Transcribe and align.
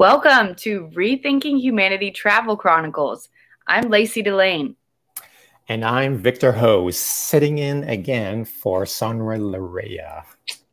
Welcome 0.00 0.54
to 0.54 0.88
Rethinking 0.94 1.60
Humanity 1.60 2.10
Travel 2.10 2.56
Chronicles. 2.56 3.28
I'm 3.66 3.90
Lacey 3.90 4.22
Delane. 4.22 4.74
And 5.68 5.84
I'm 5.84 6.16
Victor 6.16 6.52
Ho, 6.52 6.88
sitting 6.88 7.58
in 7.58 7.84
again 7.84 8.46
for 8.46 8.84
Sonra 8.84 9.38
Larea. 9.38 10.24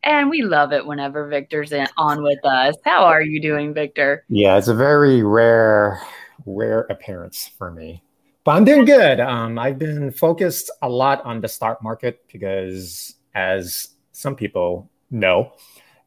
And 0.03 0.29
we 0.29 0.43
love 0.43 0.71
it 0.71 0.85
whenever 0.85 1.27
Victor's 1.27 1.73
in, 1.73 1.87
on 1.97 2.23
with 2.23 2.39
us. 2.45 2.75
How 2.85 3.03
are 3.03 3.21
you 3.21 3.41
doing, 3.41 3.73
Victor? 3.73 4.23
Yeah, 4.29 4.57
it's 4.57 4.69
a 4.69 4.73
very 4.73 5.23
rare, 5.23 6.01
rare 6.45 6.87
appearance 6.89 7.51
for 7.57 7.69
me. 7.69 8.01
But 8.45 8.51
I'm 8.51 8.63
doing 8.63 8.85
good. 8.85 9.19
Um, 9.19 9.59
I've 9.59 9.77
been 9.77 10.09
focused 10.09 10.71
a 10.81 10.87
lot 10.87 11.21
on 11.25 11.41
the 11.41 11.49
stock 11.49 11.83
market 11.83 12.21
because, 12.31 13.15
as 13.35 13.89
some 14.13 14.37
people 14.37 14.89
know, 15.11 15.51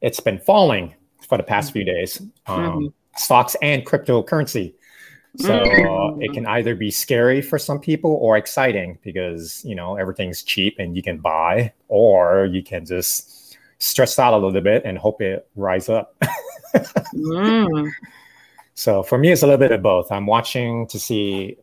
it's 0.01 0.21
been 0.21 0.39
falling 0.39 0.95
for 1.29 1.37
the 1.37 1.45
past 1.45 1.75
few 1.75 1.85
days. 1.85 2.19
Um, 2.47 2.59
mm-hmm 2.59 2.87
stocks 3.17 3.57
and 3.63 3.85
cryptocurrency. 3.85 4.75
So 5.37 5.61
mm. 5.61 6.25
it 6.25 6.33
can 6.33 6.47
either 6.47 6.75
be 6.75 6.91
scary 6.91 7.41
for 7.41 7.59
some 7.59 7.79
people 7.79 8.19
or 8.21 8.37
exciting 8.37 8.99
because 9.03 9.65
you 9.65 9.77
know 9.77 9.97
everything's 9.97 10.43
cheap 10.43 10.77
and 10.79 10.97
you 10.97 11.03
can 11.03 11.19
buy, 11.19 11.73
or 11.89 12.47
you 12.47 12.63
can 12.63 12.85
just 12.85 13.57
stress 13.79 14.19
out 14.19 14.35
a 14.35 14.37
little 14.37 14.61
bit 14.61 14.85
and 14.85 14.99
hope 14.99 15.23
it 15.23 15.49
rise 15.55 15.89
up. 15.89 16.17
mm. 17.15 17.91
So 18.75 19.03
for 19.03 19.19
me, 19.19 19.31
it's 19.31 19.43
a 19.43 19.47
little 19.47 19.59
bit 19.59 19.73
of 19.73 19.83
both. 19.83 20.11
I'm 20.11 20.25
watching 20.25 20.87
to 20.87 20.99
see 20.99 21.59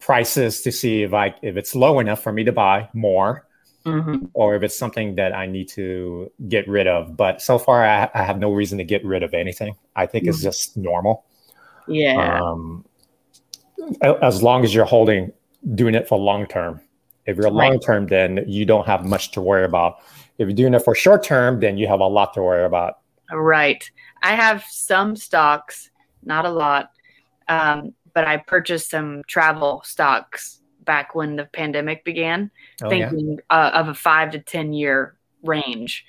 prices 0.00 0.60
to 0.62 0.70
see 0.72 1.02
if 1.02 1.14
I 1.14 1.34
if 1.40 1.56
it's 1.56 1.74
low 1.74 1.98
enough 1.98 2.22
for 2.22 2.30
me 2.30 2.44
to 2.44 2.52
buy 2.52 2.90
more, 2.92 3.46
mm-hmm. 3.84 4.26
or 4.34 4.54
if 4.54 4.62
it's 4.62 4.76
something 4.76 5.14
that 5.16 5.34
I 5.34 5.46
need 5.46 5.68
to 5.70 6.30
get 6.48 6.68
rid 6.68 6.86
of. 6.86 7.16
But 7.16 7.40
so 7.42 7.58
far, 7.58 7.84
I, 7.84 8.10
I 8.14 8.22
have 8.22 8.38
no 8.38 8.52
reason 8.52 8.78
to 8.78 8.84
get 8.84 9.04
rid 9.04 9.22
of 9.22 9.34
anything. 9.34 9.76
I 9.96 10.06
think 10.06 10.24
mm-hmm. 10.24 10.30
it's 10.30 10.42
just 10.42 10.76
normal. 10.76 11.24
Yeah. 11.86 12.40
Um, 12.40 12.84
as 14.22 14.42
long 14.42 14.64
as 14.64 14.74
you're 14.74 14.84
holding, 14.84 15.32
doing 15.74 15.94
it 15.94 16.08
for 16.08 16.18
long 16.18 16.46
term. 16.46 16.80
If 17.26 17.36
you're 17.36 17.50
long 17.50 17.78
term, 17.80 18.06
then 18.06 18.44
you 18.46 18.64
don't 18.64 18.86
have 18.86 19.04
much 19.04 19.30
to 19.32 19.40
worry 19.40 19.64
about. 19.64 19.98
If 20.38 20.48
you're 20.48 20.56
doing 20.56 20.74
it 20.74 20.80
for 20.80 20.94
short 20.94 21.22
term, 21.22 21.60
then 21.60 21.76
you 21.76 21.86
have 21.86 22.00
a 22.00 22.06
lot 22.06 22.34
to 22.34 22.42
worry 22.42 22.64
about. 22.64 22.98
Right. 23.30 23.88
I 24.22 24.34
have 24.34 24.64
some 24.68 25.16
stocks, 25.16 25.90
not 26.24 26.44
a 26.44 26.50
lot, 26.50 26.90
um, 27.48 27.94
but 28.14 28.26
I 28.26 28.38
purchased 28.38 28.90
some 28.90 29.22
travel 29.26 29.82
stocks 29.84 30.59
back 30.84 31.14
when 31.14 31.36
the 31.36 31.44
pandemic 31.44 32.04
began, 32.04 32.50
oh, 32.82 32.88
thinking 32.88 33.32
yeah? 33.32 33.38
uh, 33.50 33.70
of 33.74 33.88
a 33.88 33.94
five 33.94 34.32
to 34.32 34.38
10 34.38 34.72
year 34.72 35.16
range. 35.42 36.04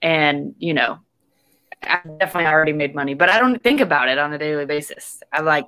And, 0.00 0.54
you 0.58 0.74
know, 0.74 0.98
I 1.82 2.00
definitely 2.18 2.46
already 2.46 2.72
made 2.72 2.94
money, 2.94 3.14
but 3.14 3.28
I 3.28 3.38
don't 3.38 3.62
think 3.62 3.80
about 3.80 4.08
it 4.08 4.18
on 4.18 4.32
a 4.32 4.38
daily 4.38 4.66
basis. 4.66 5.22
I 5.32 5.40
like, 5.40 5.66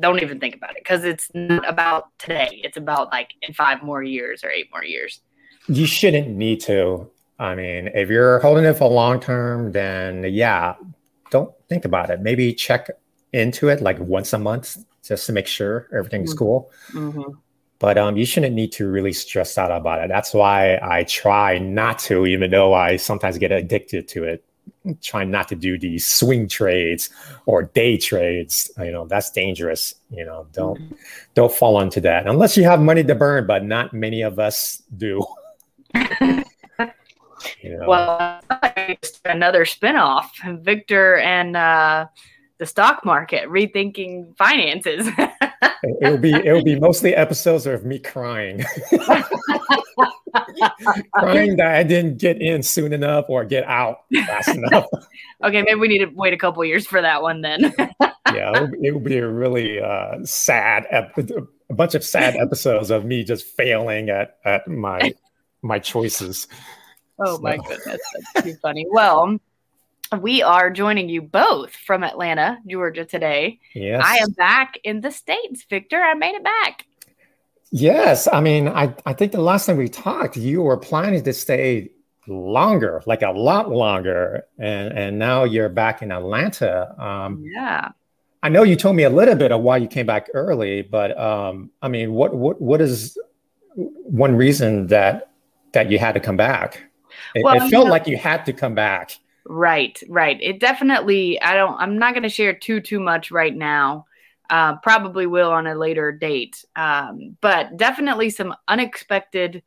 don't 0.00 0.22
even 0.22 0.38
think 0.38 0.54
about 0.54 0.70
it 0.70 0.84
because 0.84 1.04
it's 1.04 1.30
not 1.32 1.66
about 1.68 2.06
today. 2.18 2.60
It's 2.62 2.76
about 2.76 3.10
like 3.10 3.32
in 3.40 3.54
five 3.54 3.82
more 3.82 4.02
years 4.02 4.44
or 4.44 4.50
eight 4.50 4.68
more 4.70 4.84
years. 4.84 5.20
You 5.66 5.86
shouldn't 5.86 6.28
need 6.28 6.60
to. 6.62 7.10
I 7.38 7.54
mean, 7.54 7.88
if 7.94 8.10
you're 8.10 8.38
holding 8.40 8.64
it 8.64 8.74
for 8.74 8.90
long 8.90 9.20
term, 9.20 9.72
then 9.72 10.24
yeah, 10.28 10.74
don't 11.30 11.54
think 11.68 11.84
about 11.84 12.10
it. 12.10 12.20
Maybe 12.20 12.52
check 12.52 12.90
into 13.32 13.68
it 13.68 13.80
like 13.80 13.98
once 13.98 14.32
a 14.32 14.38
month 14.38 14.76
just 15.02 15.26
to 15.26 15.32
make 15.32 15.46
sure 15.46 15.88
everything's 15.96 16.30
mm-hmm. 16.30 16.38
cool. 16.38 16.70
Mm-hmm 16.92 17.32
but 17.78 17.96
um, 17.96 18.16
you 18.16 18.26
shouldn't 18.26 18.54
need 18.54 18.72
to 18.72 18.88
really 18.88 19.12
stress 19.12 19.56
out 19.56 19.70
about 19.70 20.02
it. 20.02 20.08
That's 20.08 20.34
why 20.34 20.78
I 20.82 21.04
try 21.04 21.58
not 21.58 21.98
to, 22.00 22.26
even 22.26 22.50
though 22.50 22.74
I 22.74 22.96
sometimes 22.96 23.38
get 23.38 23.52
addicted 23.52 24.08
to 24.08 24.24
it. 24.24 24.44
Try 25.02 25.24
not 25.24 25.48
to 25.48 25.54
do 25.54 25.78
these 25.78 26.06
swing 26.06 26.48
trades 26.48 27.10
or 27.46 27.64
day 27.64 27.96
trades. 27.96 28.70
You 28.78 28.90
know 28.90 29.06
that's 29.06 29.30
dangerous. 29.30 29.94
You 30.10 30.24
know, 30.24 30.46
don't 30.52 30.78
mm-hmm. 30.78 30.94
don't 31.34 31.52
fall 31.52 31.80
into 31.80 32.00
that 32.02 32.26
unless 32.26 32.56
you 32.56 32.64
have 32.64 32.80
money 32.80 33.02
to 33.04 33.14
burn. 33.14 33.46
But 33.46 33.64
not 33.64 33.92
many 33.92 34.22
of 34.22 34.38
us 34.38 34.82
do. 34.96 35.24
you 35.94 36.44
know. 37.64 37.86
Well, 37.86 38.40
another 39.24 39.64
spinoff, 39.64 40.26
Victor 40.62 41.16
and 41.18 41.56
uh, 41.56 42.06
the 42.58 42.66
stock 42.66 43.04
market, 43.04 43.48
rethinking 43.48 44.36
finances. 44.36 45.08
it'll 46.00 46.18
be 46.18 46.32
it'll 46.32 46.64
be 46.64 46.78
mostly 46.78 47.14
episodes 47.14 47.66
of 47.66 47.84
me 47.84 47.98
crying. 47.98 48.64
crying 51.14 51.56
that 51.56 51.74
I 51.74 51.82
didn't 51.82 52.18
get 52.18 52.40
in 52.40 52.62
soon 52.62 52.92
enough 52.92 53.26
or 53.28 53.44
get 53.44 53.64
out 53.64 54.04
fast 54.26 54.48
enough. 54.48 54.86
okay, 55.44 55.62
maybe 55.62 55.74
we 55.74 55.88
need 55.88 55.98
to 55.98 56.10
wait 56.14 56.32
a 56.32 56.36
couple 56.36 56.64
years 56.64 56.86
for 56.86 57.00
that 57.00 57.22
one 57.22 57.40
then. 57.40 57.74
yeah, 58.32 58.52
it'll, 58.54 58.70
it'll, 58.84 59.00
be 59.00 59.18
a 59.18 59.28
really 59.28 59.80
uh, 59.80 60.24
sad, 60.24 60.86
ep- 60.90 61.18
a 61.18 61.74
bunch 61.74 61.94
of 61.94 62.04
sad 62.04 62.36
episodes 62.36 62.90
of 62.90 63.04
me 63.04 63.24
just 63.24 63.46
failing 63.46 64.10
at 64.10 64.38
at 64.44 64.66
my 64.68 65.12
my 65.62 65.78
choices. 65.78 66.46
Oh 67.20 67.36
so. 67.36 67.42
my 67.42 67.56
goodness, 67.56 68.00
that's 68.34 68.46
too 68.46 68.54
funny. 68.62 68.86
Well, 68.90 69.38
we 70.20 70.42
are 70.42 70.70
joining 70.70 71.08
you 71.08 71.22
both 71.22 71.70
from 71.70 72.02
Atlanta, 72.02 72.58
Georgia 72.66 73.04
today. 73.04 73.60
Yes. 73.74 74.02
I 74.04 74.16
am 74.16 74.30
back 74.30 74.78
in 74.84 75.00
the 75.00 75.10
States, 75.10 75.64
Victor. 75.68 76.00
I 76.00 76.14
made 76.14 76.34
it 76.34 76.44
back. 76.44 76.86
Yes. 77.70 78.28
I 78.32 78.40
mean, 78.40 78.68
I, 78.68 78.94
I 79.04 79.12
think 79.12 79.32
the 79.32 79.40
last 79.40 79.66
time 79.66 79.76
we 79.76 79.88
talked, 79.88 80.36
you 80.36 80.62
were 80.62 80.76
planning 80.76 81.22
to 81.22 81.32
stay 81.32 81.90
longer, 82.26 83.02
like 83.06 83.22
a 83.22 83.30
lot 83.30 83.70
longer. 83.70 84.44
And, 84.58 84.96
and 84.96 85.18
now 85.18 85.44
you're 85.44 85.68
back 85.68 86.00
in 86.00 86.10
Atlanta. 86.10 86.94
Um, 87.02 87.44
yeah. 87.44 87.90
I 88.42 88.48
know 88.48 88.62
you 88.62 88.76
told 88.76 88.96
me 88.96 89.02
a 89.02 89.10
little 89.10 89.34
bit 89.34 89.52
of 89.52 89.60
why 89.62 89.78
you 89.78 89.88
came 89.88 90.06
back 90.06 90.28
early, 90.32 90.82
but 90.82 91.18
um, 91.18 91.70
I 91.82 91.88
mean, 91.88 92.12
what, 92.12 92.34
what, 92.34 92.60
what 92.60 92.80
is 92.80 93.18
one 93.74 94.36
reason 94.36 94.86
that, 94.86 95.32
that 95.72 95.90
you 95.90 95.98
had 95.98 96.12
to 96.12 96.20
come 96.20 96.36
back? 96.36 96.84
It, 97.34 97.42
well, 97.44 97.56
it 97.56 97.68
felt 97.68 97.86
know, 97.86 97.90
like 97.90 98.06
you 98.06 98.16
had 98.16 98.46
to 98.46 98.52
come 98.52 98.74
back. 98.74 99.18
Right, 99.50 100.00
right. 100.08 100.38
It 100.42 100.60
definitely. 100.60 101.40
I 101.40 101.54
don't. 101.54 101.80
I'm 101.80 101.98
not 101.98 102.12
going 102.12 102.22
to 102.22 102.28
share 102.28 102.52
too 102.52 102.80
too 102.80 103.00
much 103.00 103.30
right 103.30 103.54
now. 103.54 104.04
Uh, 104.50 104.76
probably 104.76 105.26
will 105.26 105.50
on 105.50 105.66
a 105.66 105.74
later 105.74 106.12
date. 106.12 106.64
Um, 106.76 107.36
but 107.40 107.76
definitely 107.76 108.28
some 108.28 108.54
unexpected 108.66 109.62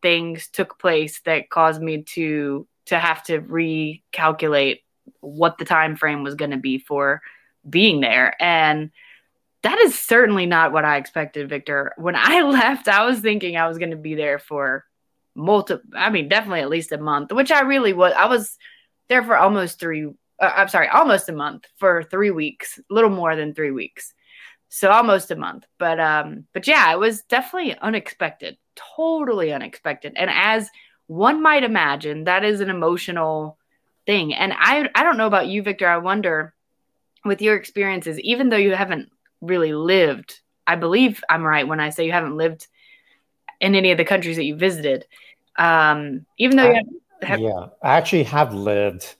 things 0.00 0.48
took 0.48 0.78
place 0.78 1.20
that 1.20 1.50
caused 1.50 1.82
me 1.82 2.02
to 2.02 2.66
to 2.86 2.98
have 2.98 3.22
to 3.24 3.40
recalculate 3.40 4.80
what 5.20 5.58
the 5.58 5.64
time 5.64 5.96
frame 5.96 6.22
was 6.22 6.34
going 6.34 6.50
to 6.50 6.56
be 6.56 6.78
for 6.78 7.20
being 7.68 8.00
there 8.00 8.40
and 8.40 8.90
that 9.62 9.78
is 9.80 9.98
certainly 9.98 10.46
not 10.46 10.72
what 10.72 10.84
i 10.84 10.96
expected 10.96 11.48
victor 11.48 11.92
when 11.96 12.14
i 12.16 12.42
left 12.42 12.86
i 12.86 13.04
was 13.04 13.18
thinking 13.18 13.56
i 13.56 13.66
was 13.66 13.78
going 13.78 13.90
to 13.90 13.96
be 13.96 14.14
there 14.14 14.38
for 14.38 14.84
multiple 15.34 15.84
i 15.96 16.10
mean 16.10 16.28
definitely 16.28 16.60
at 16.60 16.68
least 16.68 16.92
a 16.92 16.98
month 16.98 17.32
which 17.32 17.50
i 17.50 17.60
really 17.60 17.92
was 17.92 18.12
i 18.16 18.26
was 18.26 18.56
there 19.08 19.22
for 19.22 19.36
almost 19.36 19.78
three 19.78 20.06
uh, 20.06 20.52
i'm 20.56 20.68
sorry 20.68 20.88
almost 20.88 21.28
a 21.28 21.32
month 21.32 21.66
for 21.76 22.02
three 22.02 22.30
weeks 22.30 22.78
a 22.78 22.94
little 22.94 23.10
more 23.10 23.36
than 23.36 23.54
three 23.54 23.70
weeks. 23.70 24.12
So 24.68 24.90
almost 24.90 25.30
a 25.30 25.36
month 25.36 25.64
but 25.78 26.00
um 26.00 26.46
but 26.52 26.66
yeah 26.66 26.92
it 26.92 26.98
was 26.98 27.22
definitely 27.22 27.76
unexpected 27.78 28.58
totally 28.96 29.52
unexpected. 29.52 30.12
And 30.16 30.30
as 30.30 30.68
one 31.06 31.42
might 31.42 31.64
imagine 31.64 32.24
that 32.24 32.44
is 32.44 32.60
an 32.60 32.68
emotional 32.68 33.58
thing. 34.06 34.34
And 34.34 34.52
i 34.56 34.88
i 34.94 35.02
don't 35.02 35.16
know 35.16 35.26
about 35.26 35.46
you 35.48 35.62
victor 35.62 35.88
i 35.88 35.96
wonder 35.96 36.54
with 37.24 37.42
your 37.42 37.56
experiences 37.56 38.20
even 38.20 38.48
though 38.48 38.56
you 38.56 38.74
haven't 38.74 39.10
really 39.40 39.72
lived 39.72 40.40
i 40.66 40.76
believe 40.76 41.22
i'm 41.28 41.42
right 41.42 41.68
when 41.68 41.80
i 41.80 41.90
say 41.90 42.06
you 42.06 42.12
haven't 42.12 42.36
lived 42.36 42.66
in 43.60 43.74
any 43.74 43.90
of 43.90 43.98
the 43.98 44.04
countries 44.04 44.36
that 44.36 44.44
you 44.44 44.56
visited 44.56 45.04
um 45.58 46.24
even 46.38 46.56
though 46.56 46.70
you 46.72 47.02
have, 47.22 47.40
yeah, 47.40 47.66
I 47.82 47.96
actually 47.96 48.24
have 48.24 48.54
lived. 48.54 49.16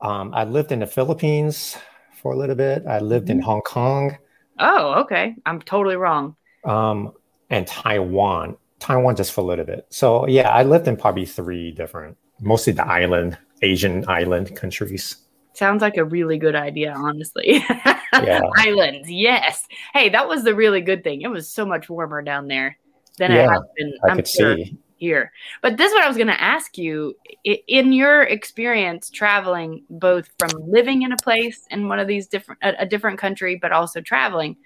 Um, 0.00 0.32
I 0.34 0.44
lived 0.44 0.72
in 0.72 0.80
the 0.80 0.86
Philippines 0.86 1.76
for 2.20 2.32
a 2.32 2.36
little 2.36 2.54
bit. 2.56 2.86
I 2.86 2.98
lived 3.00 3.28
mm-hmm. 3.28 3.38
in 3.38 3.44
Hong 3.44 3.62
Kong. 3.62 4.16
Oh, 4.58 5.00
okay. 5.02 5.34
I'm 5.46 5.60
totally 5.62 5.96
wrong. 5.96 6.36
Um, 6.64 7.12
and 7.50 7.66
Taiwan. 7.66 8.56
Taiwan 8.78 9.16
just 9.16 9.32
for 9.32 9.42
a 9.42 9.44
little 9.44 9.64
bit. 9.64 9.86
So 9.90 10.26
yeah, 10.26 10.48
I 10.50 10.62
lived 10.62 10.88
in 10.88 10.96
probably 10.96 11.26
three 11.26 11.72
different, 11.72 12.16
mostly 12.40 12.72
the 12.72 12.86
island, 12.86 13.38
Asian 13.62 14.08
island 14.08 14.56
countries. 14.56 15.16
Sounds 15.52 15.82
like 15.82 15.96
a 15.96 16.04
really 16.04 16.38
good 16.38 16.54
idea, 16.54 16.94
honestly. 16.96 17.64
Yeah. 18.12 18.40
Islands, 18.56 19.08
yes. 19.08 19.66
Hey, 19.94 20.08
that 20.08 20.26
was 20.26 20.42
the 20.42 20.52
really 20.52 20.80
good 20.80 21.04
thing. 21.04 21.22
It 21.22 21.28
was 21.28 21.48
so 21.48 21.64
much 21.64 21.88
warmer 21.88 22.22
down 22.22 22.48
there 22.48 22.76
than 23.18 23.30
yeah, 23.30 23.44
it 23.44 23.50
has 23.50 23.62
been. 23.76 23.92
I 24.04 24.08
I'm 24.08 24.16
could 24.16 24.28
sure. 24.28 24.56
see 24.56 24.76
here. 25.00 25.32
But 25.62 25.76
this 25.76 25.88
is 25.88 25.94
what 25.94 26.04
I 26.04 26.08
was 26.08 26.16
going 26.16 26.28
to 26.28 26.40
ask 26.40 26.78
you. 26.78 27.16
In 27.44 27.92
your 27.92 28.22
experience 28.22 29.10
traveling, 29.10 29.82
both 29.90 30.28
from 30.38 30.50
living 30.70 31.02
in 31.02 31.12
a 31.12 31.16
place 31.16 31.66
in 31.70 31.88
one 31.88 31.98
of 31.98 32.06
these 32.06 32.28
different, 32.28 32.60
a, 32.62 32.86
different 32.86 33.18
country, 33.18 33.56
but 33.56 33.72
also 33.72 34.00
traveling, 34.00 34.56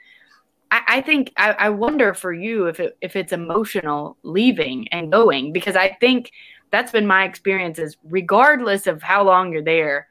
I, 0.70 1.00
think 1.02 1.32
I, 1.36 1.52
I, 1.52 1.68
wonder 1.68 2.14
for 2.14 2.32
you 2.32 2.66
if 2.66 2.80
it, 2.80 2.98
if 3.00 3.14
it's 3.14 3.32
emotional 3.32 4.16
leaving 4.24 4.88
and 4.88 5.12
going 5.12 5.52
because 5.52 5.76
I 5.76 5.96
think 6.00 6.32
that's 6.72 6.90
been 6.90 7.06
my 7.06 7.24
experiences. 7.24 7.96
Regardless 8.02 8.88
of 8.88 9.00
how 9.00 9.22
long 9.22 9.52
you're 9.52 9.62
there, 9.62 10.08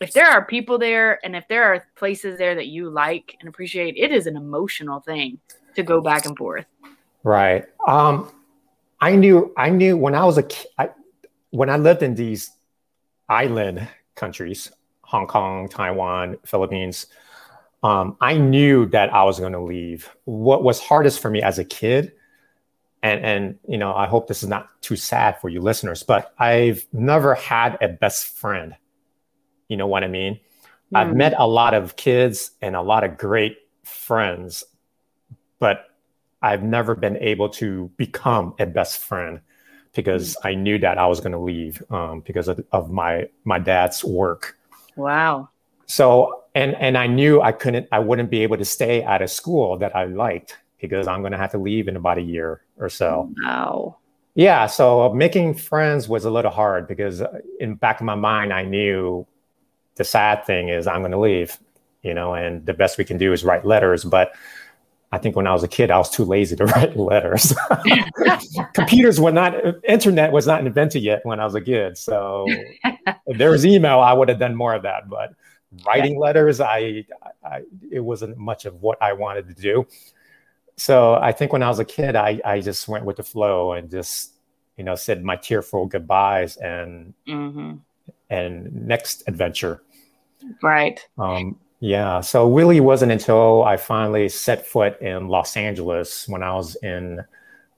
if 0.00 0.12
there 0.12 0.26
are 0.26 0.44
people 0.44 0.78
there 0.78 1.24
and 1.24 1.36
if 1.36 1.46
there 1.46 1.62
are 1.62 1.86
places 1.94 2.38
there 2.38 2.56
that 2.56 2.66
you 2.66 2.90
like 2.90 3.36
and 3.38 3.48
appreciate, 3.48 3.94
it 3.96 4.10
is 4.10 4.26
an 4.26 4.36
emotional 4.36 4.98
thing 4.98 5.38
to 5.76 5.84
go 5.84 6.00
back 6.00 6.26
and 6.26 6.36
forth. 6.36 6.66
Right. 7.22 7.66
Um, 7.86 8.32
I 9.00 9.16
knew 9.16 9.52
I 9.56 9.70
knew 9.70 9.96
when 9.96 10.14
I 10.14 10.24
was 10.24 10.38
a 10.38 10.46
I, 10.78 10.90
when 11.50 11.70
I 11.70 11.76
lived 11.76 12.02
in 12.02 12.14
these 12.14 12.50
island 13.28 13.88
countries, 14.14 14.70
Hong 15.02 15.26
Kong, 15.26 15.68
Taiwan, 15.68 16.36
Philippines, 16.44 17.06
um, 17.82 18.16
I 18.20 18.36
knew 18.36 18.86
that 18.86 19.12
I 19.12 19.24
was 19.24 19.40
going 19.40 19.52
to 19.52 19.60
leave. 19.60 20.10
What 20.24 20.62
was 20.62 20.80
hardest 20.80 21.20
for 21.20 21.30
me 21.30 21.42
as 21.42 21.58
a 21.58 21.64
kid, 21.64 22.12
and 23.02 23.24
and 23.24 23.58
you 23.66 23.78
know, 23.78 23.94
I 23.94 24.06
hope 24.06 24.28
this 24.28 24.42
is 24.42 24.48
not 24.48 24.68
too 24.82 24.96
sad 24.96 25.40
for 25.40 25.48
you 25.48 25.60
listeners, 25.60 26.02
but 26.02 26.34
I've 26.38 26.86
never 26.92 27.34
had 27.34 27.78
a 27.80 27.88
best 27.88 28.36
friend. 28.36 28.76
You 29.68 29.76
know 29.76 29.86
what 29.86 30.04
I 30.04 30.08
mean? 30.08 30.40
Mm. 30.92 30.98
I've 30.98 31.16
met 31.16 31.34
a 31.38 31.46
lot 31.46 31.72
of 31.72 31.96
kids 31.96 32.50
and 32.60 32.76
a 32.76 32.82
lot 32.82 33.04
of 33.04 33.16
great 33.16 33.56
friends, 33.84 34.64
but 35.58 35.86
I've 36.42 36.62
never 36.62 36.94
been 36.94 37.16
able 37.18 37.48
to 37.50 37.90
become 37.96 38.54
a 38.58 38.66
best 38.66 38.98
friend 38.98 39.40
because 39.94 40.34
mm. 40.36 40.48
I 40.48 40.54
knew 40.54 40.78
that 40.78 40.98
I 40.98 41.06
was 41.06 41.20
going 41.20 41.32
to 41.32 41.38
leave 41.38 41.82
um, 41.90 42.20
because 42.20 42.48
of, 42.48 42.64
of 42.72 42.90
my 42.90 43.28
my 43.44 43.58
dad's 43.58 44.04
work. 44.04 44.56
Wow. 44.96 45.48
So 45.86 46.44
and 46.54 46.74
and 46.76 46.96
I 46.96 47.06
knew 47.06 47.40
I 47.40 47.52
couldn't 47.52 47.88
I 47.92 47.98
wouldn't 47.98 48.30
be 48.30 48.42
able 48.42 48.56
to 48.56 48.64
stay 48.64 49.02
at 49.02 49.22
a 49.22 49.28
school 49.28 49.78
that 49.78 49.94
I 49.94 50.04
liked 50.04 50.58
because 50.80 51.06
I'm 51.06 51.20
going 51.20 51.32
to 51.32 51.38
have 51.38 51.50
to 51.52 51.58
leave 51.58 51.88
in 51.88 51.96
about 51.96 52.18
a 52.18 52.22
year 52.22 52.62
or 52.78 52.88
so. 52.88 53.30
Wow. 53.42 53.96
Yeah, 54.34 54.66
so 54.66 55.12
making 55.12 55.54
friends 55.54 56.08
was 56.08 56.24
a 56.24 56.30
little 56.30 56.52
hard 56.52 56.86
because 56.86 57.20
uh, 57.20 57.40
in 57.58 57.74
back 57.74 58.00
of 58.00 58.06
my 58.06 58.14
mind 58.14 58.52
I 58.52 58.62
knew 58.62 59.26
the 59.96 60.04
sad 60.04 60.46
thing 60.46 60.68
is 60.68 60.86
I'm 60.86 61.00
going 61.00 61.10
to 61.10 61.18
leave, 61.18 61.58
you 62.02 62.14
know, 62.14 62.34
and 62.34 62.64
the 62.64 62.72
best 62.72 62.96
we 62.96 63.04
can 63.04 63.18
do 63.18 63.32
is 63.32 63.44
write 63.44 63.66
letters, 63.66 64.04
but 64.04 64.32
I 65.12 65.18
think 65.18 65.34
when 65.34 65.46
I 65.46 65.52
was 65.52 65.62
a 65.62 65.68
kid, 65.68 65.90
I 65.90 65.98
was 65.98 66.10
too 66.10 66.24
lazy 66.24 66.56
to 66.56 66.64
write 66.66 66.96
letters. 66.96 67.52
Computers 68.74 69.20
were 69.20 69.32
not, 69.32 69.54
internet 69.84 70.32
was 70.32 70.46
not 70.46 70.64
invented 70.64 71.02
yet 71.02 71.20
when 71.24 71.40
I 71.40 71.44
was 71.44 71.54
a 71.54 71.60
kid. 71.60 71.98
So 71.98 72.46
if 73.26 73.38
there 73.38 73.50
was 73.50 73.66
email, 73.66 74.00
I 74.00 74.12
would 74.12 74.28
have 74.28 74.38
done 74.38 74.54
more 74.54 74.74
of 74.74 74.82
that. 74.82 75.08
But 75.08 75.34
writing 75.84 76.14
yeah. 76.14 76.20
letters, 76.20 76.60
I, 76.60 77.04
I, 77.44 77.62
it 77.90 78.00
wasn't 78.00 78.38
much 78.38 78.66
of 78.66 78.82
what 78.82 79.02
I 79.02 79.12
wanted 79.12 79.48
to 79.48 79.54
do. 79.54 79.86
So 80.76 81.14
I 81.14 81.32
think 81.32 81.52
when 81.52 81.62
I 81.62 81.68
was 81.68 81.78
a 81.78 81.84
kid, 81.84 82.14
I, 82.16 82.40
I 82.44 82.60
just 82.60 82.86
went 82.88 83.04
with 83.04 83.16
the 83.16 83.22
flow 83.24 83.72
and 83.72 83.90
just, 83.90 84.34
you 84.76 84.84
know, 84.84 84.94
said 84.94 85.24
my 85.24 85.36
tearful 85.36 85.86
goodbyes 85.86 86.56
and, 86.56 87.14
mm-hmm. 87.28 87.74
and 88.30 88.86
next 88.86 89.24
adventure. 89.26 89.82
Right. 90.62 91.06
Um, 91.18 91.58
yeah. 91.80 92.20
So 92.20 92.50
really 92.52 92.80
wasn't 92.80 93.12
until 93.12 93.64
I 93.64 93.76
finally 93.76 94.28
set 94.28 94.66
foot 94.66 95.00
in 95.00 95.28
Los 95.28 95.56
Angeles 95.56 96.28
when 96.28 96.42
I 96.42 96.54
was 96.54 96.76
in 96.76 97.24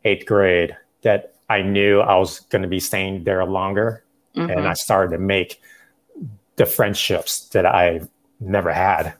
eighth 0.04 0.26
grade 0.26 0.76
that 1.02 1.34
I 1.48 1.62
knew 1.62 2.00
I 2.00 2.16
was 2.16 2.40
going 2.40 2.62
to 2.62 2.68
be 2.68 2.80
staying 2.80 3.24
there 3.24 3.44
longer. 3.44 4.04
Mm-hmm. 4.36 4.50
And 4.50 4.68
I 4.68 4.72
started 4.74 5.12
to 5.16 5.18
make 5.18 5.60
the 6.56 6.66
friendships 6.66 7.48
that 7.50 7.66
I 7.66 8.02
never 8.40 8.72
had. 8.72 9.14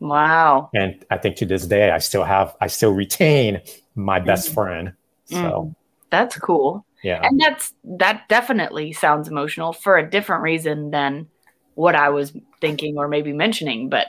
Wow. 0.00 0.70
And 0.74 1.04
I 1.10 1.18
think 1.18 1.36
to 1.36 1.46
this 1.46 1.66
day, 1.66 1.90
I 1.90 1.98
still 1.98 2.24
have, 2.24 2.54
I 2.60 2.68
still 2.68 2.92
retain 2.92 3.60
my 3.94 4.20
best 4.20 4.46
mm-hmm. 4.46 4.54
friend. 4.54 4.92
So 5.24 5.36
mm. 5.36 5.74
that's 6.10 6.38
cool. 6.38 6.84
Yeah. 7.02 7.20
And 7.22 7.40
that's, 7.40 7.74
that 7.84 8.28
definitely 8.28 8.92
sounds 8.92 9.28
emotional 9.28 9.72
for 9.72 9.98
a 9.98 10.08
different 10.08 10.42
reason 10.42 10.90
than 10.90 11.28
what 11.74 11.94
I 11.94 12.10
was 12.10 12.32
thinking 12.60 12.98
or 12.98 13.08
maybe 13.08 13.32
mentioning. 13.32 13.88
But 13.88 14.08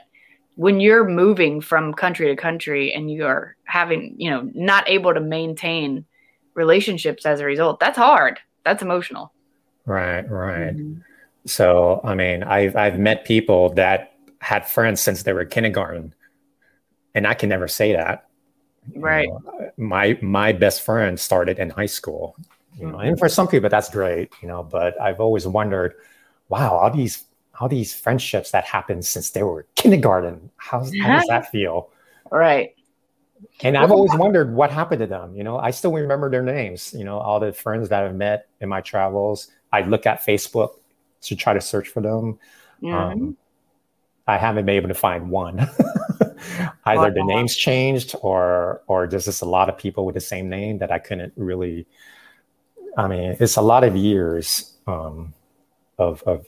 when 0.59 0.81
you're 0.81 1.07
moving 1.07 1.61
from 1.61 1.93
country 1.93 2.27
to 2.27 2.35
country 2.35 2.93
and 2.93 3.09
you're 3.09 3.55
having, 3.63 4.13
you 4.17 4.29
know, 4.29 4.51
not 4.53 4.83
able 4.89 5.13
to 5.13 5.21
maintain 5.21 6.03
relationships 6.53 7.25
as 7.25 7.39
a 7.39 7.45
result, 7.45 7.79
that's 7.79 7.97
hard. 7.97 8.39
That's 8.65 8.81
emotional. 8.81 9.31
Right, 9.85 10.29
right. 10.29 10.75
Mm-hmm. 10.75 10.99
So, 11.45 12.01
I 12.03 12.13
mean, 12.13 12.43
I've 12.43 12.75
I've 12.75 12.99
met 12.99 13.23
people 13.23 13.69
that 13.75 14.11
had 14.41 14.67
friends 14.67 14.99
since 14.99 15.23
they 15.23 15.31
were 15.31 15.45
kindergarten, 15.45 16.13
and 17.15 17.25
I 17.25 17.35
can 17.35 17.47
never 17.47 17.69
say 17.69 17.93
that. 17.93 18.27
Right. 18.97 19.27
You 19.27 19.39
know, 19.45 19.71
my 19.77 20.19
my 20.21 20.51
best 20.51 20.81
friend 20.81 21.17
started 21.17 21.57
in 21.57 21.69
high 21.69 21.85
school. 21.85 22.35
You 22.77 22.87
know, 22.91 22.99
and 22.99 23.17
for 23.17 23.29
some 23.29 23.47
people 23.47 23.69
that's 23.69 23.89
great, 23.89 24.33
you 24.41 24.49
know, 24.49 24.63
but 24.63 24.99
I've 24.99 25.21
always 25.21 25.47
wondered, 25.47 25.95
wow, 26.49 26.75
all 26.75 26.91
these 26.91 27.23
all 27.59 27.67
these 27.67 27.93
friendships 27.93 28.51
that 28.51 28.63
happened 28.63 29.05
since 29.05 29.31
they 29.31 29.43
were 29.43 29.67
kindergarten. 29.75 30.49
How's, 30.57 30.91
how 30.97 31.17
does 31.17 31.27
that 31.27 31.51
feel? 31.51 31.89
Right. 32.31 32.75
And 33.61 33.77
I've 33.77 33.91
always 33.91 34.13
wondered 34.15 34.53
what 34.53 34.71
happened 34.71 34.99
to 34.99 35.07
them. 35.07 35.35
You 35.35 35.43
know, 35.43 35.57
I 35.57 35.71
still 35.71 35.93
remember 35.93 36.29
their 36.29 36.43
names. 36.43 36.93
You 36.93 37.03
know, 37.03 37.19
all 37.19 37.39
the 37.39 37.53
friends 37.53 37.89
that 37.89 38.03
I've 38.03 38.15
met 38.15 38.47
in 38.61 38.69
my 38.69 38.81
travels. 38.81 39.47
I 39.71 39.81
look 39.81 40.05
at 40.05 40.25
Facebook 40.25 40.75
to 41.21 41.35
try 41.35 41.53
to 41.53 41.61
search 41.61 41.89
for 41.89 42.01
them. 42.01 42.39
Mm-hmm. 42.81 42.93
Um, 42.93 43.37
I 44.27 44.37
haven't 44.37 44.65
been 44.65 44.75
able 44.75 44.89
to 44.89 44.93
find 44.93 45.29
one. 45.29 45.59
Either 46.85 47.11
the 47.11 47.23
names 47.23 47.55
changed, 47.55 48.15
or 48.21 48.81
or 48.87 49.07
there's 49.07 49.25
just 49.25 49.41
a 49.41 49.45
lot 49.45 49.69
of 49.69 49.77
people 49.77 50.05
with 50.05 50.15
the 50.15 50.21
same 50.21 50.49
name 50.49 50.77
that 50.77 50.91
I 50.91 50.99
couldn't 50.99 51.33
really. 51.35 51.85
I 52.97 53.07
mean, 53.07 53.35
it's 53.39 53.57
a 53.57 53.61
lot 53.61 53.83
of 53.83 53.95
years 53.95 54.75
um, 54.87 55.33
of 55.97 56.23
of 56.23 56.47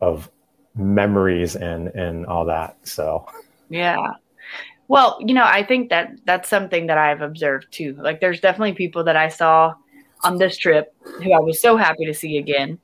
of 0.00 0.30
memories 0.76 1.56
and 1.56 1.88
and 1.88 2.26
all 2.26 2.44
that 2.44 2.76
so. 2.86 3.26
Yeah. 3.68 3.96
Well 4.88 5.18
you 5.20 5.34
know 5.34 5.44
i 5.44 5.62
think 5.62 5.88
that 5.90 6.12
that's 6.24 6.48
something 6.48 6.86
that 6.88 6.98
i've 6.98 7.22
observed 7.22 7.72
too. 7.72 7.96
Like 7.98 8.20
there's 8.20 8.40
definitely 8.40 8.74
people 8.74 9.04
that 9.04 9.16
i 9.16 9.28
saw 9.28 9.74
on 10.22 10.38
this 10.38 10.56
trip 10.56 10.94
who 11.22 11.32
i 11.32 11.38
was 11.38 11.60
so 11.60 11.76
happy 11.76 12.04
to 12.06 12.14
see 12.14 12.38
again 12.38 12.78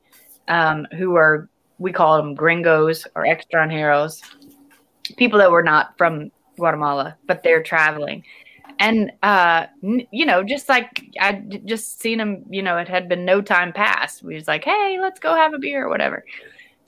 um, 0.48 0.86
who 0.96 1.14
are 1.14 1.48
we 1.78 1.92
call 1.92 2.16
them 2.16 2.34
gringos 2.34 3.06
or 3.14 3.24
extranjeros 3.24 4.20
people 5.16 5.38
that 5.38 5.50
were 5.50 5.62
not 5.62 5.96
from 5.98 6.30
guatemala 6.56 7.16
but 7.26 7.42
they're 7.42 7.62
traveling. 7.62 8.24
And 8.78 9.12
uh 9.22 9.66
you 9.82 10.24
know 10.24 10.42
just 10.42 10.68
like 10.70 11.04
i 11.20 11.32
just 11.64 12.00
seen 12.00 12.16
them 12.16 12.44
you 12.48 12.62
know 12.62 12.78
it 12.78 12.88
had 12.88 13.08
been 13.10 13.26
no 13.26 13.42
time 13.42 13.72
passed. 13.74 14.22
We 14.22 14.34
was 14.36 14.48
like 14.48 14.64
hey 14.64 14.98
let's 15.00 15.20
go 15.20 15.34
have 15.34 15.52
a 15.52 15.58
beer 15.58 15.84
or 15.84 15.90
whatever 15.90 16.24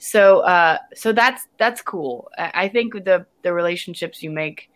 so 0.03 0.39
uh 0.41 0.77
so 0.93 1.13
that's 1.13 1.47
that's 1.57 1.81
cool. 1.81 2.29
I 2.37 2.67
think 2.67 2.93
the 3.05 3.25
the 3.41 3.53
relationships 3.53 4.21
you 4.21 4.31
make 4.31 4.69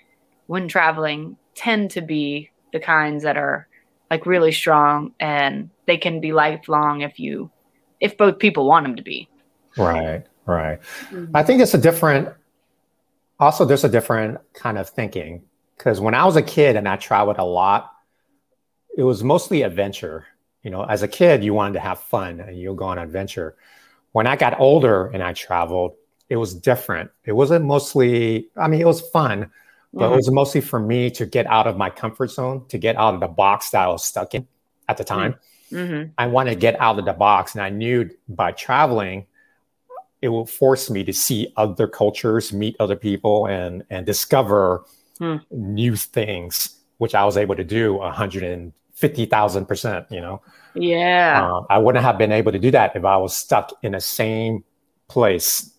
when 0.46 0.70
traveling 0.70 1.36
tend 1.54 1.92
to 1.92 2.02
be 2.02 2.50
the 2.72 2.80
kinds 2.80 3.24
that 3.24 3.36
are 3.36 3.68
like 4.10 4.26
really 4.26 4.54
strong 4.54 5.14
and 5.20 5.70
they 5.86 5.98
can 5.98 6.22
be 6.22 6.32
lifelong 6.32 7.02
if 7.02 7.20
you 7.20 7.52
if 8.00 8.16
both 8.16 8.40
people 8.40 8.66
want 8.66 8.86
them 8.86 8.96
to 8.96 9.04
be. 9.04 9.28
Right 9.78 10.26
right. 10.46 10.80
Mm-hmm. 11.12 11.36
i 11.36 11.44
think 11.44 11.62
it's 11.62 11.74
a 11.74 11.78
different 11.78 12.30
also 13.38 13.66
there's 13.66 13.84
a 13.84 13.90
different 13.90 14.40
kind 14.54 14.78
of 14.78 14.88
thinking 14.90 15.44
because 15.78 16.00
when 16.00 16.14
i 16.14 16.24
was 16.24 16.38
a 16.38 16.42
kid 16.42 16.78
and 16.78 16.88
i 16.88 16.96
traveled 16.96 17.38
a 17.38 17.44
lot 17.44 17.92
it 18.98 19.04
was 19.04 19.24
mostly 19.24 19.62
adventure. 19.64 20.26
You 20.64 20.72
know 20.72 20.84
as 20.84 21.04
a 21.04 21.08
kid 21.10 21.44
you 21.44 21.54
wanted 21.54 21.74
to 21.74 21.80
have 21.82 22.00
fun 22.00 22.40
and 22.40 22.58
you'll 22.58 22.76
go 22.76 22.86
on 22.86 22.98
adventure 22.98 23.58
when 24.18 24.26
I 24.26 24.36
got 24.36 24.60
older 24.60 25.10
and 25.14 25.22
I 25.22 25.34
traveled, 25.34 25.94
it 26.28 26.38
was 26.38 26.56
different. 26.56 27.12
It 27.24 27.34
wasn't 27.34 27.66
mostly, 27.66 28.50
I 28.58 28.68
mean, 28.68 28.82
it 28.82 28.88
was 28.88 29.00
fun, 29.00 29.52
but 29.94 30.06
mm-hmm. 30.06 30.14
it 30.14 30.16
was 30.16 30.32
mostly 30.32 30.60
for 30.60 30.80
me 30.80 31.12
to 31.12 31.28
get 31.28 31.46
out 31.46 31.68
of 31.68 31.78
my 31.78 31.92
comfort 31.92 32.32
zone, 32.32 32.66
to 32.70 32.80
get 32.80 32.96
out 32.96 33.14
of 33.14 33.20
the 33.20 33.28
box 33.28 33.70
that 33.70 33.84
I 33.84 33.88
was 33.90 34.04
stuck 34.04 34.34
in 34.34 34.48
at 34.90 34.98
the 34.98 35.04
time. 35.04 35.36
Mm-hmm. 35.72 36.14
I 36.18 36.26
wanted 36.26 36.50
to 36.50 36.56
get 36.56 36.82
out 36.82 36.98
of 36.98 37.06
the 37.06 37.14
box. 37.14 37.54
And 37.54 37.62
I 37.62 37.70
knew 37.70 38.10
by 38.28 38.54
traveling, 38.54 39.28
it 40.24 40.30
will 40.30 40.48
force 40.48 40.90
me 40.90 41.04
to 41.04 41.14
see 41.14 41.54
other 41.56 41.88
cultures, 41.88 42.52
meet 42.52 42.76
other 42.80 42.96
people, 42.96 43.46
and, 43.46 43.84
and 43.92 44.04
discover 44.04 44.84
mm. 45.20 45.40
new 45.52 45.96
things, 45.96 46.80
which 46.98 47.14
I 47.14 47.24
was 47.24 47.38
able 47.38 47.56
to 47.56 47.64
do 47.64 48.00
150,000%, 49.02 50.12
you 50.12 50.22
know? 50.22 50.42
Yeah. 50.76 51.50
Uh, 51.50 51.66
I 51.70 51.78
wouldn't 51.78 52.04
have 52.04 52.18
been 52.18 52.32
able 52.32 52.52
to 52.52 52.60
do 52.60 52.72
that 52.72 52.96
if 52.96 53.06
I 53.06 53.18
was 53.18 53.36
stuck 53.36 53.74
in 53.84 53.94
the 53.94 54.02
same 54.02 54.64
place, 55.08 55.72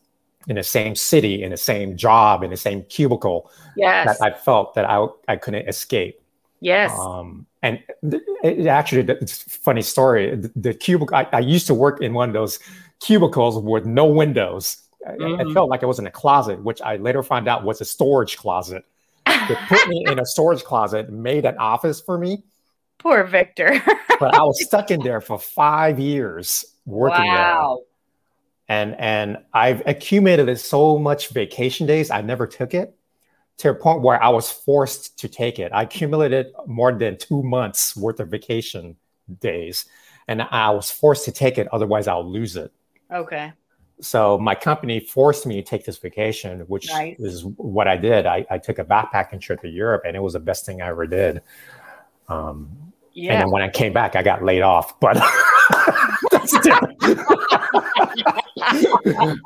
in 0.48 0.56
the 0.56 0.62
same 0.62 0.94
city, 0.94 1.42
in 1.42 1.50
the 1.50 1.56
same 1.56 1.96
job, 1.96 2.42
in 2.42 2.50
the 2.50 2.56
same 2.56 2.82
cubicle. 2.84 3.50
Yes. 3.76 4.18
That 4.18 4.32
I 4.32 4.36
felt 4.36 4.74
that 4.74 4.84
I, 4.88 5.06
I 5.26 5.36
couldn't 5.36 5.68
escape. 5.68 6.20
Yes. 6.60 6.92
Um, 6.98 7.46
and 7.62 7.80
it, 8.02 8.22
it 8.42 8.66
actually, 8.66 9.02
it's 9.20 9.42
funny 9.42 9.82
story. 9.82 10.34
The, 10.34 10.52
the 10.56 10.74
cubicle, 10.74 11.16
I, 11.16 11.28
I, 11.32 11.40
used 11.40 11.68
to 11.68 11.74
work 11.74 12.02
in 12.02 12.14
one 12.14 12.28
of 12.28 12.32
those 12.32 12.58
cubicles 13.00 13.62
with 13.62 13.84
no 13.84 14.06
windows. 14.06 14.78
Mm-hmm. 15.06 15.40
It 15.40 15.54
felt 15.54 15.70
like 15.70 15.82
I 15.82 15.86
was 15.86 15.98
in 15.98 16.06
a 16.06 16.10
closet, 16.10 16.62
which 16.62 16.82
I 16.82 16.96
later 16.96 17.22
found 17.22 17.48
out 17.48 17.64
was 17.64 17.80
a 17.80 17.84
storage 17.84 18.36
closet. 18.36 18.84
They 19.26 19.56
put 19.68 19.88
me 19.88 20.04
in 20.08 20.18
a 20.18 20.26
storage 20.26 20.64
closet, 20.64 21.10
made 21.10 21.44
an 21.44 21.56
office 21.58 22.00
for 22.00 22.18
me. 22.18 22.42
Poor 22.98 23.24
Victor. 23.24 23.80
but 24.20 24.34
I 24.34 24.42
was 24.42 24.62
stuck 24.66 24.90
in 24.90 25.00
there 25.00 25.20
for 25.20 25.38
five 25.38 25.98
years 25.98 26.64
working 26.84 27.26
wow. 27.26 27.82
and 28.68 28.94
and 28.98 29.38
I've 29.52 29.82
accumulated 29.86 30.58
so 30.58 30.98
much 30.98 31.28
vacation 31.28 31.86
days. 31.86 32.10
I 32.10 32.20
never 32.20 32.46
took 32.46 32.74
it 32.74 32.94
to 33.58 33.70
a 33.70 33.74
point 33.74 34.02
where 34.02 34.22
I 34.22 34.28
was 34.28 34.50
forced 34.50 35.18
to 35.18 35.28
take 35.28 35.58
it. 35.58 35.72
I 35.72 35.82
accumulated 35.82 36.52
more 36.66 36.92
than 36.92 37.18
two 37.18 37.42
months 37.42 37.96
worth 37.96 38.20
of 38.20 38.28
vacation 38.28 38.96
days, 39.40 39.84
and 40.28 40.42
I 40.42 40.70
was 40.70 40.90
forced 40.90 41.24
to 41.26 41.32
take 41.32 41.58
it. 41.58 41.68
Otherwise, 41.72 42.08
I'll 42.08 42.28
lose 42.28 42.56
it. 42.56 42.72
Okay. 43.12 43.52
So 44.00 44.38
my 44.38 44.54
company 44.54 45.00
forced 45.00 45.44
me 45.44 45.56
to 45.56 45.62
take 45.62 45.84
this 45.84 45.98
vacation, 45.98 46.60
which 46.60 46.88
nice. 46.88 47.18
is 47.18 47.44
what 47.44 47.88
I 47.88 47.96
did. 47.96 48.26
I, 48.26 48.46
I 48.48 48.58
took 48.58 48.78
a 48.78 48.84
backpacking 48.84 49.40
trip 49.40 49.60
to 49.62 49.68
Europe, 49.68 50.02
and 50.06 50.16
it 50.16 50.20
was 50.20 50.34
the 50.34 50.40
best 50.40 50.64
thing 50.64 50.80
I 50.80 50.88
ever 50.88 51.06
did. 51.06 51.42
Um, 52.28 52.87
yeah. 53.18 53.32
And 53.32 53.42
then 53.42 53.50
when 53.50 53.62
I 53.62 53.68
came 53.68 53.92
back, 53.92 54.14
I 54.14 54.22
got 54.22 54.44
laid 54.44 54.62
off. 54.62 54.98
But 55.00 55.14
that's 56.30 56.52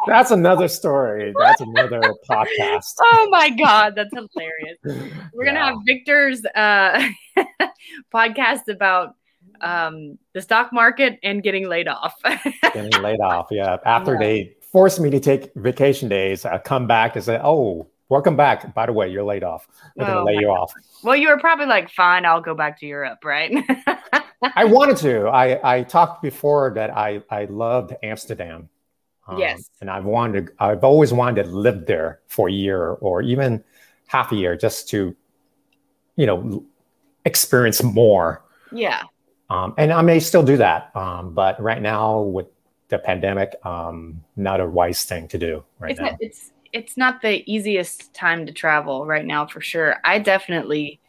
that's 0.06 0.30
another 0.30 0.68
story. 0.68 1.32
That's 1.38 1.62
another 1.62 2.02
podcast. 2.28 2.94
Oh 3.14 3.28
my 3.30 3.50
god, 3.50 3.94
that's 3.96 4.10
hilarious. 4.12 4.78
We're 5.32 5.44
gonna 5.44 5.64
have 5.64 5.76
Victor's 5.86 6.44
uh, 6.54 7.08
podcast 8.12 8.68
about 8.68 9.14
um, 9.60 10.18
the 10.34 10.42
stock 10.42 10.72
market 10.72 11.18
and 11.22 11.42
getting 11.42 11.68
laid 11.68 11.88
off. 11.88 12.14
getting 12.74 13.02
laid 13.02 13.20
off, 13.20 13.48
yeah. 13.50 13.78
After 13.86 14.14
yeah. 14.14 14.18
they 14.18 14.56
forced 14.70 15.00
me 15.00 15.10
to 15.10 15.20
take 15.20 15.52
vacation 15.54 16.08
days, 16.08 16.44
I 16.44 16.58
come 16.58 16.86
back 16.86 17.16
and 17.16 17.24
say, 17.24 17.40
"Oh, 17.42 17.86
welcome 18.12 18.36
back. 18.36 18.74
By 18.74 18.86
the 18.86 18.92
way, 18.92 19.08
you're 19.08 19.24
laid 19.24 19.42
off. 19.42 19.66
We're 19.96 20.04
oh, 20.04 20.08
gonna 20.08 20.24
lay 20.24 20.34
you 20.34 20.46
God. 20.46 20.58
off." 20.58 20.72
Well, 21.02 21.16
you 21.16 21.28
were 21.28 21.38
probably 21.38 21.66
like, 21.66 21.90
"Fine, 21.90 22.26
I'll 22.26 22.42
go 22.42 22.54
back 22.54 22.78
to 22.80 22.86
Europe," 22.86 23.24
right? 23.24 23.50
I 24.56 24.64
wanted 24.64 24.98
to. 24.98 25.28
I 25.28 25.78
I 25.78 25.82
talked 25.82 26.22
before 26.22 26.72
that 26.74 26.96
I 26.96 27.22
I 27.30 27.46
loved 27.46 27.94
Amsterdam. 28.02 28.68
Um, 29.26 29.38
yes. 29.38 29.70
And 29.80 29.88
I've 29.90 30.04
wanted. 30.04 30.50
I've 30.58 30.84
always 30.84 31.12
wanted 31.12 31.44
to 31.44 31.50
live 31.50 31.86
there 31.86 32.20
for 32.28 32.48
a 32.48 32.52
year 32.52 32.90
or 33.00 33.22
even 33.22 33.64
half 34.06 34.30
a 34.32 34.36
year 34.36 34.56
just 34.56 34.88
to, 34.90 35.16
you 36.16 36.26
know, 36.26 36.64
experience 37.24 37.82
more. 37.82 38.42
Yeah. 38.72 39.04
Um, 39.48 39.74
and 39.78 39.92
I 39.92 40.02
may 40.02 40.18
still 40.18 40.42
do 40.42 40.56
that, 40.56 40.94
um, 40.96 41.34
but 41.34 41.60
right 41.60 41.80
now 41.80 42.20
with 42.20 42.46
the 42.88 42.98
pandemic, 42.98 43.54
um, 43.64 44.22
not 44.36 44.60
a 44.60 44.66
wise 44.66 45.04
thing 45.04 45.28
to 45.28 45.38
do 45.38 45.64
right 45.78 45.92
it's 45.92 46.00
now. 46.00 46.06
Not, 46.06 46.16
it's 46.20 46.52
it's 46.72 46.96
not 46.96 47.20
the 47.20 47.42
easiest 47.52 48.12
time 48.14 48.46
to 48.46 48.52
travel 48.52 49.06
right 49.06 49.24
now 49.24 49.46
for 49.46 49.60
sure. 49.60 49.96
I 50.04 50.18
definitely, 50.18 51.00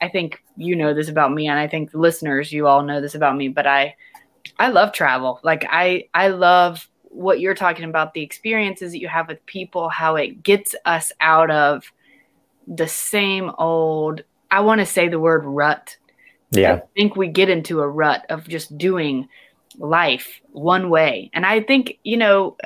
I 0.00 0.08
think 0.08 0.42
you 0.56 0.76
know 0.76 0.94
this 0.94 1.08
about 1.08 1.32
me, 1.32 1.48
and 1.48 1.58
I 1.58 1.68
think 1.68 1.90
listeners, 1.92 2.52
you 2.52 2.66
all 2.66 2.82
know 2.82 3.00
this 3.00 3.14
about 3.14 3.36
me. 3.36 3.48
But 3.48 3.66
I, 3.66 3.96
I 4.58 4.68
love 4.68 4.92
travel. 4.92 5.40
Like 5.42 5.66
I, 5.68 6.08
I 6.14 6.28
love 6.28 6.88
what 7.04 7.40
you're 7.40 7.54
talking 7.54 7.84
about, 7.84 8.14
the 8.14 8.22
experiences 8.22 8.92
that 8.92 9.00
you 9.00 9.08
have 9.08 9.28
with 9.28 9.44
people, 9.46 9.88
how 9.88 10.16
it 10.16 10.42
gets 10.42 10.74
us 10.84 11.12
out 11.20 11.50
of 11.50 11.84
the 12.66 12.86
same 12.86 13.50
old. 13.58 14.22
I 14.50 14.60
want 14.60 14.80
to 14.80 14.86
say 14.86 15.08
the 15.08 15.18
word 15.18 15.44
rut 15.44 15.96
yeah. 16.50 16.74
I 16.74 16.82
think 16.94 17.16
we 17.16 17.28
get 17.28 17.48
into 17.48 17.80
a 17.80 17.88
rut 17.88 18.26
of 18.28 18.48
just 18.48 18.76
doing 18.76 19.28
life 19.78 20.40
one 20.52 20.90
way. 20.90 21.30
And 21.32 21.46
I 21.46 21.62
think, 21.62 21.98
you 22.02 22.16
know, 22.16 22.56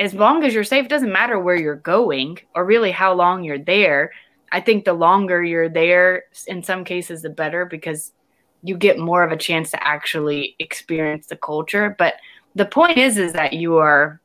as 0.00 0.14
long 0.14 0.42
as 0.42 0.52
you're 0.52 0.64
safe, 0.64 0.86
it 0.86 0.88
doesn't 0.88 1.12
matter 1.12 1.38
where 1.38 1.54
you're 1.54 1.76
going 1.76 2.38
or 2.54 2.64
really 2.64 2.90
how 2.90 3.12
long 3.14 3.44
you're 3.44 3.58
there. 3.58 4.10
I 4.50 4.60
think 4.60 4.84
the 4.84 4.94
longer 4.94 5.44
you're 5.44 5.68
there, 5.68 6.24
in 6.48 6.64
some 6.64 6.84
cases, 6.84 7.22
the 7.22 7.30
better 7.30 7.64
because 7.64 8.12
you 8.64 8.76
get 8.76 8.98
more 8.98 9.22
of 9.22 9.30
a 9.30 9.36
chance 9.36 9.70
to 9.70 9.86
actually 9.86 10.56
experience 10.58 11.28
the 11.28 11.36
culture. 11.36 11.94
But 11.96 12.14
the 12.56 12.66
point 12.66 12.98
is, 12.98 13.16
is 13.16 13.34
that 13.34 13.52
you 13.52 13.76
are 13.76 14.20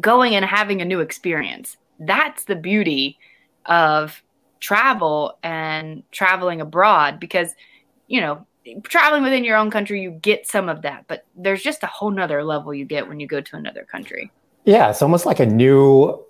going 0.00 0.34
and 0.34 0.44
having 0.44 0.80
a 0.80 0.86
new 0.86 1.00
experience. 1.00 1.76
That's 1.98 2.44
the 2.44 2.56
beauty 2.56 3.18
of 3.66 4.22
travel 4.60 5.38
and 5.42 6.02
traveling 6.10 6.62
abroad 6.62 7.20
because– 7.20 7.54
you 8.10 8.20
know, 8.20 8.44
traveling 8.82 9.22
within 9.22 9.44
your 9.44 9.56
own 9.56 9.70
country, 9.70 10.02
you 10.02 10.10
get 10.10 10.44
some 10.44 10.68
of 10.68 10.82
that, 10.82 11.04
but 11.06 11.24
there's 11.36 11.62
just 11.62 11.84
a 11.84 11.86
whole 11.86 12.10
nother 12.10 12.42
level 12.42 12.74
you 12.74 12.84
get 12.84 13.06
when 13.06 13.20
you 13.20 13.26
go 13.28 13.40
to 13.40 13.56
another 13.56 13.84
country. 13.84 14.32
Yeah, 14.64 14.90
it's 14.90 15.02
almost 15.02 15.26
like 15.26 15.40
a 15.40 15.46
new 15.46 16.22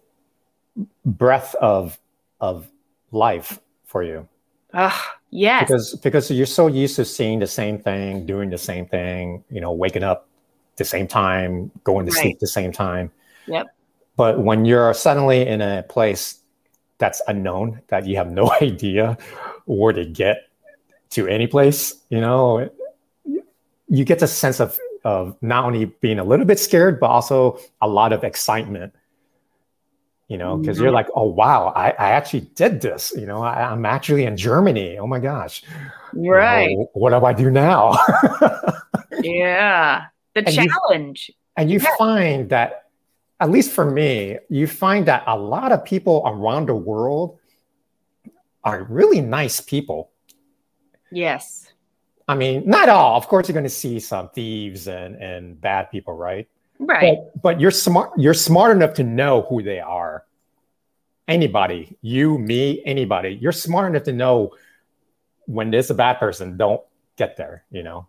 breath 1.04 1.54
of 1.56 1.98
of 2.40 2.68
life 3.12 3.58
for 3.84 4.02
you. 4.02 4.28
Oh, 4.72 5.04
yes. 5.30 5.62
Because 5.62 5.94
because 5.96 6.30
you're 6.30 6.46
so 6.46 6.66
used 6.66 6.96
to 6.96 7.04
seeing 7.04 7.38
the 7.38 7.46
same 7.46 7.78
thing, 7.78 8.26
doing 8.26 8.50
the 8.50 8.58
same 8.58 8.86
thing, 8.86 9.44
you 9.50 9.60
know, 9.60 9.72
waking 9.72 10.04
up 10.04 10.28
the 10.76 10.84
same 10.84 11.06
time, 11.06 11.70
going 11.84 12.06
to 12.06 12.12
right. 12.12 12.22
sleep 12.22 12.38
the 12.38 12.46
same 12.46 12.72
time. 12.72 13.10
Yep. 13.46 13.66
But 14.16 14.40
when 14.40 14.64
you're 14.64 14.92
suddenly 14.94 15.46
in 15.46 15.60
a 15.60 15.82
place 15.88 16.40
that's 16.98 17.22
unknown, 17.26 17.80
that 17.88 18.06
you 18.06 18.16
have 18.16 18.30
no 18.30 18.52
idea 18.62 19.18
where 19.66 19.92
to 19.92 20.04
get 20.04 20.48
to 21.10 21.26
any 21.26 21.46
place, 21.46 21.96
you 22.10 22.20
know, 22.20 22.70
you 23.88 24.04
get 24.04 24.20
the 24.20 24.28
sense 24.28 24.60
of 24.60 24.78
of 25.04 25.36
not 25.42 25.64
only 25.64 25.86
being 25.86 26.18
a 26.18 26.24
little 26.24 26.46
bit 26.46 26.58
scared, 26.58 27.00
but 27.00 27.06
also 27.06 27.58
a 27.80 27.88
lot 27.88 28.12
of 28.12 28.24
excitement. 28.24 28.94
You 30.28 30.38
know, 30.38 30.56
because 30.56 30.76
mm-hmm. 30.76 30.84
you're 30.84 30.92
like, 30.92 31.08
oh 31.16 31.26
wow, 31.26 31.72
I, 31.74 31.90
I 31.90 32.10
actually 32.10 32.42
did 32.54 32.80
this. 32.80 33.12
You 33.16 33.26
know, 33.26 33.42
I, 33.42 33.72
am 33.72 33.84
actually 33.84 34.24
in 34.24 34.36
Germany. 34.36 34.96
Oh 34.96 35.06
my 35.06 35.18
gosh. 35.18 35.64
Right. 36.14 36.70
You 36.70 36.76
know, 36.78 36.90
what 36.92 37.10
do 37.10 37.24
I 37.24 37.32
do 37.32 37.50
now? 37.50 37.98
yeah. 39.22 40.04
The 40.34 40.46
and 40.46 40.54
challenge. 40.54 41.30
You, 41.30 41.34
and 41.56 41.70
you 41.70 41.80
yeah. 41.80 41.96
find 41.98 42.48
that, 42.50 42.90
at 43.40 43.50
least 43.50 43.72
for 43.72 43.90
me, 43.90 44.38
you 44.48 44.68
find 44.68 45.04
that 45.06 45.24
a 45.26 45.36
lot 45.36 45.72
of 45.72 45.84
people 45.84 46.22
around 46.24 46.68
the 46.68 46.76
world 46.76 47.38
are 48.62 48.84
really 48.84 49.20
nice 49.20 49.60
people 49.60 50.10
Yes. 51.10 51.69
I 52.30 52.36
mean, 52.36 52.62
not 52.64 52.88
all. 52.88 53.16
Of 53.16 53.26
course, 53.26 53.48
you're 53.48 53.54
going 53.54 53.64
to 53.64 53.68
see 53.68 53.98
some 53.98 54.28
thieves 54.28 54.86
and 54.86 55.16
and 55.16 55.60
bad 55.60 55.90
people, 55.90 56.14
right? 56.14 56.48
Right. 56.78 57.18
But, 57.34 57.42
but 57.42 57.60
you're 57.60 57.72
smart. 57.72 58.12
You're 58.16 58.34
smart 58.34 58.76
enough 58.76 58.94
to 58.94 59.02
know 59.02 59.42
who 59.42 59.64
they 59.64 59.80
are. 59.80 60.24
Anybody, 61.26 61.98
you, 62.02 62.38
me, 62.38 62.82
anybody. 62.84 63.30
You're 63.30 63.50
smart 63.50 63.90
enough 63.90 64.04
to 64.04 64.12
know 64.12 64.52
when 65.46 65.72
there's 65.72 65.90
a 65.90 65.94
bad 65.94 66.20
person. 66.20 66.56
Don't 66.56 66.80
get 67.16 67.36
there. 67.36 67.64
You 67.72 67.82
know. 67.82 68.06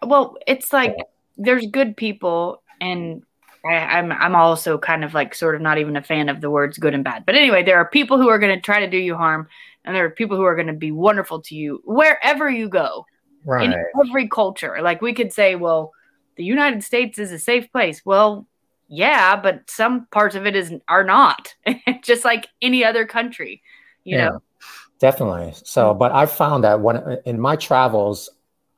Well, 0.00 0.36
it's 0.46 0.72
like 0.72 0.94
there's 1.36 1.66
good 1.66 1.96
people, 1.96 2.62
and 2.80 3.24
I, 3.66 3.98
I'm 3.98 4.12
I'm 4.12 4.36
also 4.36 4.78
kind 4.78 5.02
of 5.02 5.12
like 5.12 5.34
sort 5.34 5.56
of 5.56 5.60
not 5.60 5.78
even 5.78 5.96
a 5.96 6.04
fan 6.04 6.28
of 6.28 6.40
the 6.40 6.50
words 6.50 6.78
good 6.78 6.94
and 6.94 7.02
bad. 7.02 7.26
But 7.26 7.34
anyway, 7.34 7.64
there 7.64 7.78
are 7.78 7.88
people 7.88 8.16
who 8.16 8.28
are 8.28 8.38
going 8.38 8.54
to 8.54 8.62
try 8.62 8.78
to 8.78 8.88
do 8.88 8.96
you 8.96 9.16
harm 9.16 9.48
and 9.84 9.94
there 9.94 10.04
are 10.04 10.10
people 10.10 10.36
who 10.36 10.44
are 10.44 10.54
going 10.54 10.68
to 10.68 10.72
be 10.72 10.92
wonderful 10.92 11.42
to 11.42 11.54
you 11.54 11.82
wherever 11.84 12.48
you 12.48 12.68
go 12.68 13.04
right. 13.44 13.64
in 13.64 13.84
every 14.06 14.28
culture 14.28 14.78
like 14.82 15.00
we 15.00 15.12
could 15.12 15.32
say 15.32 15.54
well 15.56 15.92
the 16.36 16.44
united 16.44 16.82
states 16.82 17.18
is 17.18 17.32
a 17.32 17.38
safe 17.38 17.70
place 17.72 18.02
well 18.04 18.46
yeah 18.88 19.36
but 19.36 19.68
some 19.68 20.06
parts 20.06 20.34
of 20.34 20.46
it 20.46 20.54
is 20.54 20.72
are 20.88 21.04
not 21.04 21.54
just 22.02 22.24
like 22.24 22.48
any 22.62 22.84
other 22.84 23.06
country 23.06 23.62
you 24.04 24.16
yeah, 24.16 24.28
know 24.28 24.42
definitely 24.98 25.52
so 25.64 25.94
but 25.94 26.12
i've 26.12 26.32
found 26.32 26.64
that 26.64 26.80
when 26.80 27.18
in 27.24 27.40
my 27.40 27.56
travels 27.56 28.30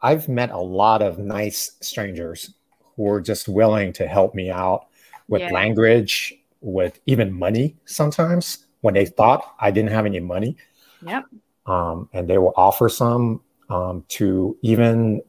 i've 0.02 0.28
met 0.28 0.50
a 0.50 0.58
lot 0.58 1.02
of 1.02 1.18
nice 1.18 1.73
strangers 1.80 2.54
who 2.96 3.08
are 3.08 3.20
just 3.20 3.49
willing 3.49 3.92
to 3.92 4.06
help 4.06 4.35
me 4.35 4.50
out 4.50 4.87
with 5.28 5.42
yeah. 5.42 5.50
language 5.50 6.35
with 6.61 7.00
even 7.06 7.32
money 7.32 7.76
sometimes 7.85 8.66
when 8.80 8.94
they 8.94 9.06
thought 9.06 9.54
i 9.61 9.70
didn't 9.70 9.90
have 9.90 10.06
any 10.06 10.20
money 10.20 10.56
Yep. 11.02 11.25
Um, 11.66 12.08
and 12.12 12.28
they 12.28 12.38
will 12.38 12.52
offer 12.56 12.88
some 12.88 13.40
um, 13.68 14.04
to 14.08 14.56
even 14.62 15.23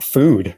food. 0.00 0.54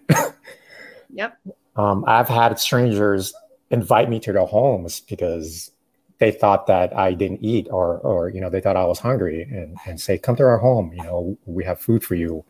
yep. 1.10 1.38
Um, 1.76 2.04
I've 2.06 2.28
had 2.28 2.58
strangers 2.58 3.34
invite 3.70 4.08
me 4.08 4.20
to 4.20 4.32
their 4.32 4.46
homes 4.46 5.00
because 5.00 5.70
they 6.18 6.30
thought 6.30 6.66
that 6.68 6.96
I 6.96 7.12
didn't 7.12 7.42
eat 7.42 7.66
or, 7.70 7.98
or, 7.98 8.28
you 8.28 8.40
know, 8.40 8.48
they 8.48 8.60
thought 8.60 8.76
I 8.76 8.84
was 8.84 8.98
hungry 8.98 9.42
and, 9.42 9.76
and 9.86 10.00
say, 10.00 10.16
come 10.16 10.36
to 10.36 10.44
our 10.44 10.58
home. 10.58 10.92
You 10.94 11.02
know, 11.02 11.38
we 11.46 11.64
have 11.64 11.80
food 11.80 12.04
for 12.04 12.14
you. 12.14 12.44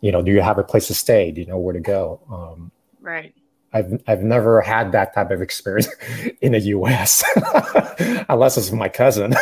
You 0.00 0.12
know, 0.12 0.22
do 0.22 0.32
you 0.32 0.40
have 0.40 0.58
a 0.58 0.64
place 0.64 0.88
to 0.88 0.94
stay? 0.94 1.30
Do 1.30 1.40
you 1.40 1.46
know 1.46 1.58
where 1.58 1.74
to 1.74 1.80
go? 1.80 2.20
Um, 2.30 2.70
right. 3.00 3.34
I've 3.72 4.00
I've 4.06 4.22
never 4.22 4.62
had 4.62 4.92
that 4.92 5.14
type 5.14 5.30
of 5.30 5.42
experience 5.42 5.88
in 6.40 6.52
the 6.52 6.60
U.S. 6.60 7.22
unless 8.28 8.56
it's 8.56 8.72
my 8.72 8.88
cousin. 8.88 9.34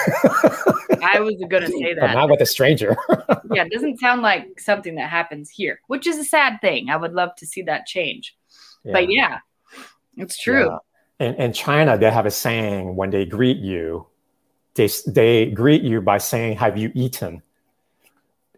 I 1.15 1.21
was 1.21 1.35
going 1.49 1.63
to 1.63 1.69
say 1.69 1.95
that. 1.95 2.01
But 2.01 2.13
not 2.15 2.31
with 2.31 2.41
a 2.41 2.47
stranger. 2.47 2.97
yeah, 3.53 3.65
it 3.65 3.73
doesn't 3.73 3.99
sound 3.99 4.23
like 4.23 4.61
something 4.61 4.95
that 4.97 5.11
happens 5.11 5.51
here, 5.51 5.81
which 5.87 6.07
is 6.07 6.19
a 6.19 6.25
sad 6.25 6.61
thing. 6.61 6.91
I 6.91 6.97
would 6.97 7.13
love 7.13 7.35
to 7.37 7.47
see 7.47 7.63
that 7.63 7.87
change. 7.87 8.37
Yeah. 8.85 8.93
But 8.93 9.11
yeah, 9.11 9.39
it's 10.17 10.39
true. 10.39 10.71
Yeah. 11.21 11.29
In, 11.29 11.35
in 11.37 11.53
China, 11.53 11.97
they 11.97 12.11
have 12.11 12.27
a 12.27 12.31
saying 12.31 12.97
when 12.97 13.11
they 13.11 13.25
greet 13.25 13.59
you, 13.59 14.07
they, 14.75 14.89
they 15.07 15.47
greet 15.47 15.83
you 15.83 16.01
by 16.01 16.19
saying, 16.19 16.59
Have 16.59 16.77
you 16.77 16.93
eaten? 16.95 17.43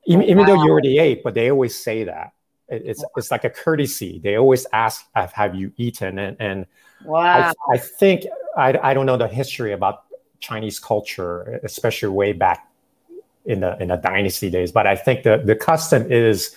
Even, 0.09 0.25
oh, 0.25 0.29
even 0.29 0.47
though 0.47 0.65
you 0.65 0.71
already 0.71 0.99
ate, 0.99 1.23
but 1.23 1.35
they 1.35 1.51
always 1.51 1.77
say 1.77 2.05
that. 2.05 2.33
it's 2.69 3.05
it's 3.17 3.31
like 3.31 3.45
a 3.45 3.51
courtesy. 3.51 4.21
They 4.23 4.37
always 4.37 4.67
ask, 4.73 5.05
"Have 5.15 5.55
you 5.55 5.73
eaten?" 5.77 6.19
And 6.19 6.37
and 6.41 6.67
wow, 7.05 7.53
I, 7.53 7.75
I 7.75 7.79
think 7.79 8.25
I 8.57 8.79
I 8.83 8.95
don't 8.95 9.05
know 9.05 9.19
the 9.19 9.29
history 9.29 9.73
about 9.73 10.08
Chinese 10.41 10.79
culture, 10.79 11.61
especially 11.65 12.09
way 12.09 12.33
back 12.33 12.69
in 13.45 13.61
the 13.61 13.81
in 13.81 13.89
the 13.89 13.97
dynasty 13.97 14.51
days. 14.51 14.73
But 14.73 14.87
I 14.87 14.97
think 14.97 15.23
the 15.23 15.39
the 15.45 15.57
custom 15.57 16.11
is 16.11 16.55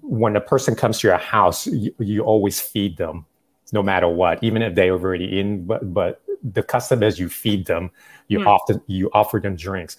when 0.00 0.36
a 0.36 0.40
person 0.40 0.74
comes 0.74 1.00
to 1.00 1.08
your 1.08 1.18
house, 1.18 1.66
you, 1.66 1.94
you 1.98 2.22
always 2.22 2.60
feed 2.60 2.96
them, 2.96 3.26
no 3.72 3.82
matter 3.82 4.08
what, 4.08 4.42
even 4.44 4.62
if 4.62 4.74
they're 4.74 4.92
already 4.92 5.40
in. 5.40 5.66
But 5.66 5.92
but 5.92 6.22
the 6.42 6.62
custom 6.62 7.02
is 7.02 7.18
you 7.18 7.28
feed 7.28 7.66
them, 7.66 7.90
you 8.28 8.40
mm. 8.40 8.46
often 8.46 8.80
you 8.86 9.10
offer 9.12 9.40
them 9.40 9.56
drinks, 9.56 9.96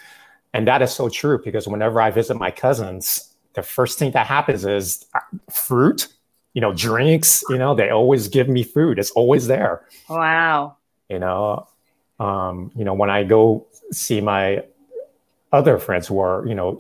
and 0.53 0.67
that 0.67 0.81
is 0.81 0.91
so 0.91 1.09
true 1.09 1.39
because 1.43 1.67
whenever 1.67 1.99
I 1.99 2.11
visit 2.11 2.35
my 2.35 2.51
cousins 2.51 3.33
the 3.53 3.63
first 3.63 3.99
thing 3.99 4.11
that 4.11 4.27
happens 4.27 4.65
is 4.65 5.05
uh, 5.13 5.19
fruit, 5.51 6.07
you 6.53 6.61
know, 6.61 6.73
drinks, 6.73 7.43
you 7.49 7.57
know, 7.57 7.75
they 7.75 7.89
always 7.89 8.27
give 8.27 8.49
me 8.49 8.63
food. 8.63 8.99
It's 8.99 9.11
always 9.11 9.47
there. 9.47 9.87
Wow. 10.09 10.77
You 11.09 11.19
know, 11.19 11.67
um, 12.19 12.71
you 12.75 12.83
know, 12.83 12.93
when 12.93 13.09
I 13.09 13.23
go 13.23 13.67
see 13.91 14.21
my 14.21 14.63
other 15.51 15.77
friends 15.77 16.07
who 16.07 16.19
are, 16.19 16.45
you 16.47 16.55
know, 16.55 16.79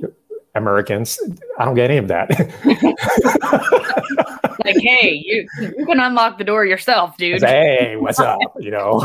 Americans, 0.55 1.19
I 1.57 1.65
don't 1.65 1.75
get 1.75 1.89
any 1.89 1.97
of 1.97 2.07
that. 2.09 2.29
like, 4.65 4.77
hey, 4.77 5.13
you 5.13 5.47
you 5.77 5.85
can 5.85 5.99
unlock 5.99 6.37
the 6.37 6.43
door 6.43 6.65
yourself, 6.65 7.17
dude. 7.17 7.41
Hey, 7.41 7.95
what's 7.97 8.19
up? 8.19 8.39
You 8.59 8.71
know. 8.71 9.01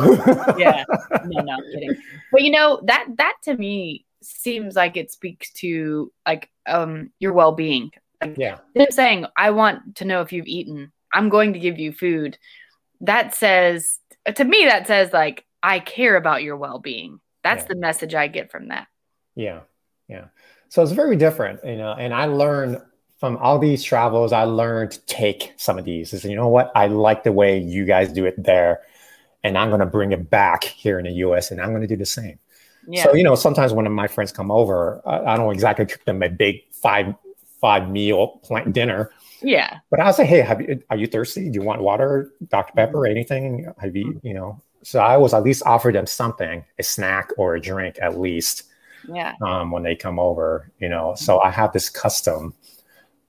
yeah. 0.59 0.85
No, 1.25 1.43
no, 1.43 1.55
I'm 1.55 1.63
kidding. 1.73 1.97
But 2.31 2.43
you 2.43 2.51
know, 2.51 2.81
that 2.85 3.07
that 3.17 3.37
to 3.45 3.57
me 3.57 4.05
seems 4.23 4.77
like 4.77 4.97
it 4.97 5.11
speaks 5.11 5.53
to 5.53 6.13
like 6.27 6.51
um 6.67 7.11
your 7.19 7.33
well-being 7.33 7.91
like, 8.21 8.35
yeah 8.37 8.59
them 8.75 8.87
saying 8.91 9.27
i 9.37 9.51
want 9.51 9.97
to 9.97 10.05
know 10.05 10.21
if 10.21 10.33
you've 10.33 10.47
eaten 10.47 10.93
i'm 11.13 11.29
going 11.29 11.53
to 11.53 11.59
give 11.59 11.79
you 11.79 11.93
food 11.93 12.39
that 13.01 13.35
says 13.35 13.99
to 14.35 14.45
me 14.45 14.65
that 14.65 14.87
says 14.87 15.13
like 15.13 15.45
i 15.63 15.79
care 15.79 16.17
about 16.17 16.43
your 16.43 16.57
well-being 16.57 17.21
that's 17.43 17.63
yeah. 17.63 17.69
the 17.69 17.77
message 17.77 18.15
i 18.15 18.27
get 18.27 18.51
from 18.51 18.69
that 18.69 18.87
yeah 19.35 19.61
yeah 20.09 20.27
so 20.69 20.83
it's 20.83 20.93
very 20.93 21.17
different 21.17 21.61
you 21.65 21.77
know 21.77 21.93
and 21.93 22.13
i 22.13 22.25
learned 22.25 22.81
from 23.19 23.37
all 23.39 23.59
these 23.59 23.83
travels 23.83 24.33
i 24.33 24.45
learned 24.45 24.91
to 24.91 25.01
take 25.07 25.53
some 25.57 25.79
of 25.79 25.85
these 25.85 26.13
is 26.13 26.25
you 26.25 26.37
know 26.37 26.49
what 26.49 26.71
i 26.75 26.87
like 26.87 27.23
the 27.25 27.33
way 27.33 27.59
you 27.59 27.85
guys 27.85 28.13
do 28.13 28.25
it 28.25 28.35
there 28.43 28.81
and 29.43 29.57
i'm 29.57 29.69
going 29.69 29.81
to 29.81 29.87
bring 29.87 30.13
it 30.13 30.31
back 30.31 30.65
here 30.65 30.99
in 30.99 31.05
the 31.05 31.13
us 31.13 31.51
and 31.51 31.61
i'm 31.61 31.71
going 31.71 31.83
to 31.83 31.89
do 31.89 31.97
the 31.97 32.07
same 32.07 32.39
yeah. 32.89 33.05
So 33.05 33.15
you 33.15 33.23
know, 33.23 33.35
sometimes 33.35 33.73
when 33.75 33.91
my 33.93 34.07
friends 34.07 34.33
come 34.33 34.51
over, 34.51 35.03
I, 35.05 35.35
I 35.35 35.37
don't 35.37 35.53
exactly 35.53 35.85
cook 35.85 36.05
them 36.05 36.23
a 36.23 36.31
big 36.31 36.63
five 36.73 37.15
five 37.61 37.91
meal 37.91 38.41
plant 38.43 38.73
dinner. 38.73 39.11
Yeah. 39.43 39.79
But 39.91 40.01
I'll 40.01 40.13
say, 40.13 40.25
hey, 40.25 40.41
have 40.41 40.61
you, 40.61 40.83
are 40.91 40.97
you 40.97 41.07
thirsty? 41.07 41.49
Do 41.49 41.61
you 41.61 41.63
want 41.63 41.83
water, 41.83 42.33
Dr. 42.49 42.73
Pepper, 42.75 42.99
mm-hmm. 42.99 43.11
anything? 43.11 43.73
Have 43.79 43.95
you, 43.95 44.21
you 44.25 44.35
know? 44.35 44.61
So 44.83 45.01
I 45.01 45.15
always 45.15 45.35
at 45.35 45.43
least 45.43 45.63
offer 45.67 45.91
them 45.93 46.07
something, 46.07 46.65
a 46.79 46.83
snack 46.83 47.31
or 47.37 47.57
a 47.57 47.61
drink 47.61 47.97
at 48.01 48.19
least. 48.19 48.65
Yeah. 49.13 49.35
Um, 49.41 49.71
when 49.71 49.83
they 49.83 49.95
come 49.95 50.19
over, 50.19 50.71
you 50.81 50.89
know. 50.89 51.15
So 51.17 51.41
I 51.41 51.51
have 51.51 51.73
this 51.73 51.89
custom 51.89 52.55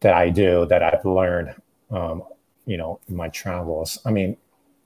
that 0.01 0.13
I 0.13 0.29
do 0.29 0.65
that 0.67 0.81
I've 0.83 1.05
learned, 1.05 1.53
um, 1.91 2.23
you 2.65 2.77
know, 2.77 2.99
in 3.07 3.15
my 3.15 3.29
travels. 3.29 3.99
I 4.05 4.11
mean, 4.11 4.35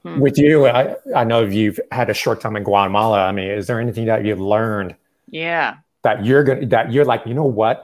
Hmm. 0.03 0.19
With 0.19 0.37
you, 0.37 0.67
I, 0.67 0.95
I 1.15 1.23
know 1.23 1.43
you've 1.43 1.79
had 1.91 2.09
a 2.09 2.13
short 2.13 2.41
time 2.41 2.55
in 2.57 2.63
Guatemala. 2.63 3.25
I 3.25 3.31
mean, 3.31 3.49
is 3.49 3.67
there 3.67 3.79
anything 3.79 4.05
that 4.05 4.25
you've 4.25 4.39
learned? 4.39 4.95
Yeah. 5.29 5.77
That 6.03 6.25
you're 6.25 6.43
gonna 6.43 6.65
that 6.67 6.91
you're 6.91 7.05
like, 7.05 7.25
you 7.25 7.33
know 7.33 7.45
what? 7.45 7.83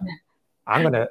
I'm 0.67 0.83
gonna 0.83 1.07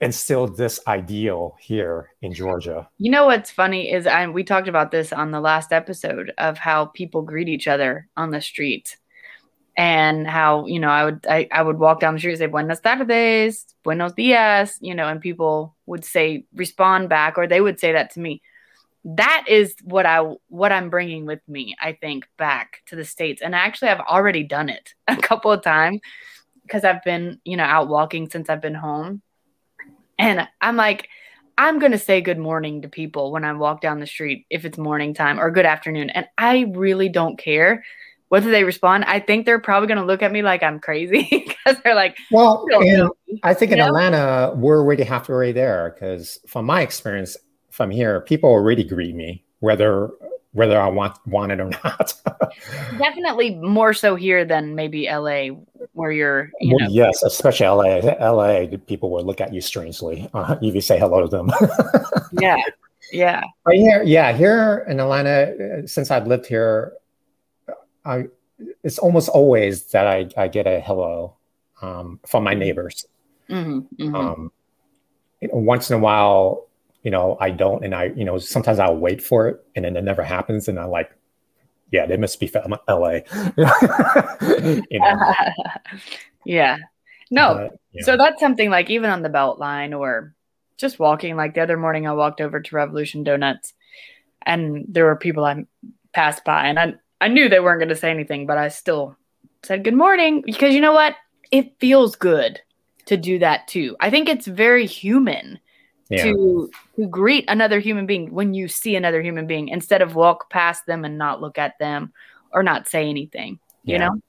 instill 0.00 0.46
this 0.46 0.80
ideal 0.86 1.56
here 1.60 2.10
in 2.22 2.32
Georgia. 2.32 2.88
You 2.98 3.10
know 3.10 3.26
what's 3.26 3.50
funny 3.50 3.92
is 3.92 4.06
I 4.06 4.26
we 4.28 4.44
talked 4.44 4.68
about 4.68 4.90
this 4.90 5.12
on 5.12 5.30
the 5.30 5.40
last 5.40 5.72
episode 5.72 6.32
of 6.38 6.58
how 6.58 6.86
people 6.86 7.22
greet 7.22 7.48
each 7.48 7.68
other 7.68 8.08
on 8.16 8.30
the 8.30 8.40
street. 8.40 8.96
And 9.76 10.26
how, 10.26 10.66
you 10.66 10.78
know, 10.78 10.88
I 10.88 11.04
would 11.04 11.26
I, 11.28 11.48
I 11.52 11.62
would 11.62 11.78
walk 11.78 12.00
down 12.00 12.14
the 12.14 12.20
street 12.20 12.32
and 12.32 12.38
say 12.40 12.46
Buenas 12.46 12.80
tardes, 12.80 13.66
buenos 13.82 14.12
dias, 14.12 14.76
you 14.80 14.94
know, 14.94 15.08
and 15.08 15.20
people 15.20 15.74
would 15.86 16.04
say 16.04 16.44
respond 16.54 17.08
back 17.08 17.38
or 17.38 17.46
they 17.46 17.60
would 17.60 17.80
say 17.80 17.92
that 17.92 18.12
to 18.14 18.20
me 18.20 18.42
that 19.04 19.44
is 19.48 19.74
what 19.82 20.06
I 20.06 20.20
what 20.48 20.72
I'm 20.72 20.90
bringing 20.90 21.24
with 21.24 21.40
me. 21.48 21.74
I 21.80 21.92
think 21.92 22.26
back 22.36 22.82
to 22.86 22.96
the 22.96 23.04
states, 23.04 23.40
and 23.42 23.54
actually, 23.54 23.88
I've 23.88 24.00
already 24.00 24.42
done 24.42 24.68
it 24.68 24.94
a 25.08 25.16
couple 25.16 25.50
of 25.50 25.62
times 25.62 26.00
because 26.62 26.84
I've 26.84 27.02
been 27.04 27.40
you 27.44 27.56
know 27.56 27.64
out 27.64 27.88
walking 27.88 28.28
since 28.28 28.50
I've 28.50 28.60
been 28.60 28.74
home, 28.74 29.22
and 30.20 30.48
I'm 30.60 30.76
like. 30.76 31.08
I'm 31.58 31.78
going 31.78 31.92
to 31.92 31.98
say 31.98 32.22
good 32.22 32.38
morning 32.38 32.80
to 32.80 32.88
people 32.88 33.32
when 33.32 33.44
I 33.44 33.52
walk 33.52 33.82
down 33.82 34.00
the 34.00 34.06
street 34.06 34.46
if 34.48 34.64
it's 34.64 34.78
morning 34.78 35.12
time 35.12 35.38
or 35.38 35.50
good 35.50 35.66
afternoon. 35.66 36.08
And 36.08 36.26
I 36.38 36.72
really 36.72 37.10
don't 37.10 37.36
care 37.38 37.84
whether 38.30 38.50
they 38.50 38.64
respond. 38.64 39.04
I 39.04 39.20
think 39.20 39.44
they're 39.44 39.60
probably 39.60 39.88
going 39.88 39.98
to 39.98 40.06
look 40.06 40.22
at 40.22 40.32
me 40.32 40.40
like 40.40 40.62
I'm 40.62 40.78
crazy 40.80 41.28
because 41.46 41.82
they're 41.82 41.94
like, 41.94 42.16
well, 42.30 42.64
I 43.42 43.52
think 43.52 43.72
in 43.72 43.78
know? 43.78 43.88
Atlanta, 43.88 44.54
we're 44.56 44.78
already 44.78 45.02
halfway 45.02 45.52
there 45.52 45.94
because 45.94 46.38
from 46.46 46.64
my 46.64 46.80
experience, 46.80 47.36
from 47.70 47.90
here, 47.90 48.20
people 48.22 48.48
already 48.48 48.84
greet 48.84 49.14
me, 49.14 49.44
whether 49.58 50.10
whether 50.52 50.80
I 50.80 50.88
want 50.88 51.16
want 51.26 51.52
it 51.52 51.60
or 51.60 51.70
not. 51.84 52.14
Definitely 52.98 53.56
more 53.56 53.94
so 53.94 54.14
here 54.14 54.44
than 54.44 54.74
maybe 54.74 55.06
LA, 55.06 55.48
where 55.92 56.12
you're. 56.12 56.50
You 56.60 56.76
well, 56.80 56.90
yes, 56.90 57.22
especially 57.22 57.66
LA. 57.66 58.30
LA, 58.30 58.66
people 58.86 59.10
will 59.10 59.24
look 59.24 59.40
at 59.40 59.52
you 59.52 59.60
strangely 59.60 60.28
uh, 60.34 60.56
if 60.60 60.74
you 60.74 60.80
say 60.80 60.98
hello 60.98 61.20
to 61.20 61.28
them. 61.28 61.50
yeah, 62.40 62.56
yeah. 63.12 63.42
But 63.64 63.74
here, 63.74 64.02
yeah, 64.02 64.32
here 64.32 64.84
in 64.88 65.00
Atlanta, 65.00 65.86
since 65.86 66.10
I've 66.10 66.26
lived 66.26 66.46
here, 66.46 66.94
I 68.04 68.26
it's 68.82 68.98
almost 68.98 69.28
always 69.28 69.84
that 69.90 70.06
I 70.06 70.28
I 70.36 70.48
get 70.48 70.66
a 70.66 70.80
hello 70.80 71.36
um, 71.82 72.20
from 72.26 72.44
my 72.44 72.54
neighbors. 72.54 73.06
Mm-hmm, 73.48 74.02
mm-hmm. 74.02 74.14
Um, 74.14 74.52
once 75.42 75.90
in 75.90 75.96
a 75.96 75.98
while, 75.98 76.68
you 77.02 77.10
know, 77.10 77.36
I 77.40 77.50
don't, 77.50 77.84
and 77.84 77.94
I, 77.94 78.06
you 78.16 78.24
know, 78.24 78.38
sometimes 78.38 78.78
I'll 78.78 78.96
wait 78.96 79.22
for 79.22 79.48
it, 79.48 79.64
and 79.74 79.84
then 79.84 79.96
it 79.96 80.04
never 80.04 80.22
happens, 80.22 80.68
and 80.68 80.78
I'm 80.78 80.90
like, 80.90 81.10
yeah, 81.90 82.06
they 82.06 82.16
must 82.16 82.38
be 82.38 82.46
from 82.46 82.76
LA. 82.88 83.10
you 84.90 85.00
know? 85.00 85.34
yeah, 86.44 86.78
no. 87.30 87.70
yeah. 87.92 88.02
So 88.04 88.16
that's 88.16 88.40
something 88.40 88.70
like 88.70 88.90
even 88.90 89.10
on 89.10 89.22
the 89.22 89.28
Beltline 89.28 89.98
or 89.98 90.34
just 90.76 90.98
walking. 90.98 91.36
Like 91.36 91.54
the 91.54 91.62
other 91.62 91.76
morning, 91.76 92.06
I 92.06 92.12
walked 92.12 92.40
over 92.40 92.60
to 92.60 92.76
Revolution 92.76 93.24
Donuts, 93.24 93.72
and 94.42 94.84
there 94.88 95.06
were 95.06 95.16
people 95.16 95.44
I 95.44 95.64
passed 96.12 96.44
by, 96.44 96.66
and 96.66 96.78
I 96.78 96.94
I 97.20 97.28
knew 97.28 97.48
they 97.48 97.60
weren't 97.60 97.80
going 97.80 97.88
to 97.88 97.96
say 97.96 98.10
anything, 98.10 98.46
but 98.46 98.58
I 98.58 98.68
still 98.68 99.16
said 99.62 99.84
good 99.84 99.96
morning 99.96 100.42
because 100.44 100.74
you 100.74 100.80
know 100.80 100.92
what? 100.92 101.16
It 101.50 101.78
feels 101.80 102.14
good 102.14 102.60
to 103.06 103.16
do 103.16 103.38
that 103.40 103.66
too. 103.68 103.96
I 104.00 104.10
think 104.10 104.28
it's 104.28 104.46
very 104.46 104.86
human 104.86 105.58
yeah. 106.10 106.24
to 106.24 106.70
to 106.96 107.06
greet 107.06 107.44
another 107.48 107.78
human 107.78 108.04
being 108.04 108.32
when 108.32 108.52
you 108.52 108.68
see 108.68 108.96
another 108.96 109.22
human 109.22 109.46
being 109.46 109.68
instead 109.68 110.02
of 110.02 110.16
walk 110.16 110.50
past 110.50 110.84
them 110.86 111.04
and 111.04 111.16
not 111.16 111.40
look 111.40 111.56
at 111.56 111.78
them 111.78 112.12
or 112.52 112.62
not 112.62 112.88
say 112.88 113.08
anything 113.08 113.58
you 113.84 113.94
yeah. 113.94 114.08
know 114.08 114.20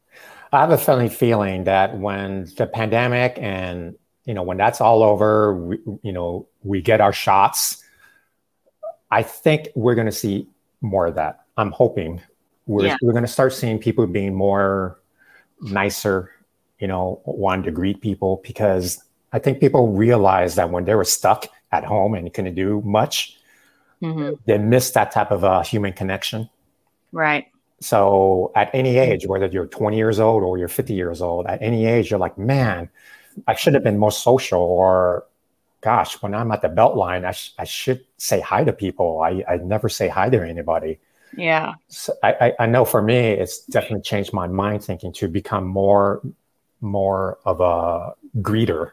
i 0.53 0.59
have 0.59 0.71
a 0.71 0.77
funny 0.77 1.09
feeling 1.09 1.63
that 1.63 1.97
when 1.97 2.45
the 2.57 2.67
pandemic 2.67 3.37
and 3.41 3.95
you 4.25 4.33
know 4.33 4.43
when 4.43 4.57
that's 4.57 4.79
all 4.79 5.03
over 5.03 5.55
we, 5.55 5.79
you 6.03 6.11
know 6.11 6.47
we 6.63 6.81
get 6.81 7.01
our 7.01 7.13
shots 7.13 7.83
i 9.09 9.23
think 9.23 9.67
we're 9.75 9.95
going 9.95 10.05
to 10.05 10.11
see 10.11 10.47
more 10.81 11.07
of 11.07 11.15
that 11.15 11.41
i'm 11.57 11.71
hoping 11.71 12.21
we're, 12.67 12.85
yeah. 12.85 12.97
we're 13.01 13.11
going 13.11 13.25
to 13.25 13.31
start 13.31 13.51
seeing 13.51 13.79
people 13.79 14.05
being 14.05 14.35
more 14.35 14.99
nicer 15.61 16.31
you 16.79 16.87
know 16.87 17.21
wanting 17.25 17.63
to 17.63 17.71
greet 17.71 18.01
people 18.01 18.39
because 18.43 19.03
i 19.33 19.39
think 19.39 19.59
people 19.59 19.87
realize 19.93 20.53
that 20.53 20.69
when 20.69 20.85
they 20.85 20.93
were 20.93 21.03
stuck 21.03 21.47
at 21.71 21.83
home 21.83 22.13
and 22.13 22.33
couldn't 22.33 22.55
do 22.55 22.81
much, 22.81 23.37
mm-hmm. 24.01 24.33
they 24.45 24.57
miss 24.57 24.91
that 24.91 25.11
type 25.11 25.31
of 25.31 25.43
a 25.43 25.63
human 25.63 25.93
connection. 25.93 26.49
Right. 27.11 27.47
So 27.79 28.51
at 28.55 28.69
any 28.73 28.97
age, 28.97 29.25
whether 29.25 29.47
you're 29.47 29.65
20 29.65 29.97
years 29.97 30.19
old 30.19 30.43
or 30.43 30.57
you're 30.57 30.67
50 30.67 30.93
years 30.93 31.21
old, 31.21 31.47
at 31.47 31.61
any 31.61 31.85
age, 31.85 32.11
you're 32.11 32.19
like, 32.19 32.37
man, 32.37 32.89
I 33.47 33.55
should 33.55 33.73
have 33.73 33.83
been 33.83 33.97
more 33.97 34.11
social 34.11 34.61
or 34.61 35.25
gosh, 35.81 36.21
when 36.21 36.33
I'm 36.33 36.51
at 36.51 36.61
the 36.61 36.69
Beltline, 36.69 37.25
I, 37.25 37.31
sh- 37.31 37.53
I 37.57 37.63
should 37.63 38.05
say 38.17 38.39
hi 38.39 38.63
to 38.63 38.71
people. 38.71 39.21
I, 39.21 39.43
I 39.49 39.57
never 39.57 39.89
say 39.89 40.07
hi 40.07 40.29
to 40.29 40.47
anybody. 40.47 40.99
Yeah. 41.35 41.73
So 41.87 42.13
I, 42.23 42.33
I, 42.39 42.53
I 42.59 42.65
know 42.67 42.85
for 42.85 43.01
me, 43.01 43.17
it's 43.17 43.65
definitely 43.65 44.03
changed 44.03 44.31
my 44.31 44.47
mind 44.47 44.83
thinking 44.83 45.11
to 45.13 45.27
become 45.27 45.65
more, 45.65 46.21
more 46.81 47.39
of 47.45 47.61
a 47.61 48.13
greeter 48.41 48.91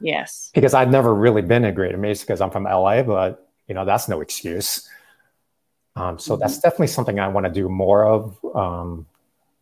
Yes. 0.00 0.50
Because 0.54 0.74
I've 0.74 0.90
never 0.90 1.14
really 1.14 1.42
been 1.42 1.64
a 1.64 1.72
Greater 1.72 1.96
Mesa 1.96 2.24
because 2.24 2.40
I'm 2.40 2.50
from 2.50 2.64
LA, 2.64 3.02
but 3.02 3.48
you 3.66 3.74
know, 3.74 3.84
that's 3.84 4.08
no 4.08 4.20
excuse. 4.20 4.88
Um, 5.96 6.18
so 6.18 6.34
mm-hmm. 6.34 6.40
that's 6.40 6.58
definitely 6.58 6.88
something 6.88 7.20
I 7.20 7.28
want 7.28 7.46
to 7.46 7.52
do 7.52 7.68
more 7.68 8.04
of, 8.04 8.38
um, 8.54 9.06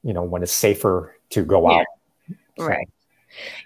you 0.02 0.12
know, 0.12 0.22
when 0.22 0.42
it's 0.42 0.52
safer 0.52 1.14
to 1.30 1.44
go 1.44 1.70
yeah. 1.70 1.78
out. 1.78 1.86
So, 2.58 2.66
right. 2.66 2.88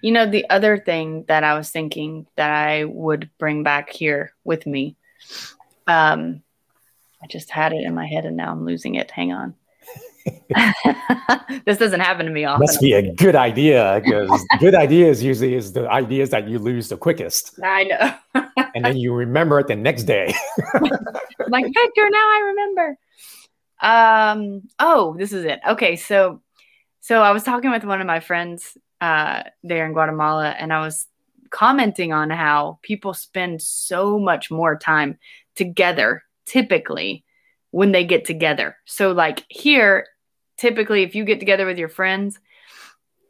You 0.01 0.13
know, 0.13 0.27
the 0.27 0.49
other 0.49 0.79
thing 0.79 1.25
that 1.29 1.43
I 1.43 1.55
was 1.55 1.71
thinking 1.71 2.27
that 2.37 2.51
I 2.51 2.85
would 2.85 3.31
bring 3.39 3.63
back 3.63 3.91
here 3.91 4.33
with 4.45 4.67
me, 4.67 4.97
um, 5.87 6.43
I 7.23 7.27
just 7.27 7.51
had 7.51 7.73
it 7.73 7.83
in 7.83 7.95
my 7.95 8.07
head 8.07 8.27
and 8.27 8.37
now 8.37 8.53
I'm 8.53 8.65
losing 8.65 8.95
it. 8.95 9.11
Hang 9.11 9.33
on. 9.33 9.55
this 11.65 11.79
doesn't 11.79 12.01
happen 12.01 12.27
to 12.27 12.33
me 12.33 12.45
often. 12.45 12.61
Must 12.61 12.81
be 12.81 12.93
a 12.93 13.15
good 13.15 13.37
idea 13.37 14.01
because 14.03 14.45
good 14.61 14.75
ideas 14.75 15.23
usually 15.23 15.55
is 15.55 15.73
the 15.73 15.89
ideas 15.91 16.31
that 16.31 16.49
you 16.49 16.59
lose 16.59 16.89
the 16.89 16.97
quickest. 16.97 17.59
I 17.63 17.85
know. 17.85 18.45
and 18.75 18.85
then 18.85 18.97
you 18.97 19.13
remember 19.13 19.61
it 19.61 19.67
the 19.67 19.77
next 19.77 20.05
day. 20.05 20.35
like 21.49 21.65
Victor, 21.65 22.11
now 22.11 22.19
I 22.19 22.43
remember. 22.47 22.99
Um. 23.81 24.63
Oh, 24.79 25.17
this 25.19 25.33
is 25.33 25.45
it. 25.45 25.61
Okay, 25.69 25.97
so, 25.97 26.41
so 27.01 27.23
I 27.23 27.33
was 27.33 27.43
talking 27.43 27.71
with 27.71 27.85
one 27.85 28.01
of 28.01 28.07
my 28.07 28.21
friends 28.21 28.77
uh, 29.01 29.43
there 29.63 29.87
in 29.87 29.93
Guatemala, 29.93 30.51
and 30.51 30.73
I 30.73 30.81
was 30.81 31.07
commenting 31.51 32.13
on 32.13 32.31
how 32.31 32.79
people 32.83 33.15
spend 33.15 33.61
so 33.61 34.19
much 34.19 34.51
more 34.51 34.79
time 34.79 35.19
together, 35.55 36.23
typically 36.47 37.25
when 37.71 37.93
they 37.93 38.05
get 38.05 38.25
together. 38.25 38.77
So, 38.87 39.13
like 39.13 39.45
here, 39.49 40.07
typically, 40.57 41.03
if 41.03 41.15
you 41.15 41.25
get 41.25 41.41
together 41.41 41.67
with 41.67 41.79
your 41.79 41.89
friends, 41.89 42.39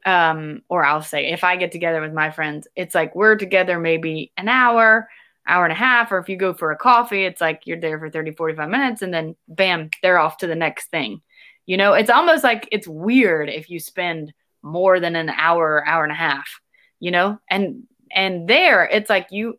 um, 0.05 0.63
or 0.69 0.85
I'll 0.85 1.03
say 1.03 1.33
if 1.33 1.43
I 1.43 1.57
get 1.57 1.73
together 1.73 2.01
with 2.01 2.13
my 2.13 2.31
friends, 2.31 2.69
it's 2.77 2.95
like 2.95 3.15
we're 3.15 3.37
together 3.37 3.79
maybe 3.79 4.33
an 4.37 4.49
hour, 4.49 5.09
hour 5.47 5.65
and 5.65 5.73
a 5.73 5.77
half, 5.77 6.13
or 6.13 6.19
if 6.19 6.29
you 6.29 6.37
go 6.37 6.55
for 6.55 6.71
a 6.71 6.77
coffee, 6.77 7.25
it's 7.25 7.41
like 7.41 7.63
you're 7.65 7.81
there 7.81 7.99
for 7.99 8.09
30, 8.09 8.33
45 8.33 8.69
minutes, 8.69 9.03
and 9.03 9.13
then 9.13 9.37
bam, 9.49 9.91
they're 10.03 10.19
off 10.19 10.39
to 10.39 10.47
the 10.47 10.55
next 10.55 10.91
thing. 10.91 11.21
You 11.67 11.77
know, 11.77 11.95
it's 11.95 12.11
almost 12.11 12.45
like 12.45 12.69
it's 12.71 12.87
weird 12.87 13.49
if 13.49 13.69
you 13.69 13.81
spend 13.81 14.33
more 14.63 15.01
than 15.01 15.17
an 15.17 15.29
hour, 15.31 15.85
hour 15.87 16.05
and 16.05 16.13
a 16.13 16.17
half, 16.17 16.61
you 17.01 17.11
know? 17.11 17.39
And 17.51 17.85
and 18.13 18.49
there 18.49 18.85
it's 18.85 19.11
like 19.11 19.29
you 19.33 19.59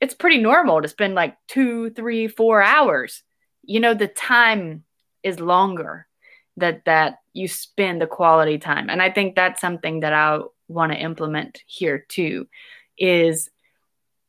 it's 0.00 0.14
pretty 0.14 0.38
normal 0.38 0.82
to 0.82 0.88
spend 0.88 1.14
like 1.14 1.36
two, 1.46 1.90
three, 1.90 2.26
four 2.26 2.60
hours. 2.60 3.22
You 3.62 3.80
know, 3.80 3.94
the 3.94 4.08
time 4.08 4.84
is 5.22 5.38
longer 5.40 6.06
that 6.56 6.84
that 6.84 7.18
you 7.32 7.48
spend 7.48 8.00
the 8.00 8.06
quality 8.06 8.58
time. 8.58 8.88
And 8.88 9.02
I 9.02 9.10
think 9.10 9.34
that's 9.34 9.60
something 9.60 10.00
that 10.00 10.12
I 10.12 10.40
want 10.68 10.92
to 10.92 10.98
implement 10.98 11.62
here 11.66 12.04
too 12.08 12.48
is 12.96 13.50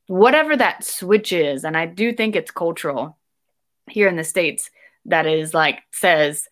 whatever 0.08 0.56
that 0.56 0.84
switch 0.84 1.32
is, 1.32 1.64
and 1.64 1.78
I 1.78 1.86
do 1.86 2.14
think 2.14 2.36
it's 2.36 2.52
cultural 2.52 3.18
here 3.90 4.08
in 4.08 4.16
the 4.16 4.24
States 4.24 4.70
that 5.06 5.28
is 5.28 5.54
like 5.54 5.80
says, 5.92 6.48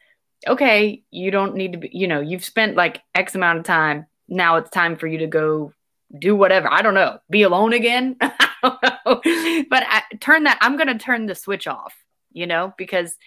okay, 0.47 1.03
you 1.09 1.31
don't 1.31 1.55
need 1.55 1.73
to 1.73 1.77
be, 1.79 1.89
you 1.91 2.07
know, 2.07 2.19
you've 2.19 2.45
spent 2.45 2.75
like 2.75 3.01
X 3.15 3.35
amount 3.35 3.59
of 3.59 3.65
time. 3.65 4.05
Now 4.27 4.57
it's 4.57 4.69
time 4.69 4.95
for 4.95 5.07
you 5.07 5.19
to 5.19 5.27
go 5.27 5.73
do 6.17 6.35
whatever. 6.35 6.71
I 6.71 6.81
don't 6.81 6.93
know, 6.93 7.19
be 7.29 7.43
alone 7.43 7.73
again. 7.73 8.17
I 8.21 8.31
don't 8.61 8.83
know. 8.83 9.65
But 9.69 9.83
I, 9.87 10.03
turn 10.19 10.43
that, 10.43 10.59
I'm 10.61 10.77
going 10.77 10.87
to 10.87 10.97
turn 10.97 11.25
the 11.25 11.35
switch 11.35 11.67
off, 11.67 11.95
you 12.31 12.45
know, 12.45 12.73
because 12.77 13.17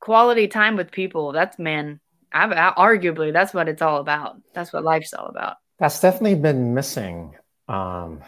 quality 0.00 0.48
time 0.48 0.76
with 0.76 0.90
people, 0.90 1.32
that's 1.32 1.58
man, 1.58 2.00
I've, 2.32 2.52
I, 2.52 2.72
arguably 2.76 3.32
that's 3.32 3.54
what 3.54 3.68
it's 3.68 3.82
all 3.82 3.98
about. 3.98 4.40
That's 4.54 4.72
what 4.72 4.84
life's 4.84 5.14
all 5.14 5.26
about. 5.26 5.56
That's 5.78 6.00
definitely 6.00 6.36
been 6.36 6.74
missing 6.74 7.34
um, 7.68 8.22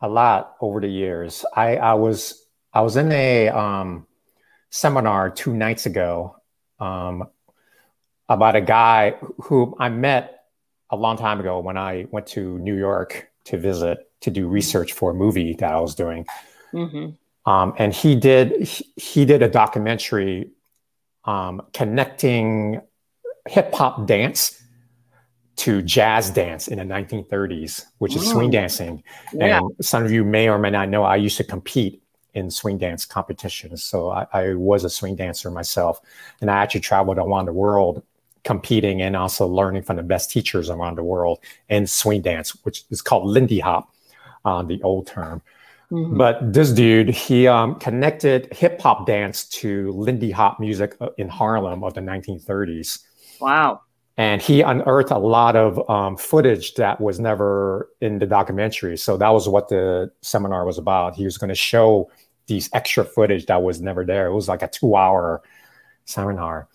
a 0.00 0.08
lot 0.08 0.56
over 0.60 0.80
the 0.80 0.88
years. 0.88 1.44
I, 1.54 1.76
I 1.76 1.94
was 1.94 2.46
I 2.72 2.82
was 2.82 2.96
in 2.96 3.10
a 3.12 3.48
um, 3.48 4.06
seminar 4.70 5.30
two 5.30 5.54
nights 5.54 5.86
ago 5.86 6.36
um, 6.78 7.28
about 8.28 8.56
a 8.56 8.60
guy 8.60 9.16
who 9.42 9.76
I 9.78 9.88
met 9.88 10.44
a 10.90 10.96
long 10.96 11.16
time 11.16 11.40
ago 11.40 11.60
when 11.60 11.76
I 11.76 12.06
went 12.10 12.26
to 12.28 12.58
New 12.58 12.76
York 12.76 13.28
to 13.44 13.58
visit 13.58 14.10
to 14.20 14.30
do 14.30 14.48
research 14.48 14.92
for 14.92 15.10
a 15.10 15.14
movie 15.14 15.54
that 15.54 15.72
I 15.72 15.80
was 15.80 15.94
doing. 15.94 16.26
Mm-hmm. 16.72 17.50
Um, 17.50 17.74
and 17.78 17.92
he 17.92 18.14
did 18.14 18.62
he, 18.62 18.86
he, 18.96 19.24
did 19.24 19.42
a 19.42 19.48
documentary 19.48 20.50
um, 21.30 21.62
connecting 21.72 22.80
hip 23.48 23.72
hop 23.72 24.06
dance 24.06 24.60
to 25.56 25.80
jazz 25.82 26.30
dance 26.30 26.66
in 26.68 26.78
the 26.78 26.84
1930s, 26.84 27.86
which 27.98 28.16
is 28.16 28.28
swing 28.28 28.50
dancing. 28.50 29.02
Yeah. 29.32 29.58
And 29.58 29.84
some 29.84 30.04
of 30.04 30.10
you 30.10 30.24
may 30.24 30.48
or 30.48 30.58
may 30.58 30.70
not 30.70 30.88
know 30.88 31.04
I 31.04 31.16
used 31.16 31.36
to 31.36 31.44
compete 31.44 32.02
in 32.34 32.50
swing 32.50 32.78
dance 32.78 33.04
competitions. 33.04 33.84
So 33.84 34.10
I, 34.10 34.26
I, 34.32 34.54
was 34.54 34.84
a 34.84 34.90
swing 34.90 35.16
dancer 35.16 35.50
myself, 35.50 36.00
and 36.40 36.50
I 36.50 36.56
actually 36.62 36.80
traveled 36.80 37.18
around 37.18 37.46
the 37.46 37.52
world 37.52 38.02
competing 38.42 39.02
and 39.02 39.16
also 39.16 39.46
learning 39.46 39.82
from 39.82 39.96
the 39.96 40.02
best 40.02 40.30
teachers 40.30 40.70
around 40.70 40.96
the 40.96 41.04
world 41.04 41.40
in 41.68 41.86
swing 41.86 42.22
dance, 42.22 42.50
which 42.64 42.84
is 42.90 43.02
called 43.02 43.26
Lindy 43.26 43.58
Hop, 43.58 43.92
uh, 44.44 44.62
the 44.62 44.82
old 44.82 45.06
term. 45.06 45.42
Mm-hmm. 45.92 46.16
But 46.16 46.52
this 46.52 46.72
dude, 46.72 47.10
he 47.10 47.48
um, 47.48 47.74
connected 47.80 48.52
hip 48.52 48.80
hop 48.80 49.06
dance 49.06 49.44
to 49.48 49.90
Lindy 49.92 50.30
Hop 50.30 50.60
music 50.60 50.96
uh, 51.00 51.08
in 51.18 51.28
Harlem 51.28 51.82
of 51.82 51.94
the 51.94 52.00
1930s. 52.00 53.00
Wow. 53.40 53.82
And 54.16 54.40
he 54.40 54.60
unearthed 54.60 55.10
a 55.10 55.18
lot 55.18 55.56
of 55.56 55.88
um, 55.88 56.16
footage 56.16 56.74
that 56.74 57.00
was 57.00 57.18
never 57.18 57.88
in 58.00 58.18
the 58.18 58.26
documentary. 58.26 58.96
So 58.98 59.16
that 59.16 59.30
was 59.30 59.48
what 59.48 59.68
the 59.68 60.12
seminar 60.20 60.64
was 60.64 60.78
about. 60.78 61.14
He 61.14 61.24
was 61.24 61.38
going 61.38 61.48
to 61.48 61.54
show 61.54 62.10
these 62.46 62.68
extra 62.72 63.04
footage 63.04 63.46
that 63.46 63.62
was 63.62 63.80
never 63.80 64.04
there. 64.04 64.26
It 64.26 64.34
was 64.34 64.48
like 64.48 64.62
a 64.62 64.68
two 64.68 64.94
hour 64.94 65.42
seminar. 66.04 66.68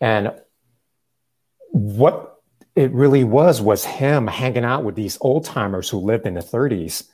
And 0.00 0.32
what 1.70 2.40
it 2.74 2.90
really 2.92 3.24
was 3.24 3.60
was 3.60 3.84
him 3.84 4.26
hanging 4.26 4.64
out 4.64 4.84
with 4.84 4.96
these 4.96 5.16
old 5.20 5.44
timers 5.44 5.88
who 5.88 5.98
lived 5.98 6.26
in 6.26 6.34
the 6.34 6.40
30s 6.40 7.04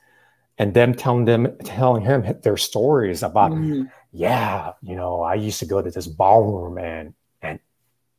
and 0.58 0.74
them 0.74 0.94
telling 0.94 1.24
them 1.24 1.56
telling 1.64 2.02
him 2.02 2.24
their 2.42 2.56
stories 2.56 3.22
about 3.22 3.52
mm. 3.52 3.90
yeah 4.12 4.72
you 4.82 4.94
know 4.94 5.22
i 5.22 5.34
used 5.34 5.58
to 5.58 5.66
go 5.66 5.82
to 5.82 5.90
this 5.90 6.06
ballroom 6.06 6.78
and 6.78 7.14
and 7.42 7.58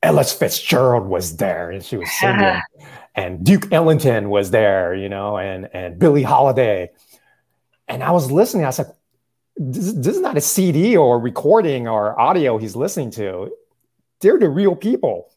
Ella 0.03 0.23
Fitzgerald 0.23 1.07
was 1.07 1.37
there 1.37 1.71
and 1.71 1.83
she 1.83 1.97
was 1.97 2.11
singing 2.19 2.61
and 3.15 3.43
duke 3.43 3.71
ellington 3.71 4.29
was 4.29 4.51
there 4.51 4.93
you 4.93 5.09
know 5.09 5.37
and 5.37 5.69
and 5.73 5.97
billie 5.97 6.23
holiday 6.23 6.89
and 7.87 8.03
i 8.03 8.11
was 8.11 8.31
listening 8.31 8.65
i 8.65 8.69
said 8.69 8.91
this, 9.57 9.93
this 9.93 10.15
is 10.15 10.21
not 10.21 10.37
a 10.37 10.41
CD 10.41 10.97
or 10.97 11.19
recording 11.19 11.87
or 11.87 12.19
audio 12.19 12.57
he's 12.57 12.75
listening 12.75 13.11
to. 13.11 13.51
They're 14.21 14.39
the 14.39 14.49
real 14.49 14.75
people. 14.75 15.31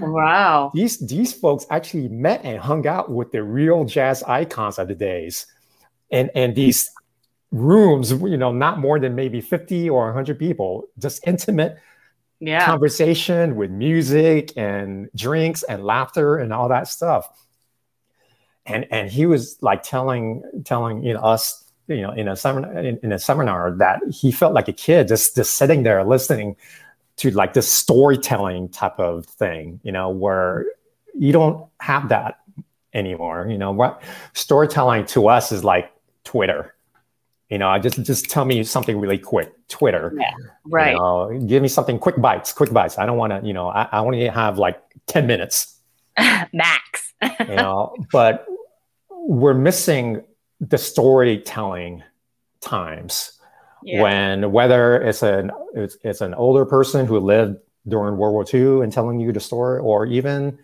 wow. 0.00 0.70
These 0.74 1.06
these 1.06 1.32
folks 1.32 1.66
actually 1.70 2.08
met 2.08 2.44
and 2.44 2.58
hung 2.58 2.86
out 2.86 3.10
with 3.10 3.32
the 3.32 3.42
real 3.42 3.84
jazz 3.84 4.22
icons 4.24 4.78
of 4.78 4.88
the 4.88 4.94
days. 4.94 5.46
And 6.10 6.30
and 6.34 6.54
these 6.54 6.90
rooms, 7.50 8.10
you 8.10 8.36
know, 8.36 8.52
not 8.52 8.78
more 8.78 8.98
than 8.98 9.14
maybe 9.14 9.40
50 9.40 9.88
or 9.90 10.06
100 10.06 10.38
people, 10.38 10.88
just 10.98 11.26
intimate 11.26 11.78
yeah. 12.40 12.64
conversation 12.64 13.56
with 13.56 13.70
music 13.70 14.52
and 14.56 15.10
drinks 15.14 15.62
and 15.62 15.84
laughter 15.84 16.36
and 16.36 16.52
all 16.52 16.68
that 16.68 16.88
stuff. 16.88 17.28
And 18.66 18.86
and 18.90 19.10
he 19.10 19.26
was 19.26 19.58
like 19.62 19.82
telling 19.82 20.42
telling 20.64 21.02
you 21.02 21.14
know 21.14 21.20
us 21.20 21.64
you 21.88 22.02
know 22.02 22.12
in 22.12 22.28
a 22.28 22.36
seminar 22.36 22.78
in, 22.78 22.98
in, 23.02 23.12
a 23.12 23.18
seminar 23.18 23.72
that 23.78 24.00
he 24.10 24.30
felt 24.30 24.52
like 24.52 24.68
a 24.68 24.72
kid 24.72 25.08
just 25.08 25.34
just 25.34 25.54
sitting 25.54 25.82
there 25.82 26.04
listening 26.04 26.54
to 27.16 27.30
like 27.30 27.54
this 27.54 27.66
storytelling 27.66 28.68
type 28.68 28.98
of 28.98 29.24
thing 29.24 29.80
you 29.82 29.90
know 29.90 30.10
where 30.10 30.66
you 31.14 31.32
don't 31.32 31.66
have 31.80 32.10
that 32.10 32.40
anymore 32.92 33.46
you 33.48 33.56
know 33.56 33.72
what 33.72 34.02
storytelling 34.34 35.06
to 35.06 35.28
us 35.28 35.50
is 35.50 35.64
like 35.64 35.90
twitter. 36.28 36.74
You 37.48 37.56
know 37.56 37.78
just 37.78 38.02
just 38.02 38.28
tell 38.28 38.44
me 38.44 38.62
something 38.62 39.00
really 39.00 39.18
quick 39.18 39.50
twitter. 39.68 40.12
Yeah, 40.18 40.32
right. 40.66 40.92
you 40.92 40.98
know, 40.98 41.40
give 41.46 41.62
me 41.62 41.68
something 41.68 41.98
quick 41.98 42.20
bites 42.20 42.52
quick 42.52 42.72
bites. 42.72 42.98
I 42.98 43.06
don't 43.06 43.16
want 43.16 43.32
to 43.32 43.40
you 43.46 43.54
know 43.54 43.68
i, 43.68 43.88
I 43.90 44.00
want 44.02 44.16
to 44.16 44.30
have 44.30 44.58
like 44.58 44.78
10 45.06 45.26
minutes. 45.26 45.76
Max. 46.52 47.14
You 47.40 47.56
know 47.56 47.96
but 48.12 48.46
we're 49.10 49.54
missing 49.54 50.22
the 50.60 50.76
storytelling 50.76 52.02
times 52.60 53.40
yeah. 53.82 54.02
when 54.02 54.52
whether 54.52 55.00
it's 55.00 55.22
an 55.22 55.50
it's, 55.74 55.96
it's 56.02 56.20
an 56.20 56.34
older 56.34 56.66
person 56.66 57.06
who 57.06 57.18
lived 57.18 57.56
during 57.88 58.18
World 58.18 58.34
War 58.34 58.44
II 58.52 58.82
and 58.82 58.92
telling 58.92 59.18
you 59.18 59.32
the 59.32 59.40
story, 59.40 59.80
or 59.80 60.04
even 60.04 60.58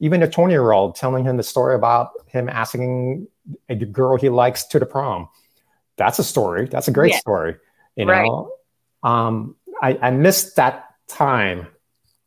even 0.00 0.22
a 0.22 0.28
20 0.28 0.52
year 0.52 0.72
old 0.72 0.94
telling 0.94 1.24
him 1.24 1.36
the 1.36 1.42
story 1.42 1.74
about 1.74 2.10
him 2.26 2.48
asking 2.48 3.26
a 3.68 3.74
girl 3.74 4.16
he 4.16 4.28
likes 4.28 4.64
to 4.64 4.78
the 4.78 4.86
prom. 4.86 5.28
That's 5.96 6.18
a 6.18 6.24
story. 6.24 6.66
That's 6.66 6.88
a 6.88 6.92
great 6.92 7.12
yeah. 7.12 7.18
story. 7.18 7.56
You 7.96 8.04
know, 8.04 8.52
right. 9.02 9.26
um, 9.26 9.56
I, 9.80 9.98
I 10.02 10.10
missed 10.10 10.56
that 10.56 10.84
time 11.08 11.68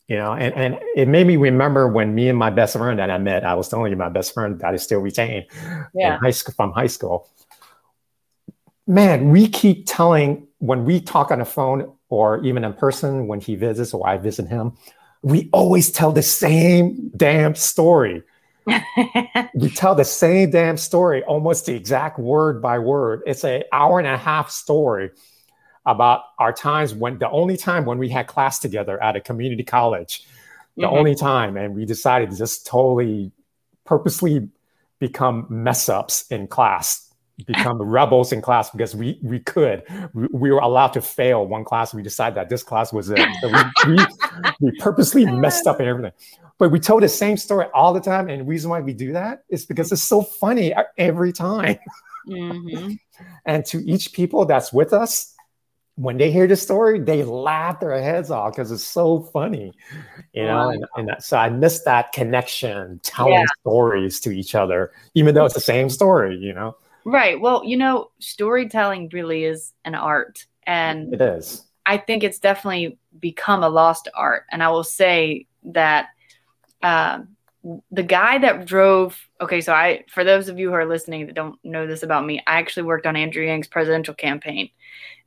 you 0.10 0.18
know, 0.18 0.34
and, 0.34 0.54
and 0.56 0.80
it 0.96 1.08
made 1.08 1.28
me 1.28 1.38
remember 1.38 1.88
when 1.88 2.16
me 2.16 2.30
and 2.30 2.38
my 2.38 2.50
best 2.50 2.76
friend 2.76 2.98
that 2.98 3.12
I 3.12 3.20
met, 3.20 3.46
I 3.46 3.54
was 3.54 3.70
telling 3.70 3.92
you 3.92 3.96
my 3.96 4.10
best 4.10 4.34
friend 4.34 4.60
that 4.60 4.74
I 4.74 4.76
still 4.78 5.02
retain 5.02 5.46
yeah. 5.94 6.18
high 6.18 6.32
school 6.32 6.56
from 6.56 6.72
high 6.72 6.88
school. 6.88 7.30
Man, 8.88 9.30
we 9.30 9.48
keep 9.48 9.86
telling 9.86 10.48
when 10.58 10.84
we 10.84 11.00
talk 11.00 11.30
on 11.30 11.38
the 11.38 11.46
phone 11.46 11.94
or 12.10 12.44
even 12.44 12.64
in 12.64 12.74
person 12.74 13.28
when 13.28 13.40
he 13.40 13.56
visits 13.56 13.94
or 13.94 14.08
I 14.08 14.18
visit 14.18 14.48
him, 14.48 14.76
we 15.22 15.50
always 15.52 15.92
tell 15.92 16.12
the 16.12 16.22
same 16.22 17.12
damn 17.16 17.56
story. 17.56 18.24
we 19.54 19.70
tell 19.70 19.96
the 19.96 20.06
same 20.06 20.52
damn 20.52 20.78
story, 20.78 21.24
almost 21.24 21.66
the 21.66 21.76
exact 21.76 22.20
word 22.20 22.62
by 22.62 22.80
word. 22.80 23.22
It's 23.26 23.44
an 23.44 23.64
hour 23.72 24.00
and 24.00 24.08
a 24.08 24.18
half 24.18 24.50
story 24.50 25.12
about 25.86 26.22
our 26.38 26.54
times 26.54 26.94
when 26.94 27.18
the 27.18 27.30
only 27.30 27.58
time 27.58 27.86
when 27.86 27.98
we 27.98 28.10
had 28.10 28.28
class 28.28 28.60
together 28.60 29.02
at 29.02 29.16
a 29.16 29.22
community 29.22 29.64
college, 29.64 30.24
the 30.78 30.84
mm-hmm. 30.84 30.96
only 30.96 31.16
time, 31.16 31.58
and 31.58 31.76
we 31.76 31.86
decided 31.86 32.30
to 32.30 32.38
just 32.38 32.68
totally 32.68 33.32
purposely 33.86 34.50
become 35.00 35.48
mess 35.50 35.90
ups 35.90 36.26
in 36.30 36.48
class 36.48 37.09
become 37.46 37.82
rebels 37.82 38.32
in 38.32 38.42
class 38.42 38.70
because 38.70 38.96
we 38.96 39.20
we 39.22 39.40
could. 39.40 39.84
We, 40.14 40.28
we, 40.32 40.52
were 40.52 40.60
allowed 40.60 40.90
to 40.90 41.02
fail 41.02 41.46
one 41.46 41.64
class. 41.64 41.94
We 41.94 42.02
decided 42.02 42.36
that 42.36 42.50
this 42.50 42.64
class 42.64 42.92
was 42.92 43.10
it. 43.10 43.20
So 43.42 43.50
we, 43.50 43.94
we, 43.94 44.06
we, 44.60 44.72
purposely 44.80 45.26
messed 45.32 45.68
up 45.68 45.80
and 45.80 45.88
everything. 45.88 46.12
But 46.58 46.70
we 46.70 46.80
told 46.80 47.04
the 47.04 47.10
same 47.10 47.38
story 47.38 47.68
all 47.74 47.94
the 47.94 48.02
time. 48.02 48.30
And 48.30 48.42
the 48.42 48.46
reason 48.46 48.70
why 48.70 48.82
we 48.82 48.94
do 48.94 49.14
that 49.14 49.44
is 49.50 49.66
because 49.66 49.92
it's 49.92 50.04
so 50.04 50.22
funny 50.22 50.74
every 50.98 51.32
time. 51.32 51.78
Mm-hmm. 52.28 52.94
and 53.46 53.66
to 53.66 53.84
each 53.90 54.14
people 54.14 54.46
that's 54.46 54.72
with 54.72 54.94
us 54.94 55.34
when 55.96 56.16
they 56.16 56.32
hear 56.32 56.48
the 56.48 56.56
story 56.56 57.00
they 57.00 57.24
laugh 57.24 57.80
their 57.82 58.02
heads 58.02 58.32
off 58.32 58.54
because 58.54 58.72
it's 58.72 58.86
so 58.86 59.22
funny 59.34 59.74
you 60.34 60.44
know? 60.44 60.56
Wow. 60.56 60.70
and, 60.70 60.86
and, 60.96 61.24
so 61.24 61.38
i 61.38 61.50
miss 61.50 61.84
that 61.84 62.14
connection 62.14 63.00
telling 63.04 63.34
yeah. 63.34 63.46
stories 63.60 64.20
to 64.22 64.32
each 64.32 64.56
other 64.56 64.92
even 65.14 65.36
though 65.36 65.46
it's 65.46 65.56
the 65.56 65.60
same 65.60 65.90
story 65.90 66.38
you 66.38 66.54
know 66.54 66.76
Right. 67.06 67.40
Well, 67.40 67.64
you 67.64 67.78
know, 67.78 68.12
storytelling 68.20 69.10
really 69.14 69.44
is 69.44 69.74
an 69.86 69.96
art. 69.96 70.46
And 70.64 71.14
it 71.14 71.22
is. 71.22 71.66
I 71.86 71.98
think 71.98 72.24
it's 72.24 72.40
definitely 72.40 73.00
become 73.20 73.64
a 73.64 73.70
lost 73.70 74.08
art. 74.14 74.44
And 74.52 74.62
I 74.62 74.70
will 74.70 74.84
say 74.84 75.48
that 75.64 76.08
uh, 76.84 77.20
the 77.92 78.04
guy 78.04 78.38
that 78.38 78.66
drove, 78.66 79.18
okay, 79.42 79.62
so 79.62 79.74
I, 79.74 80.06
for 80.10 80.24
those 80.24 80.50
of 80.50 80.60
you 80.60 80.70
who 80.70 80.76
are 80.76 80.86
listening 80.86 81.26
that 81.26 81.36
don't 81.36 81.60
know 81.64 81.88
this 81.88 82.04
about 82.04 82.26
me, 82.26 82.42
I 82.46 82.60
actually 82.60 82.84
worked 82.84 83.08
on 83.08 83.16
Andrew 83.16 83.44
Yang's 83.44 83.68
presidential 83.68 84.14
campaign 84.14 84.70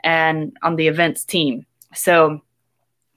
and 0.05 0.57
on 0.63 0.77
the 0.77 0.89
events 0.89 1.25
team. 1.25 1.67
So, 1.95 2.43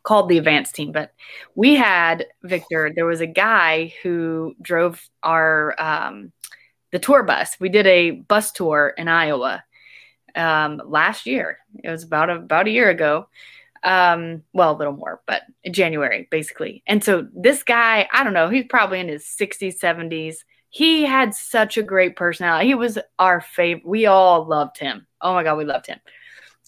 called 0.03 0.29
the 0.29 0.37
advance 0.37 0.71
team, 0.71 0.91
but 0.91 1.13
we 1.55 1.75
had 1.75 2.27
Victor. 2.43 2.91
There 2.95 3.07
was 3.07 3.21
a 3.21 3.27
guy 3.27 3.91
who 4.03 4.55
drove 4.61 5.01
our 5.23 5.75
um, 5.81 6.31
the 6.95 6.99
tour 6.99 7.23
bus. 7.23 7.57
We 7.59 7.67
did 7.67 7.85
a 7.87 8.11
bus 8.11 8.53
tour 8.53 8.93
in 8.97 9.09
Iowa 9.09 9.61
um, 10.33 10.81
last 10.85 11.25
year. 11.25 11.57
It 11.83 11.89
was 11.89 12.03
about 12.03 12.29
a, 12.29 12.35
about 12.35 12.67
a 12.67 12.71
year 12.71 12.89
ago. 12.89 13.27
Um, 13.83 14.43
well, 14.53 14.73
a 14.73 14.77
little 14.77 14.93
more, 14.93 15.21
but 15.27 15.41
January, 15.69 16.29
basically. 16.31 16.83
And 16.87 17.03
so 17.03 17.27
this 17.35 17.63
guy, 17.63 18.07
I 18.13 18.23
don't 18.23 18.33
know, 18.33 18.47
he's 18.47 18.67
probably 18.69 19.01
in 19.01 19.09
his 19.09 19.25
60s, 19.25 19.77
70s. 19.77 20.37
He 20.69 21.03
had 21.03 21.35
such 21.35 21.77
a 21.77 21.83
great 21.83 22.15
personality. 22.15 22.67
He 22.67 22.75
was 22.75 22.97
our 23.19 23.41
favorite. 23.41 23.85
We 23.85 24.05
all 24.05 24.45
loved 24.45 24.77
him. 24.77 25.05
Oh 25.19 25.33
my 25.33 25.43
God, 25.43 25.57
we 25.57 25.65
loved 25.65 25.87
him. 25.87 25.99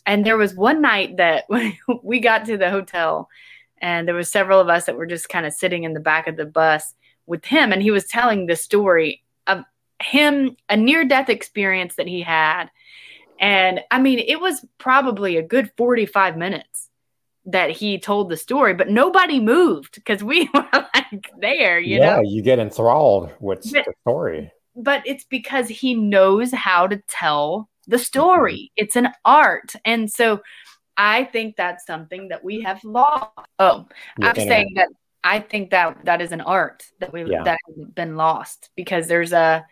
And 0.06 0.26
there 0.26 0.38
was 0.38 0.56
one 0.56 0.82
night 0.82 1.16
that 1.18 1.46
we 2.04 2.20
got 2.20 2.46
to 2.48 2.58
the 2.58 2.70
hotel, 2.70 3.30
and 3.78 4.06
there 4.06 4.16
was 4.16 4.30
several 4.30 4.60
of 4.60 4.68
us 4.68 4.88
that 4.88 4.98
were 4.98 5.06
just 5.06 5.30
kind 5.30 5.46
of 5.46 5.54
sitting 5.54 5.86
in 5.86 5.94
the 5.94 6.02
back 6.02 6.28
of 6.28 6.36
the 6.36 6.46
bus 6.46 6.94
with 7.26 7.46
him, 7.46 7.72
and 7.72 7.82
he 7.82 7.92
was 7.92 8.08
telling 8.08 8.46
the 8.46 8.58
story 8.58 9.24
him 10.02 10.56
a 10.70 10.78
near 10.78 11.06
death 11.06 11.30
experience 11.30 11.96
that 11.96 12.08
he 12.08 12.22
had. 12.22 12.70
And 13.40 13.82
I 13.92 14.00
mean, 14.00 14.20
it 14.20 14.40
was 14.40 14.66
probably 14.78 15.38
a 15.38 15.44
good 15.44 15.72
45 15.78 16.38
minutes 16.38 16.90
that 17.46 17.72
he 17.72 17.98
told 17.98 18.30
the 18.30 18.38
story, 18.38 18.74
but 18.74 18.90
nobody 18.90 19.40
moved 19.40 19.96
because 19.96 20.24
we 20.24 20.50
were 20.54 20.68
like 20.74 21.32
there, 21.40 21.80
you 21.80 21.98
yeah, 21.98 22.18
know? 22.18 22.22
you 22.22 22.42
get 22.42 22.60
enthralled 22.60 23.32
with 23.40 23.64
but, 23.72 23.86
the 23.86 23.94
story. 24.02 24.52
But 24.76 25.04
it's 25.06 25.24
because 25.24 25.68
he 25.68 25.96
knows 25.96 26.52
how 26.52 26.88
to 26.88 27.02
tell 27.08 27.70
the 27.88 28.00
story. 28.00 28.72
Mm-hmm. 28.72 28.84
It's 28.84 28.96
an 28.96 29.10
art. 29.24 29.74
And 29.86 30.12
so 30.12 30.42
I 30.98 31.24
think 31.24 31.56
that's 31.56 31.86
something 31.86 32.28
that 32.30 32.44
we 32.44 32.62
have 32.62 32.84
lost. 32.84 33.32
Oh, 33.60 33.88
I'm 34.22 34.36
saying 34.36 34.74
that 34.76 34.90
I 35.24 35.40
think 35.40 35.72
that 35.72 36.06
that 36.06 36.22
is 36.22 36.32
an 36.32 36.42
art 36.42 36.84
that 37.00 37.14
we 37.14 37.26
yeah. 37.26 37.44
that 37.44 37.58
has 37.68 37.88
been 37.94 38.16
lost 38.16 38.70
because 38.76 39.08
there's 39.08 39.34
a 39.34 39.66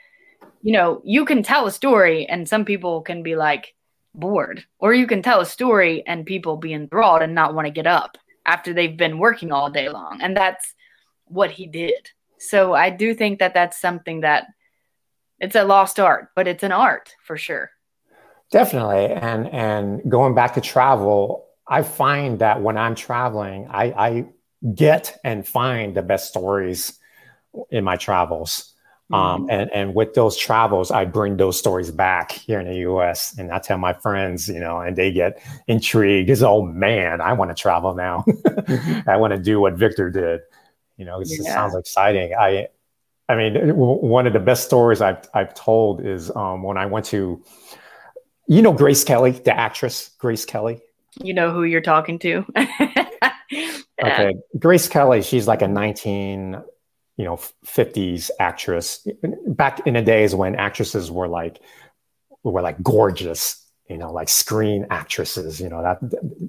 you 0.65 0.71
know, 0.71 0.99
you 1.05 1.25
can 1.25 1.43
tell 1.43 1.67
a 1.67 1.71
story 1.71 2.25
and 2.25 2.49
some 2.49 2.65
people 2.65 3.03
can 3.03 3.21
be 3.21 3.35
like 3.35 3.75
bored, 4.15 4.65
or 4.79 4.95
you 4.95 5.05
can 5.05 5.21
tell 5.21 5.39
a 5.39 5.45
story 5.45 6.01
and 6.07 6.25
people 6.25 6.57
be 6.57 6.73
enthralled 6.73 7.21
and 7.21 7.35
not 7.35 7.53
want 7.53 7.67
to 7.67 7.71
get 7.71 7.85
up 7.85 8.17
after 8.47 8.73
they've 8.73 8.97
been 8.97 9.19
working 9.19 9.51
all 9.51 9.69
day 9.69 9.89
long. 9.89 10.17
And 10.23 10.35
that's 10.35 10.73
what 11.25 11.51
he 11.51 11.67
did. 11.67 12.09
So 12.39 12.73
I 12.73 12.89
do 12.89 13.13
think 13.13 13.37
that 13.37 13.53
that's 13.53 13.79
something 13.79 14.21
that 14.21 14.47
it's 15.39 15.55
a 15.55 15.63
lost 15.63 15.99
art, 15.99 16.29
but 16.35 16.47
it's 16.47 16.63
an 16.63 16.71
art 16.71 17.13
for 17.23 17.37
sure. 17.37 17.69
Definitely. 18.49 19.05
And 19.05 19.47
and 19.49 20.09
going 20.09 20.33
back 20.33 20.55
to 20.55 20.61
travel, 20.61 21.45
I 21.67 21.83
find 21.83 22.39
that 22.39 22.59
when 22.63 22.75
I'm 22.75 22.95
traveling, 22.95 23.67
I, 23.69 23.83
I 23.91 24.25
get 24.73 25.19
and 25.23 25.47
find 25.47 25.95
the 25.95 26.01
best 26.01 26.27
stories 26.27 26.97
in 27.69 27.83
my 27.83 27.97
travels. 27.97 28.74
Um, 29.13 29.41
mm-hmm. 29.43 29.49
and, 29.51 29.71
and 29.71 29.95
with 29.95 30.15
those 30.15 30.35
travels, 30.35 30.89
I 30.89 31.05
bring 31.05 31.37
those 31.37 31.59
stories 31.59 31.91
back 31.91 32.31
here 32.31 32.59
in 32.59 32.67
the 32.67 32.77
US 32.89 33.37
and 33.37 33.51
I 33.51 33.59
tell 33.59 33.77
my 33.77 33.93
friends, 33.93 34.47
you 34.47 34.59
know, 34.59 34.79
and 34.79 34.95
they 34.95 35.11
get 35.11 35.41
intrigued. 35.67 36.29
It's, 36.29 36.41
oh 36.41 36.63
man, 36.63 37.21
I 37.21 37.33
want 37.33 37.51
to 37.51 37.55
travel 37.55 37.93
now. 37.93 38.25
I 39.07 39.17
want 39.17 39.31
to 39.31 39.39
do 39.39 39.59
what 39.59 39.75
Victor 39.75 40.09
did. 40.09 40.41
You 40.97 41.05
know, 41.05 41.19
yeah. 41.19 41.35
it 41.39 41.43
sounds 41.43 41.75
exciting. 41.75 42.33
I, 42.33 42.69
I 43.29 43.35
mean, 43.35 43.75
one 43.75 44.25
of 44.27 44.33
the 44.33 44.39
best 44.39 44.65
stories 44.65 45.01
I've, 45.01 45.27
I've 45.33 45.53
told 45.53 46.03
is 46.03 46.35
um, 46.35 46.63
when 46.63 46.77
I 46.77 46.85
went 46.85 47.05
to, 47.07 47.43
you 48.47 48.61
know, 48.61 48.73
Grace 48.73 49.03
Kelly, 49.03 49.31
the 49.31 49.55
actress, 49.55 50.11
Grace 50.19 50.45
Kelly. 50.45 50.81
You 51.21 51.33
know 51.33 51.51
who 51.51 51.63
you're 51.63 51.81
talking 51.81 52.19
to. 52.19 52.45
okay. 54.03 54.33
Grace 54.59 54.87
Kelly, 54.87 55.21
she's 55.21 55.47
like 55.47 55.61
a 55.61 55.67
19, 55.67 56.61
you 57.17 57.23
know 57.23 57.37
50s 57.65 58.29
actress 58.39 59.07
back 59.47 59.85
in 59.87 59.93
the 59.93 60.01
days 60.01 60.35
when 60.35 60.55
actresses 60.55 61.11
were 61.11 61.27
like 61.27 61.59
were 62.43 62.61
like 62.61 62.81
gorgeous 62.83 63.65
you 63.89 63.97
know 63.97 64.11
like 64.11 64.29
screen 64.29 64.85
actresses 64.89 65.59
you 65.59 65.69
know 65.69 65.81
that 65.81 65.99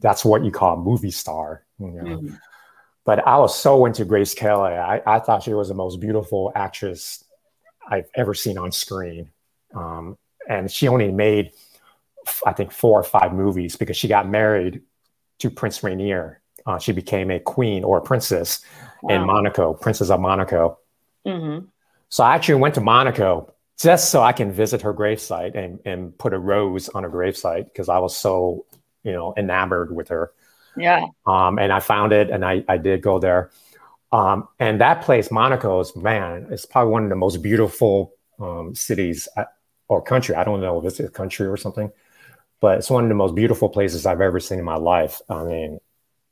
that's 0.01 0.25
what 0.25 0.45
you 0.45 0.51
call 0.51 0.75
a 0.75 0.83
movie 0.83 1.11
star 1.11 1.65
you 1.79 1.91
know? 1.91 2.03
mm-hmm. 2.03 2.35
but 3.05 3.27
i 3.27 3.39
was 3.39 3.57
so 3.57 3.85
into 3.87 4.05
grace 4.05 4.35
kelly 4.35 4.73
I, 4.73 5.03
I 5.07 5.21
thought 5.21 5.43
she 5.43 5.55
was 5.55 5.69
the 5.69 5.75
most 5.75 6.01
beautiful 6.01 6.53
actress 6.55 7.25
i've 7.89 8.09
ever 8.15 8.35
seen 8.35 8.59
on 8.59 8.73
screen 8.73 9.31
um, 9.75 10.17
and 10.49 10.71
she 10.71 10.89
only 10.89 11.13
made 11.13 11.53
i 12.45 12.53
think 12.53 12.73
four 12.73 12.99
or 12.99 13.05
five 13.05 13.33
movies 13.33 13.77
because 13.77 13.97
she 13.97 14.09
got 14.09 14.29
married 14.29 14.83
to 15.39 15.51
prince 15.51 15.83
rainier 15.83 16.41
uh, 16.67 16.79
she 16.79 16.91
became 16.91 17.31
a 17.31 17.39
queen 17.39 17.85
or 17.85 17.99
a 17.99 18.03
princess 18.03 18.65
wow. 19.07 19.15
in 19.15 19.27
Monaco, 19.27 19.75
Princess 19.75 20.11
of 20.11 20.21
Monaco. 20.21 20.79
Mm-hmm. 21.27 21.67
So 22.09 22.25
I 22.25 22.35
actually 22.35 22.57
went 22.57 22.75
to 22.75 22.81
Monaco 22.81 23.53
just 23.79 24.11
so 24.11 24.23
I 24.23 24.33
can 24.33 24.53
visit 24.53 24.83
her 24.83 24.95
gravesite 24.95 25.55
and, 25.55 25.81
and 25.85 26.17
put 26.19 26.33
a 26.33 26.39
rose 26.39 26.89
on 26.91 27.03
her 27.03 27.11
gravesite 27.11 27.65
because 27.65 27.89
I 27.89 27.99
was 27.99 28.17
so, 28.17 28.65
you 29.03 29.13
know, 29.13 29.35
enamored 29.37 29.95
with 29.95 30.09
her. 30.09 30.33
Yeah. 30.77 31.07
Um, 31.27 31.59
and 31.59 31.73
I 31.73 31.81
found 31.81 32.13
it 32.13 32.31
and 32.31 32.45
I, 32.45 32.65
I 32.69 32.79
did 32.79 33.03
go 33.03 33.19
there. 33.19 33.51
Um, 34.13 34.49
and 34.59 34.81
that 34.81 35.03
place, 35.03 35.31
Monaco, 35.31 35.81
is 35.81 35.95
man, 35.97 36.47
it's 36.51 36.65
probably 36.65 36.93
one 36.93 37.05
of 37.05 37.11
the 37.11 37.17
most 37.17 37.43
beautiful 37.43 38.15
um, 38.39 38.75
cities 38.75 39.29
at, 39.37 39.53
or 39.89 40.03
country. 40.03 40.35
I 40.35 40.45
don't 40.45 40.61
know 40.61 40.79
if 40.79 40.85
it's 40.85 41.01
a 41.01 41.09
country 41.09 41.47
or 41.47 41.57
something, 41.57 41.91
but 42.61 42.79
it's 42.79 42.91
one 42.91 43.05
of 43.05 43.09
the 43.09 43.15
most 43.15 43.35
beautiful 43.35 43.69
places 43.69 44.07
I've 44.07 44.21
ever 44.21 44.41
seen 44.41 44.59
in 44.59 44.65
my 44.65 44.77
life. 44.77 45.21
I 45.29 45.45
mean, 45.45 45.81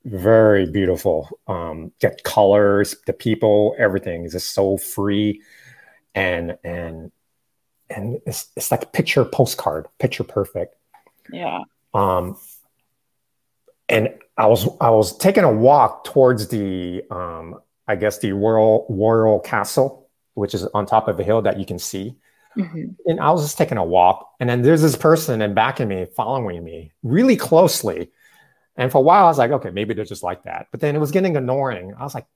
very 0.05 0.67
beautiful. 0.67 1.39
Um, 1.47 1.93
get 2.01 2.23
colors, 2.25 2.97
the 3.07 3.13
people, 3.13 3.75
everything 3.79 4.25
is 4.25 4.33
just 4.33 4.53
so 4.53 4.77
free, 4.77 5.43
and 6.15 6.59
and 6.63 7.11
and 7.91 8.21
it's 8.27 8.49
it's 8.57 8.71
like 8.71 8.83
a 8.83 8.87
picture 8.87 9.25
postcard, 9.25 9.87
picture 9.99 10.25
perfect. 10.25 10.77
Yeah. 11.33 11.61
Um, 11.95 12.37
and 13.89 14.15
I 14.37 14.47
was 14.47 14.69
I 14.81 14.91
was 14.91 15.17
taking 15.17 15.45
a 15.45 15.53
walk 15.53 16.05
towards 16.05 16.49
the 16.49 17.03
um, 17.11 17.61
I 17.89 17.97
guess 17.97 18.19
the 18.19 18.33
royal 18.33 18.87
royal 18.89 19.41
castle, 19.41 20.09
which 20.35 20.55
is 20.55 20.65
on 20.75 20.87
top 20.87 21.09
of 21.09 21.19
a 21.19 21.25
hill 21.25 21.43
that 21.43 21.59
you 21.59 21.65
can 21.65 21.79
see. 21.79 22.17
Mm-hmm. 22.59 22.85
And 23.07 23.21
I 23.21 23.31
was 23.33 23.43
just 23.43 23.59
taking 23.59 23.79
a 23.79 23.85
walk, 23.85 24.31
and 24.39 24.49
then 24.49 24.63
there's 24.63 24.83
this 24.83 24.97
person 24.97 25.43
in 25.43 25.55
back 25.55 25.81
of 25.81 25.89
me 25.89 26.07
following 26.15 26.63
me 26.63 26.93
really 27.03 27.37
closely 27.37 28.11
and 28.77 28.91
for 28.91 28.99
a 28.99 29.03
while, 29.03 29.25
I 29.25 29.29
was 29.29 29.39
like, 29.39 29.51
okay, 29.53 29.71
maybe 29.71 29.95
they're 29.95 30.05
just 30.05 30.23
like 30.23 30.45
that. 30.45 30.69
But 30.71 30.81
then 30.81 30.97
it 30.97 30.99
was 30.99 31.11
getting 31.11 31.37
annoying. 31.37 31.95
I 31.99 32.03
was 32.03 32.15
like, 32.15 32.27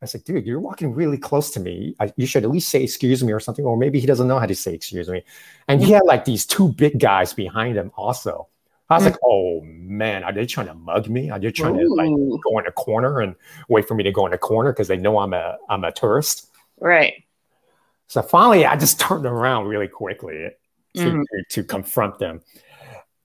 I 0.00 0.06
said, 0.06 0.22
dude, 0.24 0.46
you're 0.46 0.60
walking 0.60 0.94
really 0.94 1.18
close 1.18 1.50
to 1.52 1.60
me. 1.60 1.96
I, 1.98 2.12
you 2.16 2.26
should 2.26 2.44
at 2.44 2.50
least 2.50 2.68
say 2.68 2.84
excuse 2.84 3.24
me 3.24 3.32
or 3.32 3.40
something. 3.40 3.64
Or 3.64 3.76
maybe 3.76 3.98
he 3.98 4.06
doesn't 4.06 4.28
know 4.28 4.38
how 4.38 4.46
to 4.46 4.54
say 4.54 4.74
excuse 4.74 5.08
me. 5.08 5.24
And 5.66 5.82
he 5.82 5.90
had 5.90 6.04
like 6.04 6.24
these 6.24 6.46
two 6.46 6.68
big 6.72 7.00
guys 7.00 7.32
behind 7.32 7.76
him 7.76 7.90
also. 7.96 8.48
I 8.90 8.94
was 8.94 9.02
mm. 9.02 9.06
like, 9.06 9.18
oh 9.24 9.60
man, 9.64 10.22
are 10.22 10.32
they 10.32 10.46
trying 10.46 10.68
to 10.68 10.74
mug 10.74 11.08
me? 11.08 11.30
Are 11.30 11.38
they 11.38 11.50
trying 11.50 11.76
Ooh. 11.76 11.88
to 11.88 11.94
like 11.94 12.42
go 12.42 12.58
in 12.58 12.66
a 12.66 12.72
corner 12.72 13.20
and 13.20 13.34
wait 13.68 13.88
for 13.88 13.94
me 13.94 14.04
to 14.04 14.12
go 14.12 14.24
in 14.26 14.32
a 14.32 14.38
corner 14.38 14.72
because 14.72 14.88
they 14.88 14.96
know 14.96 15.18
I'm 15.18 15.34
a 15.34 15.58
I'm 15.68 15.82
a 15.82 15.90
tourist? 15.90 16.48
Right. 16.78 17.24
So 18.06 18.22
finally, 18.22 18.64
I 18.64 18.76
just 18.76 19.00
turned 19.00 19.26
around 19.26 19.66
really 19.66 19.88
quickly 19.88 20.50
to, 20.94 21.02
Mhm. 21.02 21.22
to, 21.22 21.44
to 21.50 21.64
confront 21.64 22.18
them. 22.18 22.40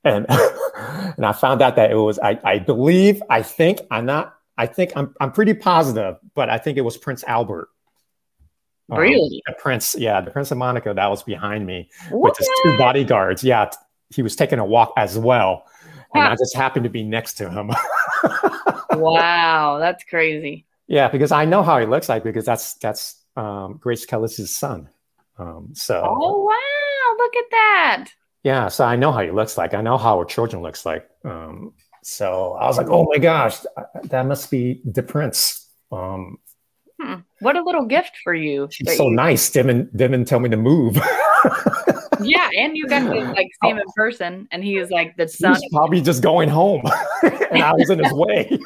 And 0.04 0.26
and 1.18 1.26
I 1.26 1.32
found 1.32 1.62
out 1.62 1.76
that 1.78 1.92
it 1.92 1.96
was 1.96 2.20
I, 2.20 2.40
I 2.44 2.60
believe 2.60 3.22
I 3.30 3.42
think 3.42 3.80
I'm 3.92 4.06
not 4.06 4.36
I 4.58 4.66
think 4.68 4.92
I'm 4.96 5.16
I'm 5.22 5.32
pretty 5.32 5.54
positive, 5.54 6.18
but 6.36 6.50
I 6.50 6.58
think 6.58 6.78
it 6.78 6.82
was 6.82 6.98
Prince 6.98 7.24
Albert. 7.26 7.70
Um, 8.92 9.00
Really? 9.00 9.42
the 9.48 9.54
Prince, 9.54 9.96
yeah, 9.98 10.20
the 10.22 10.30
Prince 10.32 10.52
of 10.52 10.58
Monaco 10.58 10.94
that 10.94 11.10
was 11.10 11.24
behind 11.24 11.66
me 11.66 11.90
What? 12.10 12.32
with 12.32 12.38
his 12.40 12.50
two 12.64 12.78
bodyguards. 12.78 13.44
Yeah, 13.44 13.66
t- 13.66 13.78
he 14.14 14.22
was 14.22 14.36
taking 14.36 14.60
a 14.60 14.66
walk 14.66 14.94
as 14.98 15.18
well. 15.18 15.66
And. 16.14 16.28
I 16.28 16.36
just 16.36 16.56
happened 16.56 16.84
to 16.84 16.90
be 16.92 17.02
next 17.04 17.36
to 17.36 17.50
him. 17.50 17.72
wow, 18.92 19.78
that's 19.80 20.04
crazy. 20.04 20.66
yeah, 20.88 21.08
because 21.08 21.32
I 21.32 21.46
know 21.46 21.64
how 21.64 21.80
he 21.80 21.86
looks 21.86 22.10
like 22.10 22.24
because 22.24 22.46
that's 22.46 22.76
that's 22.76 23.24
um, 23.36 23.78
Grace 23.80 24.06
Kelly's 24.06 24.56
son. 24.56 24.90
Um, 25.40 25.70
so 25.74 26.04
Oh 26.06 26.44
wow, 26.44 27.24
look 27.24 27.36
at 27.36 27.46
that. 27.52 28.10
Yeah, 28.44 28.68
so 28.68 28.86
I 28.86 28.96
know 28.96 29.12
how 29.12 29.22
he 29.22 29.32
looks 29.32 29.58
like. 29.58 29.74
I 29.74 29.82
know 29.82 29.98
how 29.98 30.18
our 30.18 30.26
children 30.26 30.62
looks 30.62 30.86
like. 30.86 31.10
Um, 31.26 31.74
so 32.04 32.54
I 32.54 32.68
was 32.68 32.78
like, 32.78 32.88
oh 32.90 33.06
my 33.10 33.18
gosh, 33.18 33.58
that 34.04 34.26
must 34.26 34.52
be 34.52 34.82
the 34.86 35.04
prince. 35.04 35.70
Um, 35.92 36.38
Hmm. 37.02 37.16
What 37.40 37.58
a 37.58 37.64
little 37.64 37.86
gift 37.86 38.12
for 38.24 38.34
you. 38.36 38.70
he's 38.72 38.96
so 38.96 39.10
you- 39.10 39.16
nice. 39.16 39.50
Didn't 39.50 39.98
didn't 39.98 40.26
tell 40.26 40.40
me 40.40 40.48
to 40.50 40.56
move. 40.56 40.96
yeah, 42.22 42.50
and 42.58 42.78
you 42.78 42.88
got 42.88 43.00
to 43.00 43.14
like 43.32 43.48
see 43.62 43.70
him 43.70 43.78
in 43.80 43.84
person, 43.96 44.48
and 44.52 44.64
he 44.64 44.78
is 44.78 44.90
like 44.92 45.18
the 45.18 45.28
son. 45.28 45.52
was 45.52 45.68
probably 45.74 46.00
just 46.02 46.22
going 46.22 46.48
home, 46.50 46.84
and 47.24 47.64
I 47.64 47.74
was 47.74 47.90
in 47.90 48.00
his 48.02 48.14
way. 48.14 48.58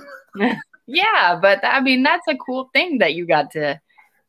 Yeah, 0.85 1.39
but 1.41 1.63
I 1.63 1.79
mean 1.79 2.03
that's 2.03 2.27
a 2.27 2.35
cool 2.35 2.69
thing 2.73 2.99
that 2.99 3.13
you 3.15 3.25
got 3.25 3.51
to 3.51 3.79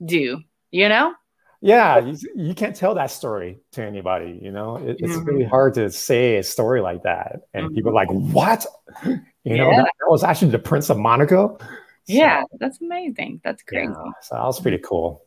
do. 0.02 0.40
You 0.70 0.88
know? 0.88 1.12
Yeah, 1.60 1.98
you, 1.98 2.16
you 2.36 2.54
can't 2.54 2.74
tell 2.76 2.94
that 2.94 3.10
story 3.10 3.58
to 3.72 3.82
anybody. 3.82 4.38
You 4.40 4.52
know, 4.52 4.76
it, 4.76 4.96
it's 5.00 5.16
really 5.16 5.44
hard 5.44 5.74
to 5.74 5.90
say 5.90 6.36
a 6.36 6.42
story 6.42 6.80
like 6.80 7.02
that, 7.02 7.40
and 7.52 7.70
Mhm. 7.70 7.74
people 7.74 7.90
are 7.90 7.94
like, 7.94 8.10
"What?" 8.10 8.64
You 9.44 9.56
know, 9.56 9.70
Yeah. 9.70 9.76
that, 9.78 9.92
that 10.00 10.10
was 10.10 10.22
actually 10.24 10.50
the 10.50 10.58
Prince 10.58 10.90
of 10.90 10.98
Monaco. 10.98 11.56
So, 11.60 11.66
Yeah, 12.06 12.42
that's 12.60 12.80
amazing. 12.82 13.40
That's 13.42 13.62
crazy. 13.62 13.92
yeah, 13.92 14.12
so 14.20 14.34
that 14.34 14.44
was 14.44 14.60
pretty 14.60 14.78
cool. 14.78 15.22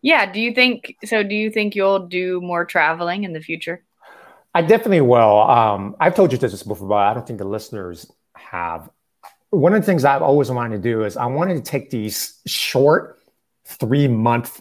Yeah. 0.00 0.30
Do 0.30 0.40
you 0.40 0.52
think 0.52 0.96
so? 1.04 1.22
Do 1.22 1.34
you 1.34 1.48
think 1.50 1.74
you'll 1.76 2.06
do 2.08 2.40
more 2.40 2.64
traveling 2.64 3.22
in 3.24 3.32
the 3.32 3.40
future? 3.40 3.84
I 4.54 4.62
definitely 4.62 5.00
will. 5.02 5.42
Um, 5.42 5.94
I've 6.00 6.14
told 6.14 6.32
you 6.32 6.38
this 6.38 6.62
before, 6.62 6.88
but 6.88 6.94
I 6.96 7.14
don't 7.14 7.26
think 7.26 7.38
the 7.38 7.44
listeners 7.46 8.10
have. 8.36 8.90
One 9.50 9.74
of 9.74 9.80
the 9.82 9.86
things 9.86 10.04
I've 10.04 10.22
always 10.22 10.50
wanted 10.50 10.76
to 10.82 10.82
do 10.82 11.04
is 11.04 11.16
I 11.16 11.26
wanted 11.26 11.54
to 11.54 11.62
take 11.70 11.88
these 11.90 12.40
short 12.46 13.18
three 13.64 14.08
month 14.08 14.60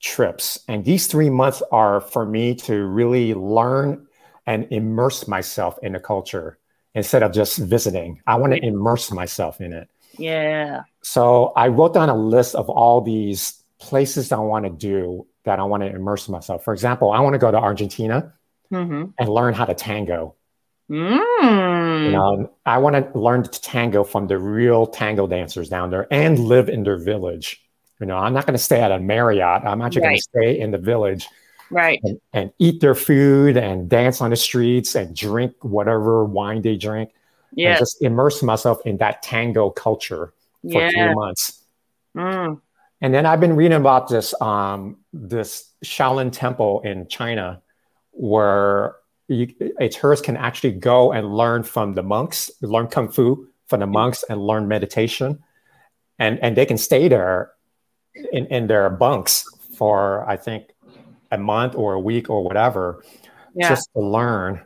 trips. 0.00 0.58
And 0.68 0.84
these 0.84 1.06
three 1.06 1.30
months 1.30 1.62
are 1.72 2.00
for 2.00 2.26
me 2.26 2.54
to 2.56 2.84
really 2.84 3.34
learn 3.34 4.06
and 4.46 4.66
immerse 4.70 5.26
myself 5.26 5.78
in 5.82 5.92
the 5.92 6.00
culture 6.00 6.58
instead 6.94 7.22
of 7.22 7.32
just 7.32 7.58
visiting. 7.58 8.20
I 8.26 8.36
want 8.36 8.52
to 8.52 8.64
immerse 8.64 9.10
myself 9.10 9.60
in 9.60 9.72
it. 9.72 9.88
Yeah. 10.18 10.82
So 11.02 11.52
I 11.56 11.68
wrote 11.68 11.94
down 11.94 12.08
a 12.08 12.16
list 12.16 12.54
of 12.54 12.70
all 12.70 13.00
these 13.00 13.62
places 13.78 14.28
that 14.30 14.36
I 14.36 14.42
want 14.42 14.64
to 14.64 14.70
do 14.70 15.26
that 15.44 15.58
I 15.58 15.64
want 15.64 15.82
to 15.82 15.88
immerse 15.88 16.28
myself. 16.28 16.64
For 16.64 16.72
example, 16.72 17.12
I 17.12 17.20
want 17.20 17.34
to 17.34 17.38
go 17.38 17.50
to 17.50 17.58
Argentina 17.58 18.32
Mm-hmm. 18.72 19.04
and 19.16 19.28
learn 19.28 19.54
how 19.54 19.64
to 19.64 19.74
tango. 19.74 20.34
Mm. 20.90 22.04
You 22.04 22.10
know, 22.10 22.50
I 22.64 22.78
want 22.78 22.96
to 22.96 23.16
learn 23.16 23.44
to 23.44 23.60
tango 23.60 24.02
from 24.02 24.26
the 24.26 24.38
real 24.38 24.88
tango 24.88 25.28
dancers 25.28 25.68
down 25.68 25.90
there 25.90 26.08
and 26.10 26.36
live 26.38 26.68
in 26.68 26.82
their 26.82 26.96
village. 26.96 27.64
You 28.00 28.06
know, 28.06 28.16
I'm 28.16 28.34
not 28.34 28.46
going 28.46 28.54
to 28.56 28.62
stay 28.62 28.80
at 28.80 28.92
a 28.92 28.98
Marriott. 28.98 29.64
I'm 29.64 29.80
actually 29.80 30.02
going 30.02 30.16
to 30.16 30.22
stay 30.22 30.60
in 30.60 30.70
the 30.70 30.78
village 30.78 31.26
Right. 31.70 31.98
and, 32.04 32.20
and 32.32 32.52
eat 32.58 32.80
their 32.80 32.94
food 32.94 33.56
and 33.56 33.88
dance 33.88 34.20
on 34.20 34.30
the 34.30 34.36
streets 34.36 34.94
and 34.94 35.16
drink 35.16 35.52
whatever 35.62 36.24
wine 36.24 36.62
they 36.62 36.76
drink 36.76 37.10
and 37.50 37.58
Yes. 37.58 37.78
just 37.78 38.02
immerse 38.02 38.42
myself 38.42 38.78
in 38.84 38.98
that 38.98 39.22
tango 39.22 39.70
culture 39.70 40.34
for 40.70 40.82
Yeah. 40.82 40.90
three 40.90 41.14
months. 41.14 41.62
Mm. 42.16 42.60
And 43.00 43.14
then 43.14 43.24
I've 43.26 43.40
been 43.40 43.56
reading 43.56 43.76
about 43.78 44.08
this 44.08 44.34
um, 44.40 44.98
this 45.12 45.72
Shaolin 45.84 46.30
Temple 46.32 46.80
in 46.82 47.08
China, 47.08 47.60
where 48.12 48.96
you, 49.28 49.52
a 49.80 49.88
tourist 49.88 50.24
can 50.24 50.36
actually 50.36 50.72
go 50.72 51.12
and 51.12 51.34
learn 51.34 51.62
from 51.62 51.94
the 51.94 52.02
monks, 52.02 52.50
learn 52.62 52.86
kung 52.88 53.08
fu 53.08 53.48
from 53.66 53.80
the 53.80 53.86
monks, 53.86 54.22
and 54.30 54.40
learn 54.40 54.66
meditation, 54.68 55.42
and 56.18 56.38
and 56.40 56.56
they 56.56 56.64
can 56.64 56.78
stay 56.78 57.08
there 57.08 57.52
in 58.32 58.46
in 58.46 58.66
their 58.66 58.88
bunks 58.90 59.44
for 59.76 60.28
I 60.28 60.36
think 60.36 60.70
a 61.32 61.38
month 61.38 61.74
or 61.74 61.94
a 61.94 62.00
week 62.00 62.30
or 62.30 62.42
whatever, 62.44 63.02
Yeah. 63.54 63.68
just 63.68 63.92
to 63.94 64.00
learn, 64.00 64.62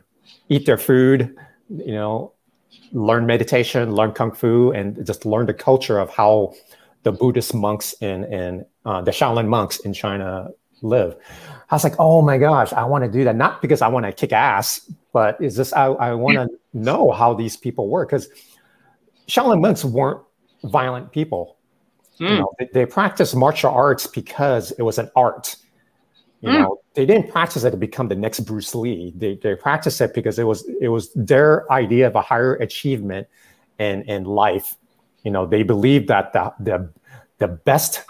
eat 0.49 0.65
their 0.65 0.77
food, 0.77 1.35
you 1.69 1.93
know, 1.93 2.33
learn 2.91 3.25
meditation, 3.25 3.95
learn 3.95 4.11
kung 4.11 4.31
fu, 4.31 4.71
and 4.71 5.05
just 5.05 5.25
learn 5.25 5.45
the 5.45 5.53
culture 5.53 5.99
of 5.99 6.09
how 6.09 6.53
the 7.03 7.11
Buddhist 7.11 7.53
monks 7.53 7.93
in 8.01 8.25
in 8.25 8.65
uh, 8.85 9.01
the 9.01 9.11
Shaolin 9.11 9.47
monks 9.47 9.79
in 9.79 9.93
China 9.93 10.49
live. 10.81 11.15
I 11.69 11.75
was 11.75 11.83
like, 11.83 11.95
oh 11.99 12.21
my 12.21 12.37
gosh, 12.37 12.73
I 12.73 12.83
want 12.83 13.03
to 13.03 13.09
do 13.11 13.23
that. 13.23 13.35
Not 13.35 13.61
because 13.61 13.81
I 13.81 13.87
want 13.87 14.05
to 14.05 14.11
kick 14.11 14.33
ass, 14.33 14.91
but 15.13 15.39
is 15.41 15.55
this 15.55 15.73
I, 15.73 15.85
I 15.85 16.13
want 16.13 16.35
to 16.37 16.49
know 16.73 17.11
how 17.11 17.33
these 17.33 17.57
people 17.57 17.87
work 17.89 18.09
because 18.09 18.29
Shaolin 19.27 19.61
monks 19.61 19.83
weren't 19.85 20.21
violent 20.63 21.11
people. 21.11 21.57
You 22.21 22.27
Mm. 22.27 22.37
know, 22.37 22.53
they, 22.59 22.69
they 22.71 22.85
practiced 22.85 23.35
martial 23.35 23.71
arts 23.71 24.05
because 24.05 24.71
it 24.71 24.83
was 24.83 24.99
an 24.99 25.09
art. 25.15 25.55
You 26.41 26.49
Mm. 26.49 26.59
know, 26.59 26.77
they 26.93 27.05
didn't 27.05 27.31
practice 27.31 27.63
it 27.63 27.71
to 27.71 27.77
become 27.77 28.09
the 28.09 28.15
next 28.15 28.41
Bruce 28.41 28.75
Lee. 28.75 29.11
They 29.15 29.35
they 29.41 29.55
practiced 29.55 29.99
it 30.01 30.13
because 30.13 30.37
it 30.37 30.45
was 30.45 30.67
it 30.79 30.89
was 30.89 31.11
their 31.15 31.71
idea 31.71 32.05
of 32.05 32.15
a 32.15 32.21
higher 32.21 32.55
achievement 32.55 33.27
in 33.79 34.03
in 34.03 34.25
life. 34.25 34.77
You 35.23 35.31
know, 35.31 35.47
they 35.47 35.63
believed 35.63 36.07
that 36.09 36.31
the 36.33 36.53
the 36.59 36.89
the 37.39 37.47
best 37.47 38.03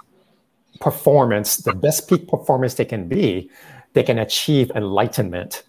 performance, 0.82 1.58
the 1.58 1.74
best 1.74 2.10
peak 2.10 2.28
performance 2.28 2.74
they 2.74 2.86
can 2.86 3.08
be, 3.08 3.50
they 3.93 4.04
can 4.04 4.19
achieve 4.19 4.71
enlightenment. 4.76 5.63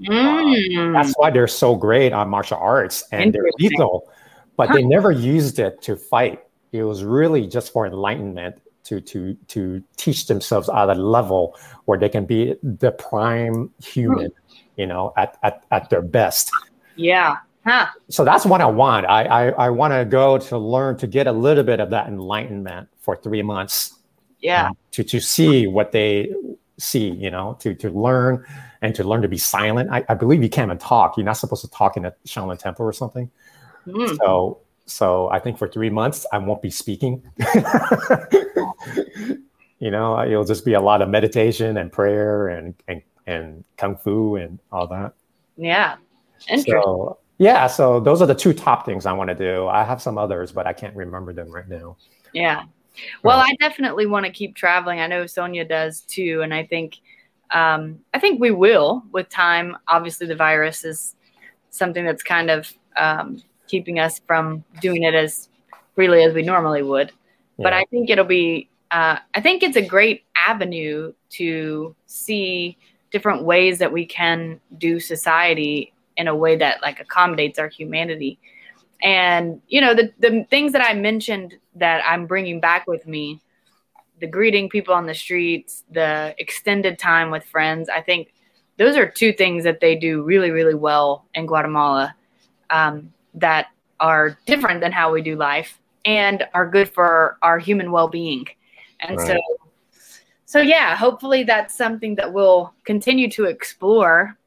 Mm. 0.00 0.92
That's 0.92 1.14
why 1.16 1.30
they're 1.30 1.46
so 1.46 1.76
great 1.76 2.12
on 2.12 2.28
martial 2.28 2.58
arts 2.58 3.04
and 3.12 3.32
they're 3.32 3.48
lethal, 3.58 4.10
but 4.56 4.72
they 4.72 4.82
never 4.82 5.10
used 5.12 5.58
it 5.58 5.82
to 5.82 5.96
fight. 5.96 6.40
It 6.78 6.84
was 6.84 7.04
really 7.04 7.46
just 7.46 7.72
for 7.72 7.86
enlightenment 7.86 8.60
to 8.84 9.00
to 9.00 9.34
to 9.48 9.82
teach 9.96 10.26
themselves 10.26 10.68
at 10.68 10.88
a 10.88 10.94
level 10.94 11.56
where 11.86 11.98
they 11.98 12.08
can 12.08 12.24
be 12.24 12.54
the 12.62 12.92
prime 12.92 13.70
human, 13.82 14.30
you 14.76 14.86
know, 14.86 15.12
at 15.16 15.36
at, 15.42 15.64
at 15.70 15.90
their 15.90 16.02
best. 16.02 16.50
yeah. 16.96 17.36
Huh. 17.64 17.86
So 18.10 18.24
that's 18.24 18.46
what 18.46 18.60
I 18.60 18.66
want. 18.66 19.06
I 19.06 19.24
I, 19.24 19.66
I 19.66 19.70
want 19.70 19.92
to 19.92 20.04
go 20.04 20.38
to 20.38 20.56
learn 20.56 20.96
to 20.98 21.06
get 21.08 21.26
a 21.26 21.32
little 21.32 21.64
bit 21.64 21.80
of 21.80 21.90
that 21.90 22.06
enlightenment 22.06 22.88
for 23.00 23.16
three 23.16 23.42
months 23.42 23.98
Yeah. 24.40 24.68
um, 24.68 24.76
to 24.92 25.02
to 25.02 25.18
see 25.20 25.66
what 25.66 25.90
they 25.90 26.32
see, 26.78 27.10
you 27.10 27.28
know, 27.30 27.56
to 27.60 27.74
to 27.74 27.90
learn 27.90 28.44
and 28.82 28.94
to 28.94 29.02
learn 29.02 29.20
to 29.22 29.28
be 29.28 29.38
silent. 29.38 29.90
I, 29.90 30.04
I 30.08 30.14
believe 30.14 30.44
you 30.44 30.48
can't 30.48 30.68
even 30.68 30.78
talk. 30.78 31.16
You're 31.16 31.24
not 31.26 31.38
supposed 31.38 31.62
to 31.62 31.70
talk 31.70 31.96
in 31.96 32.04
a 32.04 32.12
Shaolin 32.24 32.56
temple 32.58 32.86
or 32.86 32.92
something. 32.92 33.28
Mm. 33.84 34.16
So 34.18 34.60
so 34.86 35.28
I 35.30 35.38
think 35.38 35.58
for 35.58 35.68
three 35.68 35.90
months 35.90 36.26
I 36.32 36.38
won't 36.38 36.62
be 36.62 36.70
speaking. 36.70 37.22
you 39.78 39.90
know, 39.90 40.22
it'll 40.22 40.44
just 40.44 40.64
be 40.64 40.74
a 40.74 40.80
lot 40.80 41.02
of 41.02 41.08
meditation 41.08 41.76
and 41.76 41.92
prayer 41.92 42.48
and 42.48 42.74
and 42.88 43.02
and 43.26 43.64
kung 43.76 43.96
fu 43.96 44.36
and 44.36 44.58
all 44.72 44.86
that. 44.86 45.14
Yeah. 45.56 45.96
Interesting. 46.48 46.80
So 46.82 47.18
yeah, 47.38 47.66
so 47.66 48.00
those 48.00 48.22
are 48.22 48.26
the 48.26 48.34
two 48.34 48.52
top 48.52 48.86
things 48.86 49.04
I 49.04 49.12
want 49.12 49.28
to 49.28 49.34
do. 49.34 49.66
I 49.66 49.84
have 49.84 50.00
some 50.00 50.16
others, 50.16 50.52
but 50.52 50.66
I 50.66 50.72
can't 50.72 50.96
remember 50.96 51.32
them 51.32 51.50
right 51.50 51.68
now. 51.68 51.96
Yeah. 52.32 52.64
Well, 53.22 53.38
I 53.38 53.54
definitely 53.60 54.06
want 54.06 54.24
to 54.24 54.32
keep 54.32 54.56
traveling. 54.56 55.00
I 55.00 55.06
know 55.06 55.26
Sonia 55.26 55.66
does 55.66 56.00
too, 56.00 56.40
and 56.42 56.54
I 56.54 56.64
think 56.64 56.96
um, 57.50 58.00
I 58.14 58.18
think 58.18 58.40
we 58.40 58.50
will 58.50 59.02
with 59.12 59.28
time. 59.28 59.76
Obviously, 59.88 60.26
the 60.26 60.36
virus 60.36 60.84
is 60.84 61.14
something 61.70 62.04
that's 62.04 62.22
kind 62.22 62.50
of 62.50 62.72
um, 62.96 63.42
keeping 63.68 63.98
us 63.98 64.20
from 64.26 64.64
doing 64.80 65.02
it 65.02 65.14
as 65.14 65.48
freely 65.94 66.22
as 66.22 66.34
we 66.34 66.42
normally 66.42 66.82
would. 66.82 67.12
But 67.58 67.72
I 67.72 67.84
think 67.90 68.10
it'll 68.10 68.24
be. 68.24 68.68
Uh, 68.90 69.18
I 69.34 69.40
think 69.40 69.62
it's 69.62 69.76
a 69.76 69.84
great 69.84 70.24
avenue 70.36 71.12
to 71.30 71.96
see 72.06 72.76
different 73.10 73.44
ways 73.44 73.78
that 73.78 73.92
we 73.92 74.06
can 74.06 74.60
do 74.78 75.00
society 75.00 75.92
in 76.16 76.28
a 76.28 76.34
way 76.34 76.56
that 76.56 76.82
like 76.82 77.00
accommodates 77.00 77.58
our 77.58 77.68
humanity 77.68 78.38
and 79.02 79.60
you 79.68 79.80
know 79.80 79.94
the 79.94 80.12
the 80.18 80.44
things 80.50 80.72
that 80.72 80.82
i 80.82 80.94
mentioned 80.94 81.54
that 81.74 82.02
i'm 82.06 82.26
bringing 82.26 82.60
back 82.60 82.86
with 82.86 83.06
me 83.06 83.40
the 84.20 84.26
greeting 84.26 84.68
people 84.68 84.94
on 84.94 85.06
the 85.06 85.14
streets 85.14 85.84
the 85.90 86.34
extended 86.38 86.98
time 86.98 87.30
with 87.30 87.44
friends 87.44 87.88
i 87.88 88.00
think 88.00 88.32
those 88.78 88.96
are 88.96 89.08
two 89.08 89.32
things 89.32 89.64
that 89.64 89.80
they 89.80 89.94
do 89.94 90.22
really 90.22 90.50
really 90.50 90.74
well 90.74 91.26
in 91.34 91.46
guatemala 91.46 92.14
um, 92.70 93.12
that 93.36 93.68
are 94.00 94.38
different 94.46 94.80
than 94.80 94.92
how 94.92 95.12
we 95.12 95.22
do 95.22 95.36
life 95.36 95.80
and 96.04 96.46
are 96.54 96.68
good 96.68 96.88
for 96.88 97.38
our 97.42 97.58
human 97.58 97.90
well-being 97.92 98.46
and 99.00 99.20
so 99.20 99.38
so 100.46 100.60
yeah, 100.60 100.94
hopefully 100.94 101.42
that's 101.42 101.76
something 101.76 102.14
that 102.14 102.32
we'll 102.32 102.72
continue 102.84 103.28
to 103.32 103.44
explore. 103.44 104.38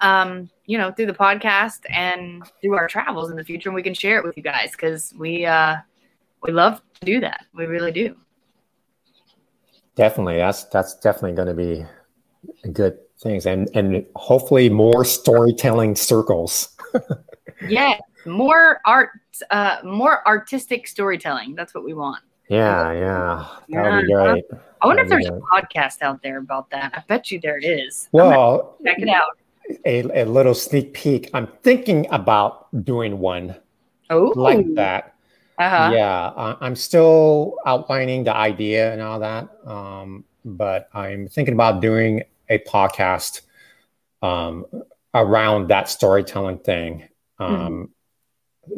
Um, 0.00 0.50
you 0.66 0.76
know, 0.76 0.90
through 0.90 1.06
the 1.06 1.14
podcast 1.14 1.80
and 1.88 2.42
through 2.60 2.74
our 2.74 2.88
travels 2.88 3.30
in 3.30 3.36
the 3.36 3.44
future, 3.44 3.68
and 3.68 3.76
we 3.76 3.82
can 3.82 3.94
share 3.94 4.18
it 4.18 4.24
with 4.24 4.36
you 4.36 4.42
guys 4.42 4.72
because 4.72 5.14
we 5.16 5.46
uh, 5.46 5.76
we 6.42 6.52
love 6.52 6.82
to 7.00 7.06
do 7.06 7.20
that. 7.20 7.46
We 7.54 7.66
really 7.66 7.92
do. 7.92 8.16
Definitely, 9.94 10.38
that's 10.38 10.64
that's 10.64 10.96
definitely 10.96 11.32
going 11.32 11.48
to 11.48 11.54
be 11.54 11.86
good 12.72 12.98
things, 13.20 13.46
and 13.46 13.70
and 13.74 14.04
hopefully 14.16 14.68
more 14.68 15.04
storytelling 15.04 15.94
circles. 15.94 16.76
yeah, 17.68 17.98
more 18.26 18.80
art, 18.84 19.10
uh, 19.50 19.78
more 19.84 20.26
artistic 20.26 20.86
storytelling. 20.86 21.54
That's 21.54 21.74
what 21.74 21.84
we 21.84 21.94
want. 21.94 22.22
Yeah, 22.48 22.92
yeah, 22.92 23.48
that 23.68 23.92
would 23.92 24.06
be 24.06 24.12
great. 24.12 24.44
I 24.82 24.86
wonder 24.86 25.02
if 25.02 25.08
there's 25.08 25.26
a 25.26 25.40
podcast 25.52 26.02
out 26.02 26.22
there 26.22 26.38
about 26.38 26.68
that. 26.70 26.92
I 26.94 27.02
bet 27.08 27.30
you 27.30 27.40
there 27.40 27.58
is. 27.58 28.08
Well, 28.12 28.76
check 28.84 28.98
it 28.98 29.08
out. 29.08 29.30
A, 29.86 30.22
a 30.22 30.24
little 30.26 30.54
sneak 30.54 30.92
peek. 30.92 31.30
I'm 31.32 31.46
thinking 31.62 32.06
about 32.10 32.84
doing 32.84 33.18
one 33.18 33.56
oh. 34.10 34.32
like 34.36 34.74
that. 34.74 35.14
Uh-huh. 35.58 35.90
Yeah, 35.94 36.56
I'm 36.60 36.76
still 36.76 37.56
outlining 37.64 38.24
the 38.24 38.36
idea 38.36 38.92
and 38.92 39.00
all 39.00 39.20
that, 39.20 39.48
um, 39.64 40.24
but 40.44 40.88
I'm 40.92 41.28
thinking 41.28 41.54
about 41.54 41.80
doing 41.80 42.24
a 42.50 42.58
podcast 42.58 43.42
um, 44.20 44.66
around 45.14 45.68
that 45.68 45.88
storytelling 45.88 46.58
thing. 46.58 47.04
Um, 47.38 47.56
mm-hmm 47.56 47.84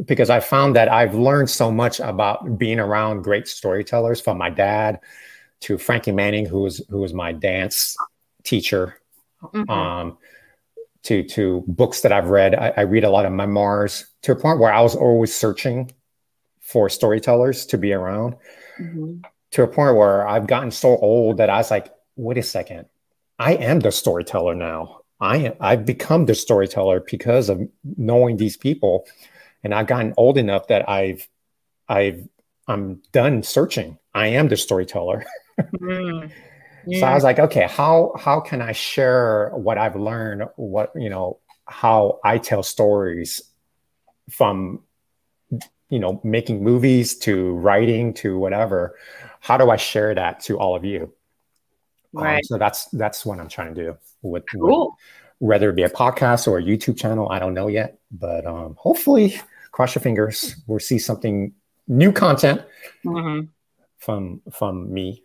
because 0.04 0.30
I 0.30 0.40
found 0.40 0.76
that 0.76 0.90
I've 0.90 1.14
learned 1.14 1.50
so 1.50 1.70
much 1.70 2.00
about 2.00 2.59
being 2.59 2.78
around 2.78 3.22
great 3.22 3.48
storytellers 3.48 4.20
from 4.20 4.38
my 4.38 4.50
dad 4.50 5.00
to 5.61 5.78
Frankie 5.78 6.12
Manning, 6.12 6.46
who 6.46 6.61
was 6.61 6.84
who 6.90 6.98
was 6.98 7.14
my 7.14 7.32
dance 7.32 7.96
teacher, 8.44 9.00
mm-hmm. 9.42 9.70
um, 9.70 10.18
to 11.04 11.22
to 11.24 11.64
books 11.66 12.02
that 12.02 12.12
I've 12.12 12.28
read. 12.28 12.54
I, 12.54 12.72
I, 12.76 12.80
read 12.82 13.04
a 13.04 13.11
lot 13.11 13.26
of 13.26 13.32
memoirs 13.32 14.07
to 14.22 14.32
a 14.32 14.36
point 14.36 14.59
where 14.59 14.72
I 14.72 14.80
was 14.80 14.94
always 14.94 15.34
searching 15.34 15.90
for 16.61 16.88
storytellers 16.88 17.66
to 17.66 17.78
be 17.78 17.92
around. 17.92 18.36
Mm-hmm. 18.80 19.18
To 19.52 19.62
a 19.62 19.68
point 19.68 19.96
where 19.96 20.26
I've 20.26 20.46
gotten 20.46 20.70
so 20.70 20.96
old 20.98 21.38
that 21.38 21.48
I 21.48 21.59
was 21.59 21.70
like, 21.70 21.90
wait 22.16 22.36
a 22.36 22.42
second, 22.42 22.86
I 23.38 23.54
am 23.54 23.80
the 23.80 23.92
storyteller 23.92 24.54
now. 24.54 25.00
I 25.21 25.37
am, 25.39 25.55
I've 25.61 25.85
become 25.87 26.27
the 26.27 26.35
storyteller 26.35 27.01
because 27.01 27.49
of 27.49 27.61
knowing 27.97 28.37
these 28.37 28.57
people 28.57 29.07
and 29.67 29.75
I've 29.75 29.87
gotten 29.87 30.14
old 30.17 30.39
enough 30.39 30.69
that 30.69 30.89
I've 30.89 31.29
I've 31.89 32.29
I'm 32.69 33.03
done 33.12 33.43
searching. 33.43 33.99
I 34.14 34.29
am 34.29 34.49
the 34.49 34.57
storyteller. 34.57 35.25
mm. 35.81 36.31
Yeah. 36.87 37.01
So 37.01 37.07
I 37.07 37.14
was 37.14 37.25
like, 37.25 37.41
okay, 37.41 37.67
how 37.69 38.12
how 38.17 38.41
can 38.41 38.62
I 38.62 38.73
share 38.73 39.51
what 39.55 39.77
I've 39.77 39.97
learned, 39.97 40.45
what 40.57 40.93
you 40.95 41.11
know, 41.11 41.41
how 41.64 42.21
I 42.25 42.39
tell 42.39 42.62
stories 42.62 43.43
from 44.31 44.83
you 45.89 45.99
know, 45.99 46.21
making 46.25 46.62
movies 46.62 47.17
to 47.19 47.53
writing 47.55 48.12
to 48.12 48.39
whatever. 48.39 48.97
How 49.41 49.57
do 49.57 49.71
I 49.71 49.77
share 49.77 50.14
that 50.14 50.41
to 50.41 50.59
all 50.59 50.75
of 50.75 50.85
you? 50.85 51.12
Um, 52.17 52.25
right. 52.25 52.37
Um, 52.37 52.43
so 52.45 52.59
that's 52.59 52.85
that's 52.87 53.27
what 53.27 53.41
I'm 53.41 53.49
trying 53.49 53.75
to 53.75 53.85
do 53.85 53.99
with, 54.31 54.45
cool. 54.53 54.97
whether 55.39 55.70
it 55.70 55.77
be 55.77 55.83
a 55.83 55.91
podcast 55.91 56.49
or 56.49 56.59
a 56.59 56.62
YouTube 56.62 56.99
channel. 56.99 57.29
I 57.31 57.39
don't 57.39 57.55
know 57.55 57.68
yet, 57.68 57.99
but 58.11 58.47
um, 58.47 58.77
hopefully 58.79 59.41
cross 59.72 59.95
your 59.95 60.03
fingers. 60.03 60.57
We'll 60.66 60.79
see 60.79 60.99
something 60.99 61.53
new 61.89 62.12
content 62.12 62.62
mm-hmm. 63.05 63.47
from 63.99 64.43
from 64.53 64.93
me. 64.93 65.22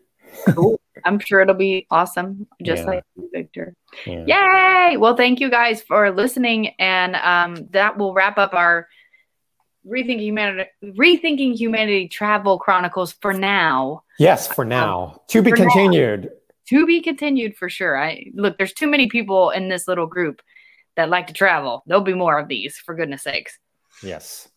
cool. 0.50 0.80
I'm 1.06 1.20
sure 1.20 1.40
it'll 1.40 1.56
be 1.56 1.88
awesome, 1.90 2.48
just 2.62 2.82
yeah. 2.84 2.88
like 2.88 3.04
Victor. 3.34 3.74
Yeah. 4.06 4.90
Yay! 4.90 4.98
Well, 4.98 5.16
thank 5.16 5.40
you 5.40 5.50
guys 5.50 5.82
for 5.82 6.12
listening, 6.12 6.70
and 6.80 7.16
um, 7.16 7.68
that 7.72 7.98
will 7.98 8.14
wrap 8.14 8.38
up 8.38 8.54
our 8.54 8.88
rethinking 9.88 10.20
humanity, 10.20 10.70
rethinking 10.84 11.56
humanity 11.56 12.08
travel 12.08 12.60
chronicles 12.60 13.14
for 13.14 13.34
now. 13.34 14.04
Yes, 14.20 14.48
for 14.48 14.66
now. 14.66 15.04
Um, 15.04 15.20
to 15.30 15.42
be 15.42 15.52
continued. 15.52 16.24
Now. 16.24 16.30
To 16.72 16.86
be 16.86 17.02
continued 17.02 17.58
for 17.58 17.70
sure. 17.70 18.02
I 18.02 18.28
look. 18.34 18.58
There's 18.58 18.74
too 18.74 18.88
many 18.88 19.10
people 19.10 19.50
in 19.50 19.68
this 19.68 19.90
little 19.90 20.08
group 20.08 20.42
that 20.96 21.10
like 21.10 21.28
to 21.28 21.34
travel. 21.34 21.84
There'll 21.86 22.02
be 22.02 22.14
more 22.14 22.40
of 22.40 22.48
these, 22.48 22.78
for 22.78 22.96
goodness 22.96 23.24
sakes. 23.24 23.60
Yes. 24.02 24.48